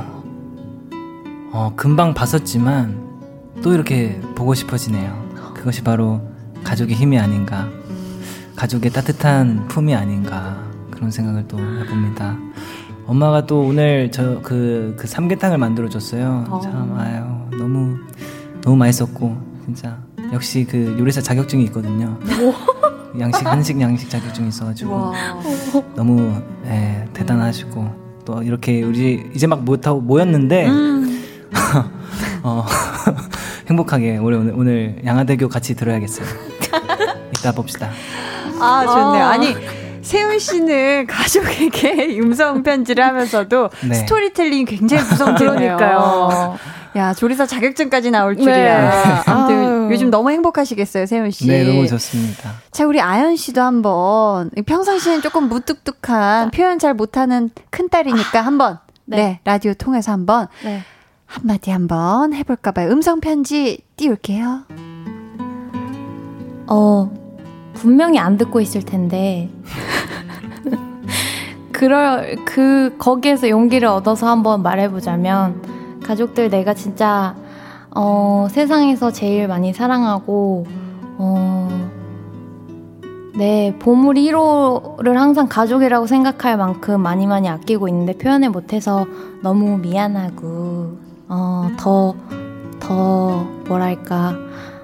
어, 1.51 1.73
금방 1.75 2.13
봤었지만 2.13 3.09
또 3.61 3.73
이렇게 3.73 4.17
보고 4.35 4.53
싶어지네요. 4.53 5.51
그것이 5.55 5.83
바로 5.83 6.21
가족의 6.63 6.95
힘이 6.95 7.19
아닌가, 7.19 7.67
가족의 8.55 8.91
따뜻한 8.91 9.67
품이 9.67 9.93
아닌가 9.93 10.65
그런 10.91 11.11
생각을 11.11 11.45
또 11.49 11.59
해봅니다. 11.59 12.37
엄마가 13.09 13.47
또 13.47 13.61
오늘 13.61 14.11
저 14.11 14.39
그그 14.41 14.95
그 14.99 15.07
삼계탕을 15.07 15.57
만들어 15.57 15.89
줬어요. 15.89 16.45
어. 16.47 16.59
참 16.61 16.95
아유 16.95 17.57
너무 17.57 17.97
너무 18.61 18.77
맛있었고 18.77 19.35
진짜 19.65 19.97
역시 20.31 20.63
그 20.69 20.95
요리사 20.99 21.19
자격증이 21.19 21.63
있거든요. 21.65 22.19
양식 23.19 23.47
한식 23.47 23.81
양식 23.81 24.11
자격증이 24.11 24.49
있어가지고 24.49 24.93
와. 24.93 25.13
너무 25.95 26.39
예, 26.67 27.03
대단하시고 27.13 28.21
또 28.25 28.43
이렇게 28.43 28.83
우리 28.83 29.27
이제 29.33 29.47
막 29.47 29.63
모타고 29.63 30.01
모였는데 30.01 30.67
음. 30.67 31.23
어, 32.43 32.63
행복하게 33.67 34.17
오늘 34.17 34.37
오늘 34.37 34.53
오늘 34.55 35.01
양화대교 35.03 35.49
같이 35.49 35.75
들어야겠어요. 35.75 36.27
이따 37.35 37.51
봅시다. 37.53 37.89
아 38.59 38.85
좋네요. 38.85 39.25
아니 39.25 39.55
세훈 40.01 40.39
씨는 40.39 41.07
가족에게 41.07 42.19
음성 42.19 42.63
편지를 42.63 43.05
하면서도 43.05 43.69
네. 43.87 43.93
스토리텔링이 43.95 44.65
굉장히 44.65 45.03
구성되네요. 45.03 45.77
그러니까요. 45.77 46.57
야, 46.95 47.13
조리사 47.13 47.45
자격증까지 47.45 48.11
나올 48.11 48.35
줄이야. 48.35 48.89
네. 48.89 49.21
아무튼 49.27 49.91
요즘 49.91 50.09
너무 50.09 50.31
행복하시겠어요, 50.31 51.05
세훈 51.05 51.29
씨. 51.31 51.47
네, 51.47 51.63
너무 51.63 51.87
좋습니다. 51.87 52.53
자, 52.71 52.85
우리 52.85 52.99
아연 52.99 53.35
씨도 53.35 53.61
한번 53.61 54.49
평상시엔 54.65 55.21
조금 55.21 55.43
무뚝뚝한 55.49 56.51
표현 56.51 56.79
잘 56.79 56.93
못하는 56.93 57.49
큰 57.69 57.89
딸이니까 57.89 58.41
한번 58.41 58.79
네. 59.05 59.17
네. 59.17 59.39
라디오 59.43 59.73
통해서 59.73 60.11
한번 60.11 60.47
네. 60.63 60.81
한마디 61.25 61.69
한번 61.69 62.33
해볼까 62.33 62.71
봐요. 62.71 62.89
음성 62.89 63.19
편지 63.19 63.79
띄울게요. 63.95 64.63
어, 66.67 67.11
분명히 67.79 68.19
안 68.19 68.37
듣고 68.37 68.59
있을 68.59 68.83
텐데. 68.83 69.49
그럴 71.71 72.35
그 72.43 72.93
거기에서 72.99 73.47
용기를 73.47 73.87
얻어서 73.87 74.27
한번 74.27 74.61
말해보자면 74.63 75.99
가족들 76.03 76.49
내가 76.49 76.73
진짜 76.73 77.37
어, 77.91 78.47
세상에서 78.51 79.11
제일 79.11 79.47
많이 79.47 79.73
사랑하고 79.73 80.65
어, 81.17 81.89
네 83.37 83.73
보물 83.79 84.15
1호를 84.15 85.13
항상 85.13 85.47
가족이라고 85.47 86.05
생각할 86.05 86.57
만큼 86.57 86.99
많이 86.99 87.27
많이 87.27 87.47
아끼고 87.47 87.87
있는데 87.87 88.17
표현을 88.17 88.49
못해서 88.49 89.05
너무 89.41 89.77
미안하고 89.77 90.97
어, 91.29 91.69
더, 91.77 92.13
더 92.81 93.45
뭐랄까 93.69 94.35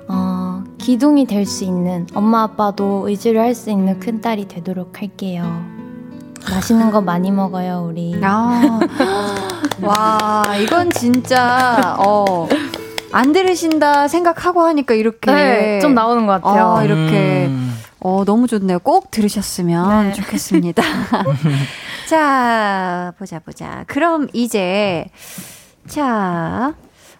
어, 0.07 0.63
기둥이 0.89 1.25
될 1.25 1.47
수 1.47 1.63
있는 1.63 2.05
엄마 2.13 2.43
아빠도 2.43 3.09
의지를 3.09 3.41
할 3.41 3.55
수 3.55 3.71
있는 3.71 3.99
큰 3.99 4.21
딸이 4.21 4.47
되도록 4.47 5.01
할게요. 5.01 5.65
맛있는 6.47 6.91
거 6.91 7.01
많이 7.01 7.31
먹어요, 7.31 7.87
우리. 7.89 8.15
아, 8.21 8.79
와, 9.81 10.43
이건 10.61 10.91
진짜, 10.91 11.95
어, 11.97 12.47
안 13.11 13.31
들으신다 13.33 14.07
생각하고 14.07 14.61
하니까 14.61 14.93
이렇게. 14.93 15.31
네, 15.31 15.79
좀 15.79 15.95
나오는 15.95 16.27
것 16.27 16.39
같아요. 16.43 16.65
어, 16.75 16.83
이렇게. 16.83 17.47
음. 17.47 17.75
어, 18.01 18.23
너무 18.23 18.45
좋네요. 18.45 18.77
꼭 18.77 19.09
들으셨으면 19.09 20.09
네. 20.09 20.13
좋겠습니다. 20.13 20.83
자, 22.07 23.11
보자, 23.17 23.39
보자. 23.39 23.85
그럼 23.87 24.27
이제, 24.33 25.05
자, 25.87 26.75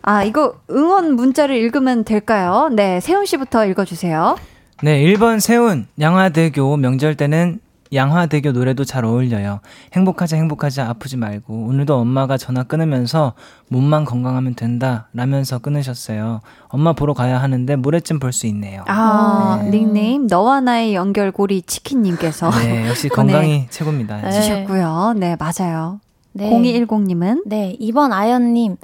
아, 0.08 0.24
이거 0.24 0.56
응원 0.70 1.16
문자를 1.16 1.56
읽으면 1.56 2.03
될까요? 2.03 2.70
네, 2.72 2.99
세훈 2.99 3.26
씨부터 3.26 3.66
읽어주세요. 3.66 4.36
네, 4.84 5.03
1번 5.03 5.39
세훈. 5.39 5.88
양화대교 5.99 6.78
명절 6.78 7.16
때는 7.16 7.60
양화대교 7.93 8.51
노래도 8.51 8.84
잘 8.84 9.03
어울려요. 9.06 9.62
행복하자 9.93 10.38
행복하자 10.38 10.88
아프지 10.89 11.18
말고 11.18 11.53
오늘도 11.68 11.95
엄마가 11.95 12.38
전화 12.38 12.64
끊으면서 12.64 13.34
몸만 13.70 14.06
건강하면 14.06 14.53
된다 14.56 15.08
라면서 15.14 15.60
끊으셨어요. 15.60 16.41
엄마 16.68 16.93
보러 16.93 17.14
가야 17.14 17.41
하는데 17.41 17.76
모레쯤 17.76 18.20
볼 18.20 18.34
수 18.34 18.47
있네요. 18.47 18.84
아 18.88 19.60
네. 19.64 19.70
닉네임 19.70 20.28
너와 20.28 20.62
나의 20.62 20.93
연결고리 20.93 21.62
치킨님께서 21.62 22.49
네 22.51 22.89
역시 22.89 23.08
건강이 23.08 23.68
최고입니다. 23.70 24.22
네. 24.22 24.32
주셨고요. 24.32 25.14
네 25.16 25.38
맞아요. 25.39 25.99
네. 26.34 26.49
0210님은 26.49 27.43
네 27.45 27.78
이번 27.80 28.12
아연님 28.12 28.76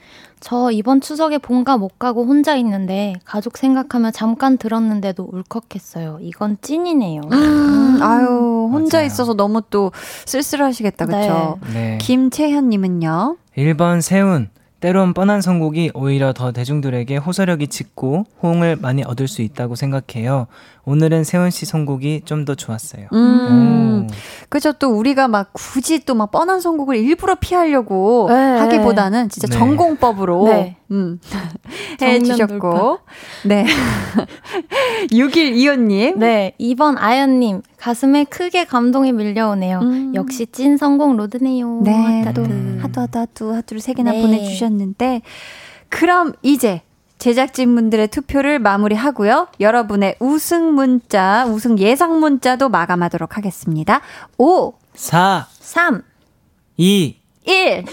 저 0.41 0.71
이번 0.71 1.01
추석에 1.01 1.37
본가 1.37 1.77
못 1.77 1.99
가고 1.99 2.25
혼자 2.25 2.55
있는데 2.55 3.13
가족 3.25 3.57
생각하며 3.57 4.09
잠깐 4.11 4.57
들었는데도 4.57 5.29
울컥했어요. 5.31 6.17
이건 6.21 6.57
찐이네요. 6.61 7.21
음, 7.31 7.33
음. 7.33 7.99
아유 8.01 8.69
혼자 8.71 8.97
맞아요. 8.97 9.05
있어서 9.05 9.33
너무 9.35 9.61
또 9.69 9.91
쓸쓸하시겠다 10.25 11.05
그쵸? 11.05 11.59
네. 11.71 11.73
네. 11.73 11.97
김채현님은요. 12.01 13.37
1번 13.55 14.01
세운 14.01 14.49
때론 14.81 15.13
뻔한 15.13 15.41
선곡이 15.41 15.91
오히려 15.93 16.33
더 16.33 16.51
대중들에게 16.51 17.15
호소력이 17.17 17.67
짙고 17.67 18.25
호응을 18.41 18.77
많이 18.77 19.03
얻을 19.03 19.27
수 19.27 19.43
있다고 19.43 19.75
생각해요. 19.75 20.47
오늘은 20.83 21.23
세훈 21.23 21.51
씨 21.51 21.65
선곡이 21.67 22.21
좀 22.25 22.45
더 22.45 22.55
좋았어요. 22.55 23.05
음. 23.13 24.07
그죠. 24.49 24.73
또 24.73 24.89
우리가 24.97 25.27
막 25.27 25.51
굳이 25.53 26.03
또 26.03 26.15
막 26.15 26.31
뻔한 26.31 26.59
선곡을 26.59 26.97
일부러 26.97 27.35
피하려고 27.35 28.25
네. 28.29 28.33
하기보다는 28.33 29.29
진짜 29.29 29.47
네. 29.47 29.55
정공법으로 29.57 30.45
네. 30.47 30.77
음. 30.89 31.19
해 32.01 32.19
주셨고. 32.21 32.99
네. 33.45 33.65
6125님. 35.11 36.17
네. 36.17 36.53
2번 36.59 36.95
아연님. 36.97 37.61
가슴에 37.77 38.23
크게 38.25 38.65
감동이 38.65 39.11
밀려오네요. 39.11 39.79
음. 39.79 40.15
역시 40.15 40.47
찐 40.51 40.77
선곡 40.77 41.17
로드네요. 41.17 41.81
네. 41.83 42.23
하트, 42.23 42.41
하트, 42.41 42.99
하트, 42.99 43.17
하트, 43.17 43.43
하트를 43.43 43.81
3개나 43.81 44.11
네. 44.11 44.21
보내주셨는데. 44.21 45.21
그럼 45.89 46.33
이제 46.41 46.81
제작진분들의 47.17 48.07
투표를 48.07 48.57
마무리하고요. 48.59 49.47
여러분의 49.59 50.15
우승 50.19 50.73
문자, 50.73 51.45
우승 51.45 51.77
예상 51.77 52.19
문자도 52.19 52.69
마감하도록 52.69 53.37
하겠습니다. 53.37 54.01
5, 54.39 54.73
4, 54.95 55.47
3, 55.51 56.01
2, 56.77 57.15
1. 57.45 57.85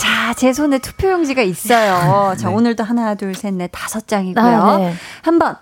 자, 0.00 0.32
제 0.32 0.54
손에 0.54 0.78
투표용지가 0.78 1.42
있어요. 1.42 2.34
자, 2.40 2.48
네. 2.48 2.54
오늘도 2.54 2.82
하나, 2.84 3.14
둘, 3.14 3.34
셋, 3.34 3.52
넷, 3.52 3.68
다섯 3.70 4.08
장이고요. 4.08 4.44
아, 4.44 4.78
네. 4.78 4.94
한번 5.20 5.56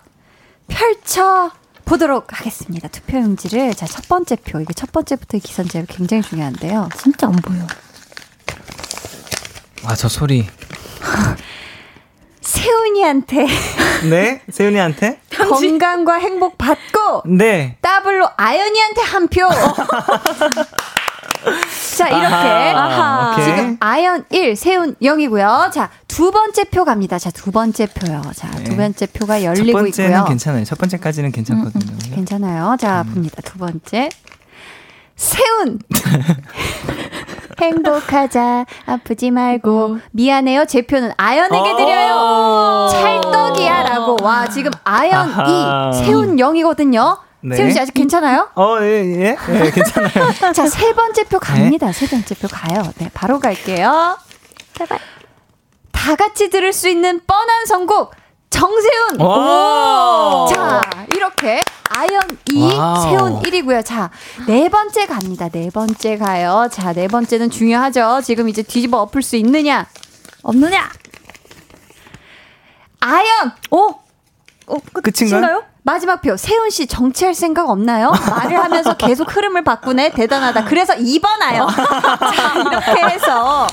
펼쳐 0.69 1.51
보도록 1.85 2.39
하겠습니다. 2.39 2.87
투표용지를. 2.87 3.75
자, 3.75 3.87
첫 3.87 4.07
번째 4.07 4.37
표. 4.37 4.61
이게 4.61 4.73
첫 4.75 4.93
번째부터 4.93 5.39
기선제압 5.39 5.87
굉장히 5.89 6.23
중요한데요. 6.23 6.89
진짜 6.97 7.27
안 7.27 7.33
보여. 7.33 7.67
아, 9.85 9.97
저 9.97 10.09
소리. 10.09 10.47
세훈이한테 12.41 13.47
네 14.09 14.41
세훈이한테 14.51 15.21
건강과 15.31 16.15
행복 16.15 16.57
받고 16.57 17.23
네 17.27 17.77
더블로 17.83 18.27
아연이한테 18.37 19.03
한 19.03 19.29
표. 19.29 19.47
자, 21.97 22.09
이렇게. 22.09 22.25
아하, 22.25 23.33
아하. 23.33 23.43
지금 23.43 23.77
아연 23.81 24.25
1, 24.31 24.57
세훈 24.57 24.95
0이고요. 24.97 25.73
자, 25.73 25.91
두 26.07 26.31
번째 26.31 26.65
표 26.65 26.85
갑니다. 26.85 27.19
자, 27.19 27.31
두 27.31 27.51
번째 27.51 27.87
표요. 27.87 28.23
자, 28.35 28.51
네. 28.53 28.65
두 28.65 28.77
번째 28.77 29.07
표가 29.07 29.43
열리고 29.45 29.79
첫 29.79 29.85
번째는 29.85 30.11
있고요. 30.11 30.25
괜찮아요. 30.25 30.65
첫 30.65 30.79
번째까지는 30.79 31.33
괜찮거든요. 31.33 31.85
음, 31.85 31.99
음, 32.05 32.15
괜찮아요. 32.15 32.77
자, 32.79 33.03
음. 33.07 33.15
봅니다. 33.15 33.43
두 33.43 33.59
번째. 33.59 34.09
세훈! 35.17 35.81
행복하자, 37.61 38.67
아프지 38.87 39.33
말고, 39.33 39.85
어. 39.85 39.99
미안해요. 40.13 40.67
제 40.67 40.83
표는 40.83 41.11
아연에게 41.17 41.77
드려요. 41.77 42.15
어. 42.17 42.89
찰떡이야. 42.93 43.83
라고. 43.83 44.17
와, 44.23 44.49
지금 44.49 44.71
아연 44.85 45.29
아하. 45.31 45.91
2, 45.93 46.05
세훈 46.05 46.37
0이거든요. 46.37 47.19
네. 47.41 47.57
세훈 47.57 47.71
씨 47.71 47.79
아직 47.79 47.95
괜찮아요? 47.95 48.49
어, 48.55 48.79
예, 48.81 49.05
예. 49.05 49.37
예 49.49 49.71
괜찮아요. 49.71 50.33
자, 50.53 50.67
세 50.67 50.93
번째 50.95 51.25
표 51.25 51.39
갑니다. 51.39 51.87
네. 51.87 51.93
세 51.93 52.07
번째 52.07 52.35
표 52.35 52.49
가요. 52.49 52.83
네, 52.99 53.11
바로 53.15 53.39
갈게요. 53.39 54.19
제발. 54.75 54.99
다 55.93 56.17
같이 56.17 56.51
들을 56.51 56.73
수 56.73 56.89
있는 56.89 57.21
뻔한 57.27 57.67
선곡. 57.67 58.13
정세훈! 58.51 59.21
오! 59.21 60.49
자, 60.51 60.81
이렇게 61.15 61.61
아연 61.91 62.23
2, 62.51 62.63
wow. 62.63 63.03
세훈 63.03 63.43
1이고요. 63.43 63.85
자, 63.85 64.11
네 64.47 64.69
번째 64.71 65.07
갑니다. 65.07 65.49
네 65.49 65.69
번째 65.71 66.17
가요. 66.17 66.69
자, 66.73 66.93
네 66.93 67.09
번째는 67.09 67.51
중요하죠. 67.51 68.23
지금 68.25 68.49
이제 68.49 68.63
뒤집어 68.63 69.03
엎을 69.03 69.23
수 69.23 69.37
있느냐? 69.37 69.87
없느냐? 70.43 70.91
아연! 73.01 73.53
오! 73.71 74.08
어, 74.69 74.77
끝 74.93 75.21
인가요? 75.23 75.65
마지막 75.83 76.21
표 76.21 76.37
세훈 76.37 76.71
씨 76.71 76.87
정치할 76.87 77.35
생각 77.35 77.71
없나요? 77.71 78.11
말을 78.31 78.59
하면서 78.63 78.95
계속 78.97 79.35
흐름을 79.35 79.65
바꾸네 79.65 80.11
대단하다. 80.11 80.65
그래서 80.65 80.95
2번 80.95 81.27
아연. 81.43 81.67
자 81.75 82.55
이렇게 82.61 83.15
해서 83.15 83.67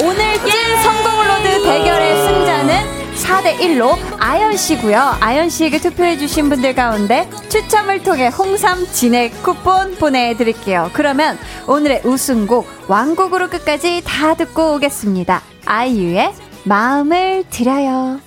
오늘 0.00 0.34
찐 0.44 0.82
선곡 0.82 1.26
로드 1.26 1.62
대결의 1.64 2.22
승자는 2.26 2.98
4대 3.16 3.56
1로 3.58 3.98
아연 4.20 4.56
씨고요. 4.56 5.16
아연 5.20 5.50
씨에게 5.50 5.78
투표해 5.78 6.18
주신 6.18 6.48
분들 6.48 6.74
가운데 6.76 7.28
추첨을 7.48 8.04
통해 8.04 8.28
홍삼 8.28 8.86
진액 8.92 9.42
쿠폰 9.42 9.96
보내 9.96 10.36
드릴게요. 10.36 10.90
그러면 10.92 11.36
오늘의 11.66 12.02
우승곡 12.04 12.84
왕곡으로 12.86 13.48
끝까지 13.50 14.02
다 14.06 14.34
듣고 14.34 14.74
오겠습니다. 14.76 15.42
아이유의 15.66 16.32
마음을 16.64 17.44
드려요. 17.50 18.20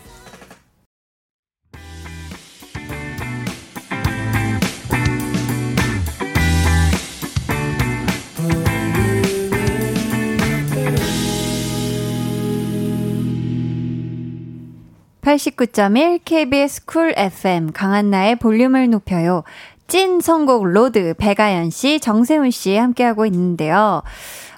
89.1 15.22 16.20
KBS 16.26 16.86
쿨 16.86 17.14
FM 17.16 17.72
강한나의 17.74 18.38
볼륨을 18.38 18.90
높여요. 18.90 19.44
찐 19.88 20.20
선곡 20.22 20.66
로드 20.68 21.14
배가연 21.18 21.70
씨, 21.70 22.00
정세훈 22.00 22.50
씨 22.52 22.76
함께하고 22.78 23.26
있는데요. 23.28 24.02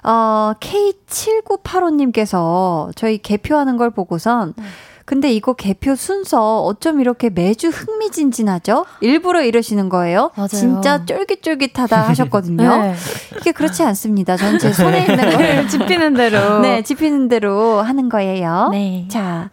어, 0.04 0.52
K7985님께서 0.60 2.90
저희 2.94 3.18
개표하는 3.18 3.76
걸 3.76 3.90
보고선 3.90 4.54
음. 4.58 4.64
근데 5.06 5.30
이거 5.32 5.52
개표 5.52 5.96
순서 5.96 6.62
어쩜 6.62 6.98
이렇게 7.00 7.28
매주 7.28 7.68
흥미진진하죠? 7.68 8.86
일부러 9.02 9.42
이러시는 9.42 9.90
거예요? 9.90 10.30
맞아요. 10.34 10.48
진짜 10.48 11.04
쫄깃쫄깃하다 11.04 12.08
하셨거든요. 12.08 12.56
네. 12.80 12.94
이게 13.38 13.52
그렇지 13.52 13.82
않습니다. 13.82 14.38
전 14.38 14.58
제 14.58 14.72
손에 14.72 15.00
있는 15.00 15.30
걸 15.30 15.68
집히는 15.68 16.14
대로. 16.14 16.60
네, 16.60 16.80
집히는 16.82 17.28
대로 17.28 17.82
하는 17.82 18.08
거예요. 18.08 18.70
네. 18.72 19.06
자, 19.10 19.50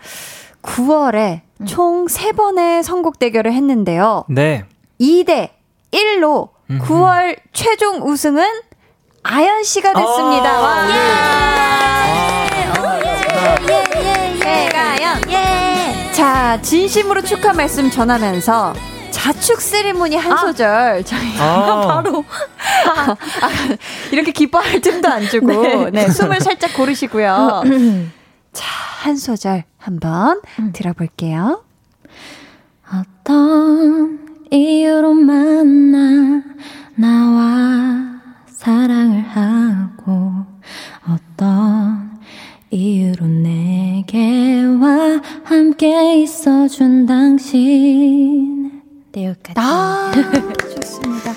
9월에 0.62 1.42
음. 1.62 1.66
총 1.66 2.06
3번의 2.06 2.84
선곡 2.84 3.20
대결을 3.20 3.54
했는데요. 3.54 4.26
네. 4.30 4.66
2대 5.00 5.50
1로 5.92 6.50
9월 6.70 7.38
최종 7.54 8.02
우승은 8.04 8.46
아연 9.24 9.64
씨가 9.64 9.94
됐습니다. 9.94 10.50
아, 10.50 10.62
와. 10.62 10.88
예. 10.90 10.94
예. 13.70 13.84
예. 14.04 14.66
예. 14.66 14.70
가연. 14.70 15.22
예. 15.30 16.12
자, 16.14 16.60
진심으로 16.62 17.22
축하 17.22 17.54
말씀 17.54 17.90
전하면서 17.90 18.74
자축 19.12 19.62
세리머니 19.62 20.16
한 20.16 20.32
아. 20.32 20.38
소절 20.38 21.04
저희가 21.04 21.44
아. 21.44 21.88
바로 21.88 22.24
아, 22.88 23.16
이렇게 24.12 24.32
기뻐할 24.32 24.80
틈도 24.82 25.08
안 25.10 25.28
주고 25.28 25.48
네. 25.48 25.90
네, 25.92 26.10
숨을 26.10 26.40
살짝 26.40 26.74
고르시고요. 26.74 27.64
자, 28.54 28.66
한 29.04 29.16
소절 29.18 29.64
한번 29.78 30.42
음. 30.60 30.72
들어볼게요. 30.74 31.64
어떤 32.94 34.20
이유로 34.52 35.14
만나 35.14 36.44
나와 36.96 38.22
사랑을 38.48 39.22
하고 39.22 40.46
어떤 41.08 42.20
이유로 42.70 43.26
내게와 43.28 45.22
함께 45.44 46.22
있어준 46.22 47.06
당신 47.06 48.82
네 49.14 49.28
여기까지 49.28 49.60
아 49.60 50.12
좋습니다 50.76 51.32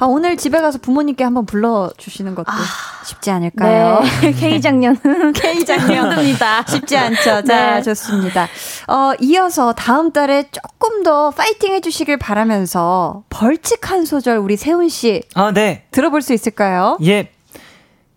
아, 0.00 0.06
오늘 0.06 0.38
집에 0.38 0.60
가서 0.62 0.78
부모님께 0.78 1.22
한번 1.22 1.44
불러주시는 1.44 2.34
것도 2.34 2.50
아, 2.50 2.56
쉽지 3.04 3.30
않을까요? 3.30 4.00
네. 4.22 4.32
K장년은 4.58 5.32
K장년입니다. 5.36 6.64
쉽지 6.66 6.96
않죠. 6.96 7.42
자, 7.42 7.74
네. 7.76 7.82
좋습니다. 7.82 8.48
어, 8.88 9.12
이어서 9.20 9.74
다음 9.74 10.10
달에 10.10 10.44
조금 10.50 11.02
더 11.02 11.28
파이팅 11.30 11.74
해주시길 11.74 12.16
바라면서 12.16 13.24
벌칙 13.28 13.90
한 13.90 14.06
소절 14.06 14.38
우리 14.38 14.56
세훈 14.56 14.88
씨. 14.88 15.22
아, 15.34 15.52
네. 15.52 15.84
들어볼 15.90 16.22
수 16.22 16.32
있을까요? 16.32 16.96
예. 17.04 17.30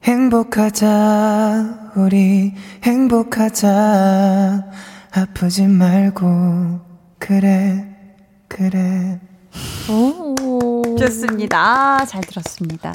행복하자, 0.05 1.91
우리 1.95 2.53
행복하자. 2.84 4.63
아프지 5.15 5.67
말고, 5.67 6.79
그래, 7.19 7.86
그래. 8.47 9.19
오. 9.89 10.95
좋습니다. 10.97 11.60
아, 11.99 12.06
잘 12.06 12.22
들었습니다. 12.22 12.93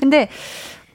근데, 0.00 0.28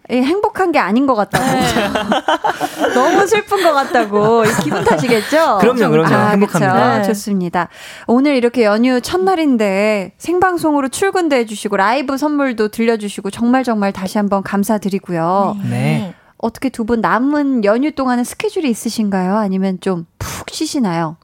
행복한 0.09 0.71
게 0.71 0.79
아닌 0.79 1.05
것 1.05 1.15
같다고. 1.15 1.43
네. 1.43 1.89
너무 2.95 3.27
슬픈 3.27 3.61
것 3.61 3.73
같다고. 3.73 4.43
기분 4.63 4.83
탓이겠죠? 4.85 5.57
그럼요, 5.59 5.89
그럼요. 5.89 6.15
아, 6.15 6.29
행복합니다. 6.29 6.99
네. 6.99 7.03
좋습니다. 7.07 7.67
오늘 8.07 8.35
이렇게 8.37 8.63
연휴 8.63 9.01
첫날인데 9.01 10.13
생방송으로 10.17 10.87
출근도 10.87 11.35
해주시고 11.35 11.75
라이브 11.75 12.17
선물도 12.17 12.69
들려주시고 12.69 13.31
정말 13.31 13.65
정말 13.65 13.91
다시 13.91 14.17
한번 14.17 14.43
감사드리고요. 14.43 15.57
네. 15.63 15.69
네. 15.69 16.13
어떻게 16.37 16.69
두 16.69 16.85
분 16.85 17.01
남은 17.01 17.65
연휴 17.65 17.91
동안은 17.93 18.23
스케줄이 18.23 18.69
있으신가요? 18.69 19.35
아니면 19.35 19.79
좀 19.81 20.05
푹 20.19 20.49
쉬시나요? 20.51 21.17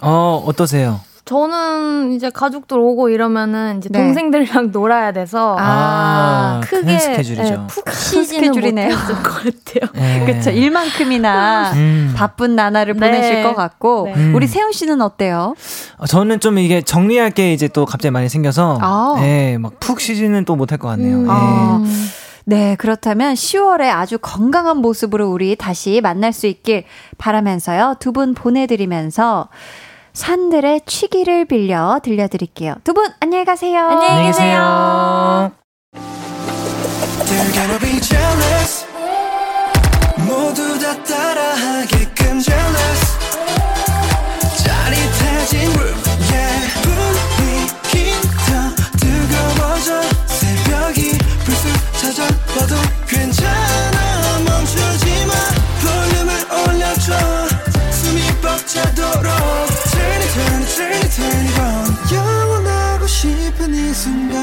어, 0.00 0.40
어떠세요? 0.46 1.00
저는 1.24 2.12
이제 2.12 2.30
가족들 2.30 2.76
오고 2.78 3.08
이러면은 3.08 3.78
이제 3.78 3.88
네. 3.90 3.98
동생들이랑 4.00 4.70
놀아야 4.74 5.12
돼서 5.12 5.56
아, 5.58 6.60
크게 6.64 6.98
스케줄이죠. 6.98 7.42
네, 7.42 7.58
푹 7.68 7.88
쉬지는 7.92 8.48
못했을 8.50 9.14
것 9.22 9.22
같아요. 9.22 9.90
네. 9.94 10.24
그렇죠. 10.26 10.50
일만큼이나 10.50 11.72
음. 11.74 12.12
바쁜 12.16 12.56
나날을 12.56 12.94
네. 12.94 13.00
보내실 13.00 13.42
것 13.44 13.54
같고 13.54 14.06
네. 14.06 14.14
음. 14.16 14.34
우리 14.34 14.48
세훈 14.48 14.72
씨는 14.72 15.00
어때요? 15.00 15.54
어, 15.98 16.06
저는 16.06 16.40
좀 16.40 16.58
이게 16.58 16.82
정리할 16.82 17.30
게 17.30 17.52
이제 17.52 17.68
또 17.68 17.84
갑자기 17.86 18.10
많이 18.10 18.28
생겨서 18.28 18.78
아. 18.80 19.14
네, 19.20 19.58
막푹 19.58 20.00
쉬지는 20.00 20.44
또 20.44 20.56
못할 20.56 20.78
것 20.78 20.88
같네요. 20.88 21.18
음. 21.18 21.26
아. 21.30 21.84
네, 22.44 22.74
그렇다면 22.76 23.34
10월에 23.34 23.82
아주 23.82 24.18
건강한 24.20 24.78
모습으로 24.78 25.30
우리 25.30 25.54
다시 25.54 26.00
만날 26.00 26.32
수 26.32 26.48
있길 26.48 26.82
바라면서요. 27.16 27.96
두 28.00 28.10
분 28.12 28.34
보내드리면서 28.34 29.48
산들의 30.12 30.82
취기를 30.86 31.44
빌려 31.46 31.98
들려드릴게요. 32.02 32.76
두 32.84 32.92
분 32.92 33.10
안녕히 33.20 33.44
가세요. 33.44 33.88
안녕히 33.88 34.26
계세요. 34.26 35.52
모두 40.26 40.78
다 40.78 41.02
따라하게끔 41.02 42.40
jealous. 42.40 43.18
짜릿해진 44.64 45.70
room 45.72 45.98
yeah. 46.30 46.82
분위기가 47.36 48.74
뜨거워져. 49.00 50.02
새벽이 50.26 51.18
불쑥 51.44 51.72
찾아와도 51.98 52.74
괜찮아. 53.08 54.38
멈추지 54.44 55.26
마. 55.26 55.32
볼륨을 55.82 56.30
올려줘. 56.68 57.12
숨이 57.90 58.20
벅차도록 58.42 59.61
turn 61.14 61.46
영원하고 62.10 63.06
싶은 63.06 63.74
이 63.74 63.92
순간. 63.92 64.40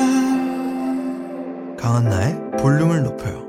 강한나의 1.76 2.36
볼륨을 2.60 3.04
높여요. 3.04 3.48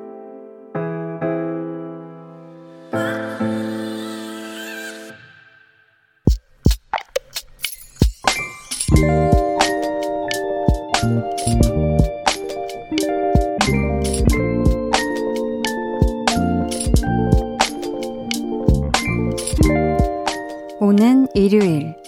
오는 20.80 21.28
일요일 21.34 21.99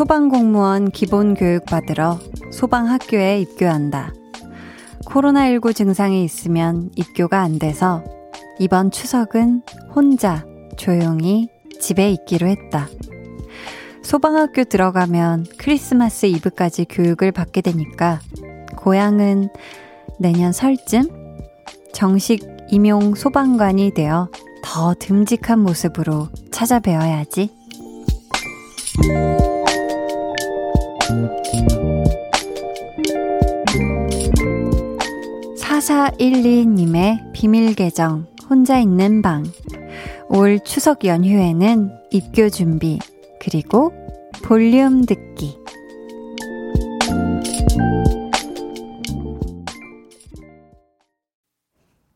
소방공무원 0.00 0.92
기본교육 0.92 1.66
받으러 1.66 2.18
소방학교에 2.52 3.38
입교한다. 3.42 4.14
코로나19 5.04 5.76
증상이 5.76 6.24
있으면 6.24 6.90
입교가 6.96 7.40
안 7.40 7.58
돼서 7.58 8.02
이번 8.58 8.90
추석은 8.90 9.60
혼자 9.94 10.46
조용히 10.78 11.50
집에 11.78 12.10
있기로 12.12 12.46
했다. 12.46 12.88
소방학교 14.02 14.64
들어가면 14.64 15.44
크리스마스 15.58 16.24
이브까지 16.24 16.86
교육을 16.88 17.30
받게 17.30 17.60
되니까 17.60 18.20
고향은 18.78 19.50
내년 20.18 20.52
설쯤 20.52 21.10
정식 21.92 22.40
임용 22.70 23.14
소방관이 23.14 23.92
되어 23.92 24.30
더 24.62 24.94
듬직한 24.98 25.58
모습으로 25.58 26.30
찾아뵈어야지. 26.50 27.50
4412님의 35.80 37.32
비밀 37.32 37.74
계정, 37.74 38.26
혼자 38.50 38.78
있는 38.78 39.22
방. 39.22 39.44
올 40.28 40.60
추석 40.62 41.06
연휴에는 41.06 41.90
입교 42.10 42.50
준비, 42.50 42.98
그리고 43.40 43.92
볼륨 44.44 45.06
듣기. 45.06 45.56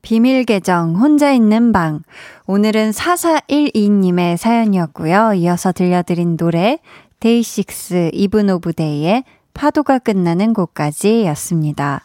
비밀 0.02 0.44
계정, 0.44 0.96
혼자 0.96 1.32
있는 1.32 1.72
방. 1.72 2.02
오늘은 2.46 2.90
4412님의 2.90 4.36
사연이었고요. 4.36 5.32
이어서 5.34 5.72
들려드린 5.72 6.36
노래, 6.36 6.78
데이식스 7.20 8.10
이븐 8.12 8.50
오브 8.50 8.74
데이의 8.74 9.24
파도가 9.54 9.98
끝나는 9.98 10.52
곳까지 10.52 11.24
였습니다. 11.26 12.02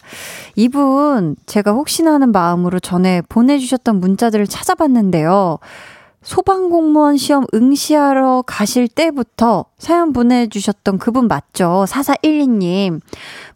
이분, 0.55 1.35
제가 1.45 1.71
혹시나 1.71 2.13
하는 2.13 2.31
마음으로 2.31 2.79
전에 2.79 3.21
보내주셨던 3.27 3.99
문자들을 3.99 4.47
찾아봤는데요. 4.47 5.57
소방공무원 6.21 7.17
시험 7.17 7.45
응시하러 7.53 8.43
가실 8.45 8.87
때부터 8.87 9.65
사연 9.77 10.11
보내주셨던 10.11 10.99
그분 10.99 11.27
맞죠? 11.27 11.85
4412님. 11.87 12.99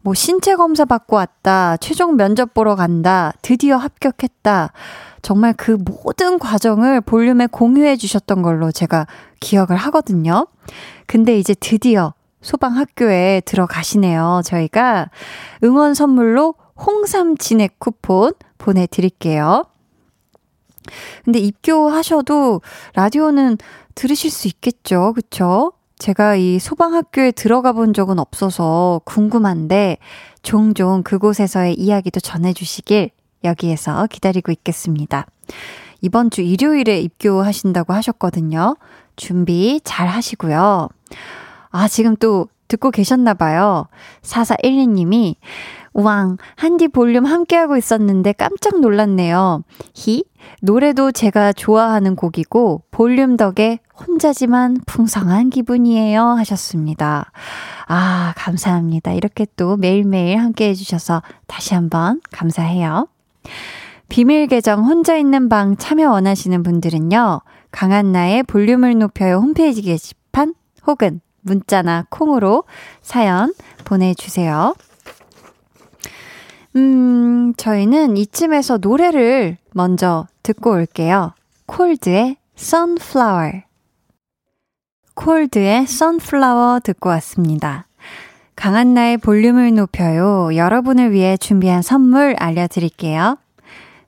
뭐, 0.02 0.14
신체 0.14 0.56
검사 0.56 0.86
받고 0.86 1.18
왔다. 1.18 1.78
최종 1.78 2.16
면접 2.16 2.54
보러 2.54 2.76
간다. 2.76 3.34
드디어 3.42 3.78
합격했다. 3.78 4.72
정말 5.22 5.54
그 5.56 5.78
모든 5.80 6.40
과정을 6.40 7.02
볼륨에 7.02 7.48
공유해 7.48 7.96
주셨던 7.96 8.42
걸로 8.42 8.72
제가 8.72 9.08
기억을 9.40 9.76
하거든요. 9.76 10.48
근데 11.06 11.38
이제 11.38 11.54
드디어 11.60 12.14
소방학교에 12.44 13.42
들어가시네요. 13.46 14.42
저희가 14.46 15.10
응원 15.64 15.96
선물로 15.96 16.54
홍삼 16.76 17.38
진액 17.38 17.80
쿠폰 17.80 18.34
보내드릴게요. 18.60 19.66
근데 21.24 21.40
입교하셔도 21.40 22.62
라디오는 22.94 23.58
들으실 23.96 24.30
수 24.30 24.48
있겠죠. 24.48 25.14
그쵸? 25.14 25.74
제가 25.98 26.36
이 26.36 26.60
소방학교에 26.60 27.32
들어가 27.32 27.72
본 27.72 27.94
적은 27.94 28.20
없어서 28.20 29.02
궁금한데 29.06 29.98
종종 30.42 31.02
그곳에서의 31.04 31.76
이야기도 31.76 32.20
전해주시길 32.20 33.12
여기에서 33.46 34.08
기다리고 34.08 34.52
있겠습니다. 34.52 35.26
이번 36.02 36.30
주 36.30 36.42
일요일에 36.42 37.00
입교하신다고 37.00 37.94
하셨거든요. 37.94 38.76
준비 39.16 39.80
잘 39.86 40.08
하시고요. 40.10 40.90
아, 41.74 41.88
지금 41.88 42.16
또 42.16 42.48
듣고 42.68 42.92
계셨나 42.92 43.34
봐요. 43.34 43.88
4412님이 44.22 45.36
우왕, 45.94 46.38
한디 46.56 46.88
볼륨 46.88 47.26
함께하고 47.26 47.78
있었는데 47.78 48.34
깜짝 48.34 48.80
놀랐네요. 48.80 49.64
히, 49.94 50.24
노래도 50.62 51.12
제가 51.12 51.54
좋아하는 51.54 52.16
곡이고, 52.16 52.84
볼륨 52.90 53.38
덕에 53.38 53.80
혼자지만 53.96 54.78
풍성한 54.86 55.50
기분이에요. 55.50 56.24
하셨습니다. 56.24 57.32
아, 57.88 58.34
감사합니다. 58.38 59.12
이렇게 59.14 59.46
또 59.56 59.78
매일매일 59.78 60.40
함께 60.40 60.70
해주셔서 60.70 61.22
다시 61.48 61.74
한번 61.74 62.22
감사해요. 62.32 63.08
비밀 64.10 64.48
계정 64.48 64.86
혼자 64.86 65.16
있는 65.16 65.50
방 65.50 65.76
참여 65.76 66.10
원하시는 66.12 66.62
분들은요, 66.64 67.42
강한나의 67.72 68.44
볼륨을 68.44 68.98
높여요 68.98 69.38
홈페이지 69.38 69.82
게시판 69.82 70.54
혹은 70.86 71.22
문자나 71.44 72.08
콩으로 72.10 72.64
사연 73.02 73.54
보내주세요. 73.86 74.76
음, 76.76 77.54
저희는 77.56 78.18
이쯤에서 78.18 78.78
노래를 78.78 79.58
먼저 79.74 80.28
듣고 80.42 80.72
올게요. 80.72 81.34
콜드의 81.68 82.38
Sunflower. 82.58 83.64
콜드의 85.14 85.84
Sunflower 85.84 86.82
듣고 86.82 87.10
왔습니다. 87.10 87.88
강한나의 88.56 89.18
볼륨을 89.18 89.74
높여요. 89.76 90.56
여러분을 90.56 91.12
위해 91.12 91.38
준비한 91.38 91.82
선물 91.82 92.36
알려드릴게요. 92.38 93.38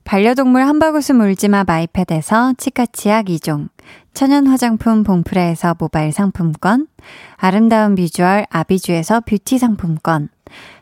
반려동물 0.04 0.62
한바구스 0.62 1.14
물지마 1.14 1.64
마이패드에서 1.66 2.54
치카치약 2.58 3.26
2종, 3.26 3.70
천연 4.16 4.48
화장품 4.48 5.04
봉프레에서 5.04 5.76
모바일 5.78 6.14
상품권, 6.14 6.88
아름다운 7.36 7.96
비주얼 7.96 8.46
아비주에서 8.50 9.20
뷰티 9.20 9.58
상품권, 9.58 10.30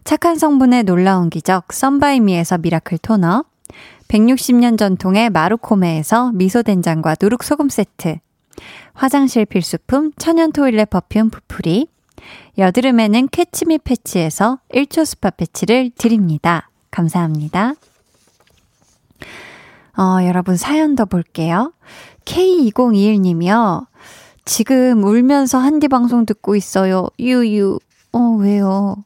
착한 0.04 0.38
성분의 0.38 0.84
놀라운 0.84 1.32
기적 1.32 1.74
썬바이미에서 1.74 2.60
miracle 2.60 3.00
토너 3.00 3.44
160년 4.08 4.78
전통의 4.78 5.32
마루코메에서 5.32 6.32
미소된장과 6.34 7.16
누룩소금 7.20 7.70
세트 7.70 8.20
화장실 8.94 9.46
필수품 9.46 10.12
천연 10.18 10.52
toilet 10.52 10.92
perfume 10.92 11.32
푸풀이 11.32 11.88
여드름에는 12.60 13.30
캐치미 13.30 13.80
패치에서 13.80 14.60
1초 14.72 15.06
스파 15.06 15.32
패치를 15.32 15.90
드립니다. 15.98 16.70
감사합니다. 16.92 17.74
어, 19.98 20.26
여러분 20.26 20.56
사연 20.58 20.96
더 20.96 21.06
볼게요. 21.06 21.72
K2021님이요. 22.26 23.86
지금 24.46 25.04
울면서 25.04 25.58
한디 25.58 25.88
방송 25.88 26.26
듣고 26.26 26.56
있어요. 26.56 27.08
유유. 27.20 27.80
어, 28.12 28.20
왜요? 28.40 28.98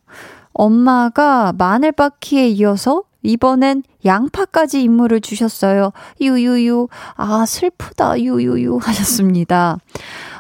엄마가 0.53 1.53
마늘 1.57 1.91
까기에 1.91 2.49
이어서 2.49 3.03
이번엔 3.21 3.83
양파까지 4.05 4.81
임무를 4.81 5.21
주셨어요. 5.21 5.91
유유유. 6.21 6.87
아, 7.15 7.45
슬프다. 7.45 8.19
유유유. 8.19 8.79
하셨습니다. 8.81 9.77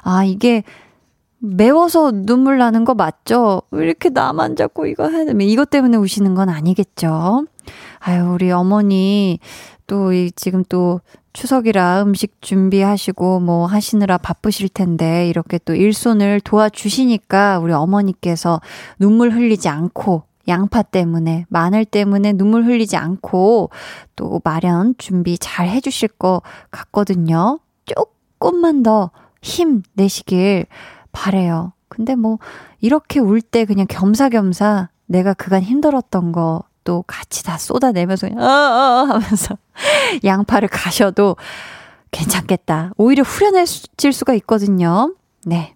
아, 0.01 0.23
이게 0.23 0.63
매워서 1.39 2.11
눈물 2.13 2.57
나는 2.57 2.83
거 2.83 2.95
맞죠? 2.95 3.61
왜 3.69 3.85
이렇게 3.85 4.09
나만 4.09 4.55
자꾸 4.55 4.87
이거 4.87 5.07
되면 5.09 5.41
이것 5.41 5.69
때문에 5.69 5.97
우시는 5.97 6.33
건 6.33 6.49
아니겠죠? 6.49 7.45
아유, 7.99 8.31
우리 8.31 8.51
어머니 8.51 9.39
또 9.85 10.11
이 10.11 10.31
지금 10.35 10.63
또 10.67 11.01
추석이라 11.37 12.01
음식 12.01 12.41
준비하시고 12.41 13.41
뭐 13.41 13.67
하시느라 13.67 14.17
바쁘실 14.17 14.69
텐데 14.69 15.29
이렇게 15.29 15.59
또 15.59 15.75
일손을 15.75 16.41
도와주시니까 16.41 17.59
우리 17.59 17.73
어머니께서 17.73 18.59
눈물 18.97 19.29
흘리지 19.29 19.69
않고 19.69 20.23
양파 20.47 20.81
때문에, 20.81 21.45
마늘 21.49 21.85
때문에 21.85 22.33
눈물 22.33 22.63
흘리지 22.65 22.97
않고 22.97 23.69
또 24.15 24.41
마련 24.43 24.95
준비 24.97 25.37
잘 25.37 25.67
해주실 25.69 26.07
것 26.17 26.41
같거든요. 26.71 27.59
조금만 27.85 28.81
더 28.81 29.11
힘 29.41 29.83
내시길 29.93 30.65
바래요. 31.11 31.71
근데 31.87 32.15
뭐 32.15 32.39
이렇게 32.81 33.19
울 33.19 33.41
때 33.41 33.65
그냥 33.65 33.85
겸사겸사 33.87 34.89
내가 35.05 35.35
그간 35.35 35.61
힘들었던 35.61 36.31
거 36.31 36.63
또 36.87 37.03
같이 37.05 37.43
다 37.43 37.57
쏟아내면서 37.57 38.29
그냥 38.29 38.41
어어 38.41 39.03
하면서 39.03 39.57
양파를 40.23 40.69
가셔도 40.69 41.35
괜찮겠다. 42.11 42.93
오히려 42.95 43.23
후련해질 43.23 44.13
수가 44.13 44.33
있거든요. 44.35 45.13
네. 45.45 45.75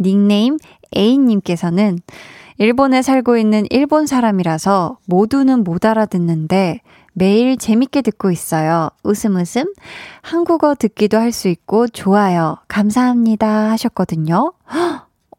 닉네임 0.00 0.58
A님께서는 0.96 2.00
일본에 2.56 3.00
살고 3.00 3.36
있는 3.36 3.64
일본 3.70 4.06
사람이라서 4.06 4.98
모두는 5.06 5.62
못 5.62 5.84
알아듣는데 5.84 6.80
매일 7.12 7.56
재밌게 7.56 8.02
듣고 8.02 8.32
있어요. 8.32 8.90
웃음 9.04 9.36
웃음. 9.36 9.72
한국어 10.22 10.74
듣기도 10.74 11.16
할 11.16 11.30
수 11.30 11.46
있고 11.46 11.86
좋아요. 11.86 12.56
감사합니다 12.66 13.70
하셨거든요. 13.70 14.52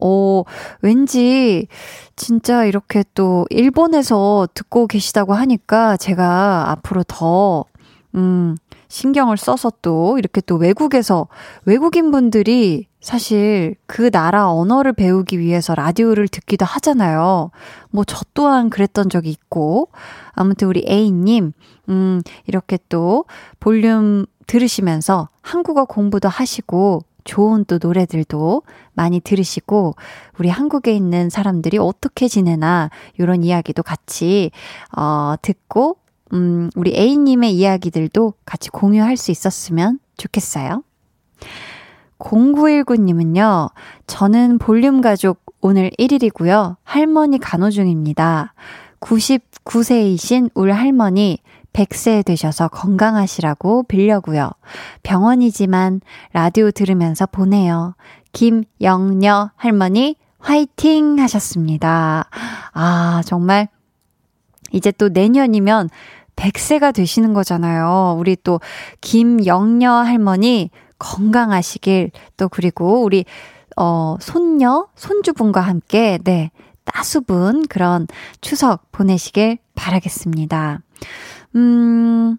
오, 0.00 0.44
왠지 0.82 1.66
진짜 2.16 2.64
이렇게 2.64 3.04
또 3.14 3.46
일본에서 3.50 4.48
듣고 4.54 4.86
계시다고 4.86 5.34
하니까 5.34 5.96
제가 5.96 6.70
앞으로 6.70 7.04
더, 7.04 7.64
음, 8.14 8.56
신경을 8.88 9.36
써서 9.36 9.70
또 9.82 10.18
이렇게 10.18 10.40
또 10.40 10.56
외국에서 10.56 11.28
외국인 11.64 12.10
분들이 12.10 12.88
사실 13.00 13.76
그 13.86 14.10
나라 14.10 14.50
언어를 14.50 14.92
배우기 14.92 15.38
위해서 15.38 15.74
라디오를 15.74 16.28
듣기도 16.28 16.66
하잖아요. 16.66 17.50
뭐 17.90 18.04
저 18.06 18.20
또한 18.34 18.68
그랬던 18.68 19.08
적이 19.08 19.30
있고. 19.30 19.88
아무튼 20.32 20.68
우리 20.68 20.84
A님, 20.88 21.52
음, 21.88 22.20
이렇게 22.46 22.78
또 22.88 23.24
볼륨 23.60 24.26
들으시면서 24.46 25.28
한국어 25.42 25.84
공부도 25.84 26.28
하시고 26.28 27.02
좋은 27.30 27.64
또 27.66 27.78
노래들도 27.80 28.62
많이 28.92 29.20
들으시고 29.20 29.94
우리 30.40 30.48
한국에 30.48 30.92
있는 30.92 31.30
사람들이 31.30 31.78
어떻게 31.78 32.26
지내나 32.26 32.90
이런 33.18 33.44
이야기도 33.44 33.84
같이 33.84 34.50
어 34.96 35.34
듣고 35.40 35.98
음 36.32 36.70
우리 36.74 36.92
A님의 36.96 37.54
이야기들도 37.54 38.34
같이 38.44 38.70
공유할 38.70 39.16
수 39.16 39.30
있었으면 39.30 40.00
좋겠어요. 40.16 40.82
0919 42.18 42.96
님은요, 42.96 43.70
저는 44.08 44.58
볼륨 44.58 45.00
가족 45.00 45.40
오늘 45.60 45.90
1일이고요. 46.00 46.76
할머니 46.82 47.38
간호 47.38 47.70
중입니다. 47.70 48.54
99세이신 49.00 50.50
울 50.54 50.72
할머니 50.72 51.38
100세 51.72 52.24
되셔서 52.24 52.68
건강하시라고 52.68 53.84
빌려고요. 53.84 54.50
병원이지만 55.02 56.00
라디오 56.32 56.70
들으면서 56.70 57.26
보내요. 57.26 57.94
김영녀 58.32 59.50
할머니 59.56 60.16
화이팅 60.38 61.18
하셨습니다. 61.18 62.28
아, 62.72 63.22
정말 63.24 63.68
이제 64.72 64.90
또 64.92 65.08
내년이면 65.08 65.90
100세가 66.36 66.94
되시는 66.94 67.34
거잖아요. 67.34 68.16
우리 68.18 68.36
또 68.42 68.60
김영녀 69.00 69.90
할머니 69.90 70.70
건강하시길 70.98 72.10
또 72.36 72.48
그리고 72.48 73.02
우리 73.02 73.24
어 73.76 74.16
손녀 74.20 74.86
손주분과 74.94 75.60
함께 75.60 76.18
네 76.24 76.50
따수분 76.84 77.66
그런 77.68 78.06
추석 78.40 78.90
보내시길 78.92 79.58
바라겠습니다. 79.74 80.80
음, 81.56 82.36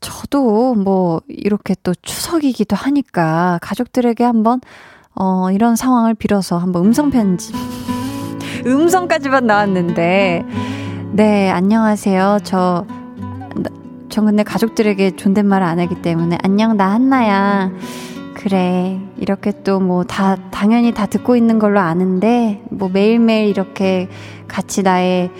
저 0.00 0.18
저도 0.28 0.74
뭐 0.74 1.22
이렇게 1.28 1.74
또 1.82 1.94
추석이기도 1.94 2.76
하니까 2.76 3.58
가족들에게 3.62 4.22
한번 4.24 4.60
어, 5.14 5.50
이런 5.50 5.74
상황을 5.74 6.14
빌어서 6.14 6.58
한번 6.58 6.84
음성 6.84 7.10
편지. 7.10 7.52
음성까지만 8.66 9.46
나왔는데. 9.46 10.44
네, 11.12 11.50
안녕하세요. 11.50 12.40
저, 12.44 12.84
전 14.10 14.26
근데 14.26 14.42
가족들에게 14.42 15.16
존댓말을 15.16 15.66
안 15.66 15.80
하기 15.80 16.02
때문에 16.02 16.38
안녕, 16.42 16.76
나 16.76 16.90
한나야. 16.92 17.72
그래. 18.34 19.00
이렇게 19.16 19.62
또 19.64 19.80
뭐 19.80 20.04
다, 20.04 20.36
당연히 20.50 20.92
다 20.92 21.06
듣고 21.06 21.34
있는 21.36 21.58
걸로 21.58 21.80
아는데, 21.80 22.62
뭐 22.70 22.88
매일매일 22.88 23.48
이렇게 23.48 24.08
같이 24.46 24.82
나의 24.82 25.30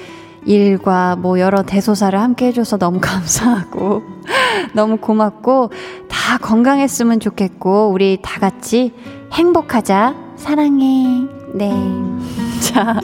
일과 0.47 1.17
뭐 1.17 1.39
여러 1.41 1.63
대소사를 1.63 2.19
함께 2.19 2.47
해줘서 2.47 2.79
너무 2.79 3.01
감사하고, 3.03 4.03
너무 4.75 4.97
고맙고, 4.99 5.71
다 6.09 6.39
건강했으면 6.39 7.21
좋겠고, 7.21 7.89
우리 7.89 8.19
다 8.23 8.41
같이 8.41 8.93
행복하자. 9.33 10.15
사랑해. 10.37 11.27
네. 11.55 11.73
자, 12.61 13.01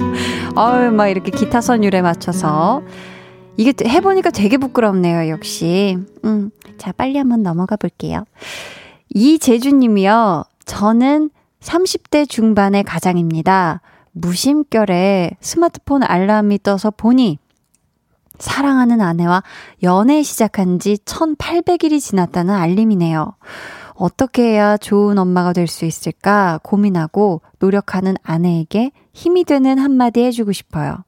어유, 0.57 0.93
막 0.93 1.09
이렇게 1.09 1.31
기타 1.31 1.61
선율에 1.61 2.03
맞춰서. 2.03 2.83
이게 3.57 3.73
해보니까 3.87 4.31
되게 4.31 4.57
부끄럽네요, 4.57 5.29
역시. 5.31 5.97
음, 6.25 6.51
자, 6.77 6.93
빨리 6.93 7.19
한번 7.19 7.43
넘어가 7.43 7.77
볼게요. 7.77 8.25
이재주님이요. 9.15 10.45
저는 10.65 11.31
30대 11.61 12.29
중반의 12.29 12.83
가장입니다. 12.85 13.81
무심결에 14.15 15.33
스마트폰 15.41 16.03
알람이 16.03 16.63
떠서 16.63 16.91
보니 16.91 17.39
사랑하는 18.39 19.01
아내와 19.01 19.43
연애 19.83 20.23
시작한 20.23 20.79
지 20.79 20.97
1800일이 21.05 22.01
지났다는 22.01 22.55
알림이네요. 22.55 23.35
어떻게 23.95 24.43
해야 24.43 24.77
좋은 24.77 25.19
엄마가 25.19 25.53
될 25.53 25.69
수 25.69 25.85
있을까 25.85 26.59
고민하고 26.63 27.43
노력하는 27.59 28.17
아내에게 28.23 28.91
힘이 29.13 29.45
되는 29.45 29.79
한마디 29.79 30.23
해주고 30.25 30.53
싶어요. 30.53 31.05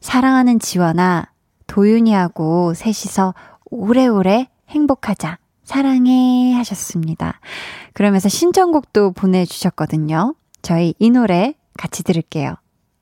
사랑하는 0.00 0.58
지원아, 0.58 1.30
도윤이하고 1.66 2.74
셋이서 2.74 3.34
오래오래 3.70 4.48
행복하자. 4.68 5.38
사랑해 5.62 6.52
하셨습니다. 6.54 7.40
그러면서 7.92 8.28
신청곡도 8.28 9.12
보내주셨거든요. 9.12 10.34
저희 10.62 10.94
이 10.98 11.10
노래 11.10 11.54
같이 11.76 12.02
들을게요. 12.02 12.56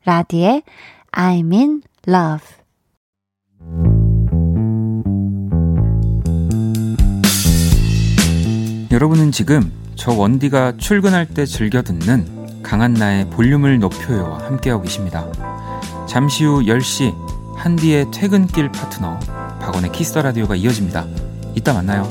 라디의 0.04 0.62
I'm 1.12 1.52
in 1.54 1.82
love. 2.08 2.46
여러분은 8.90 9.32
지금 9.32 9.72
저 9.94 10.12
원디가 10.12 10.76
출근할 10.76 11.26
때 11.26 11.46
즐겨 11.46 11.82
듣는 11.82 12.62
강한나의 12.62 13.30
볼륨을 13.30 13.78
높여요와 13.78 14.46
함께하고 14.46 14.82
계십니다. 14.82 15.26
잠시 16.06 16.44
후 16.44 16.62
10시 16.62 17.14
한디의 17.56 18.10
퇴근길 18.10 18.70
파트너 18.70 19.18
박원의 19.60 19.92
키스 19.92 20.18
라디오가 20.18 20.56
이어집니다. 20.56 21.06
이따 21.54 21.72
만나요. 21.72 22.10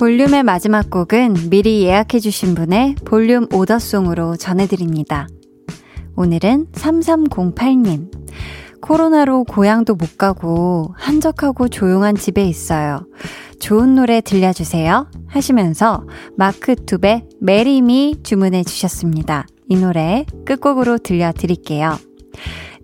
볼륨의 0.00 0.44
마지막 0.44 0.88
곡은 0.88 1.50
미리 1.50 1.82
예약해주신 1.82 2.54
분의 2.54 2.94
볼륨 3.04 3.46
오더송으로 3.52 4.36
전해드립니다. 4.36 5.28
오늘은 6.16 6.68
3308님. 6.72 8.10
코로나로 8.80 9.44
고향도 9.44 9.96
못 9.96 10.16
가고 10.16 10.94
한적하고 10.96 11.68
조용한 11.68 12.14
집에 12.14 12.46
있어요. 12.46 13.06
좋은 13.58 13.94
노래 13.94 14.22
들려주세요. 14.22 15.10
하시면서 15.26 16.06
마크툽의 16.38 17.26
Marry 17.38 17.97
Me 17.97 18.20
주문해 18.22 18.64
주셨습니다. 18.64 19.44
이 19.68 19.76
노래 19.76 20.24
끝곡으로 20.46 20.96
들려드릴게요. 20.96 21.98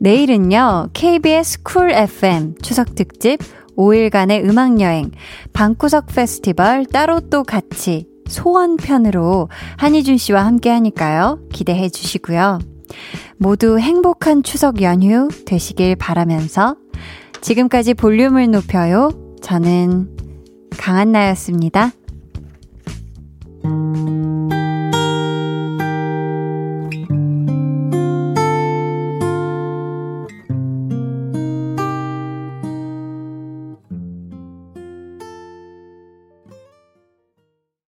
내일은요, 0.00 0.90
KBS 0.92 1.62
쿨 1.62 1.92
FM 1.92 2.56
추석 2.60 2.94
특집 2.94 3.38
5일간의 3.76 4.48
음악여행, 4.48 5.10
방구석 5.52 6.06
페스티벌 6.06 6.86
따로 6.86 7.20
또 7.20 7.42
같이 7.42 8.06
소원 8.28 8.76
편으로 8.76 9.48
한희준 9.76 10.16
씨와 10.16 10.44
함께 10.44 10.70
하니까요. 10.70 11.40
기대해 11.52 11.88
주시고요. 11.88 12.58
모두 13.38 13.78
행복한 13.78 14.42
추석 14.42 14.82
연휴 14.82 15.28
되시길 15.46 15.96
바라면서 15.96 16.76
지금까지 17.40 17.94
볼륨을 17.94 18.50
높여요. 18.50 19.10
저는 19.42 20.16
강한나였습니다. 20.78 21.92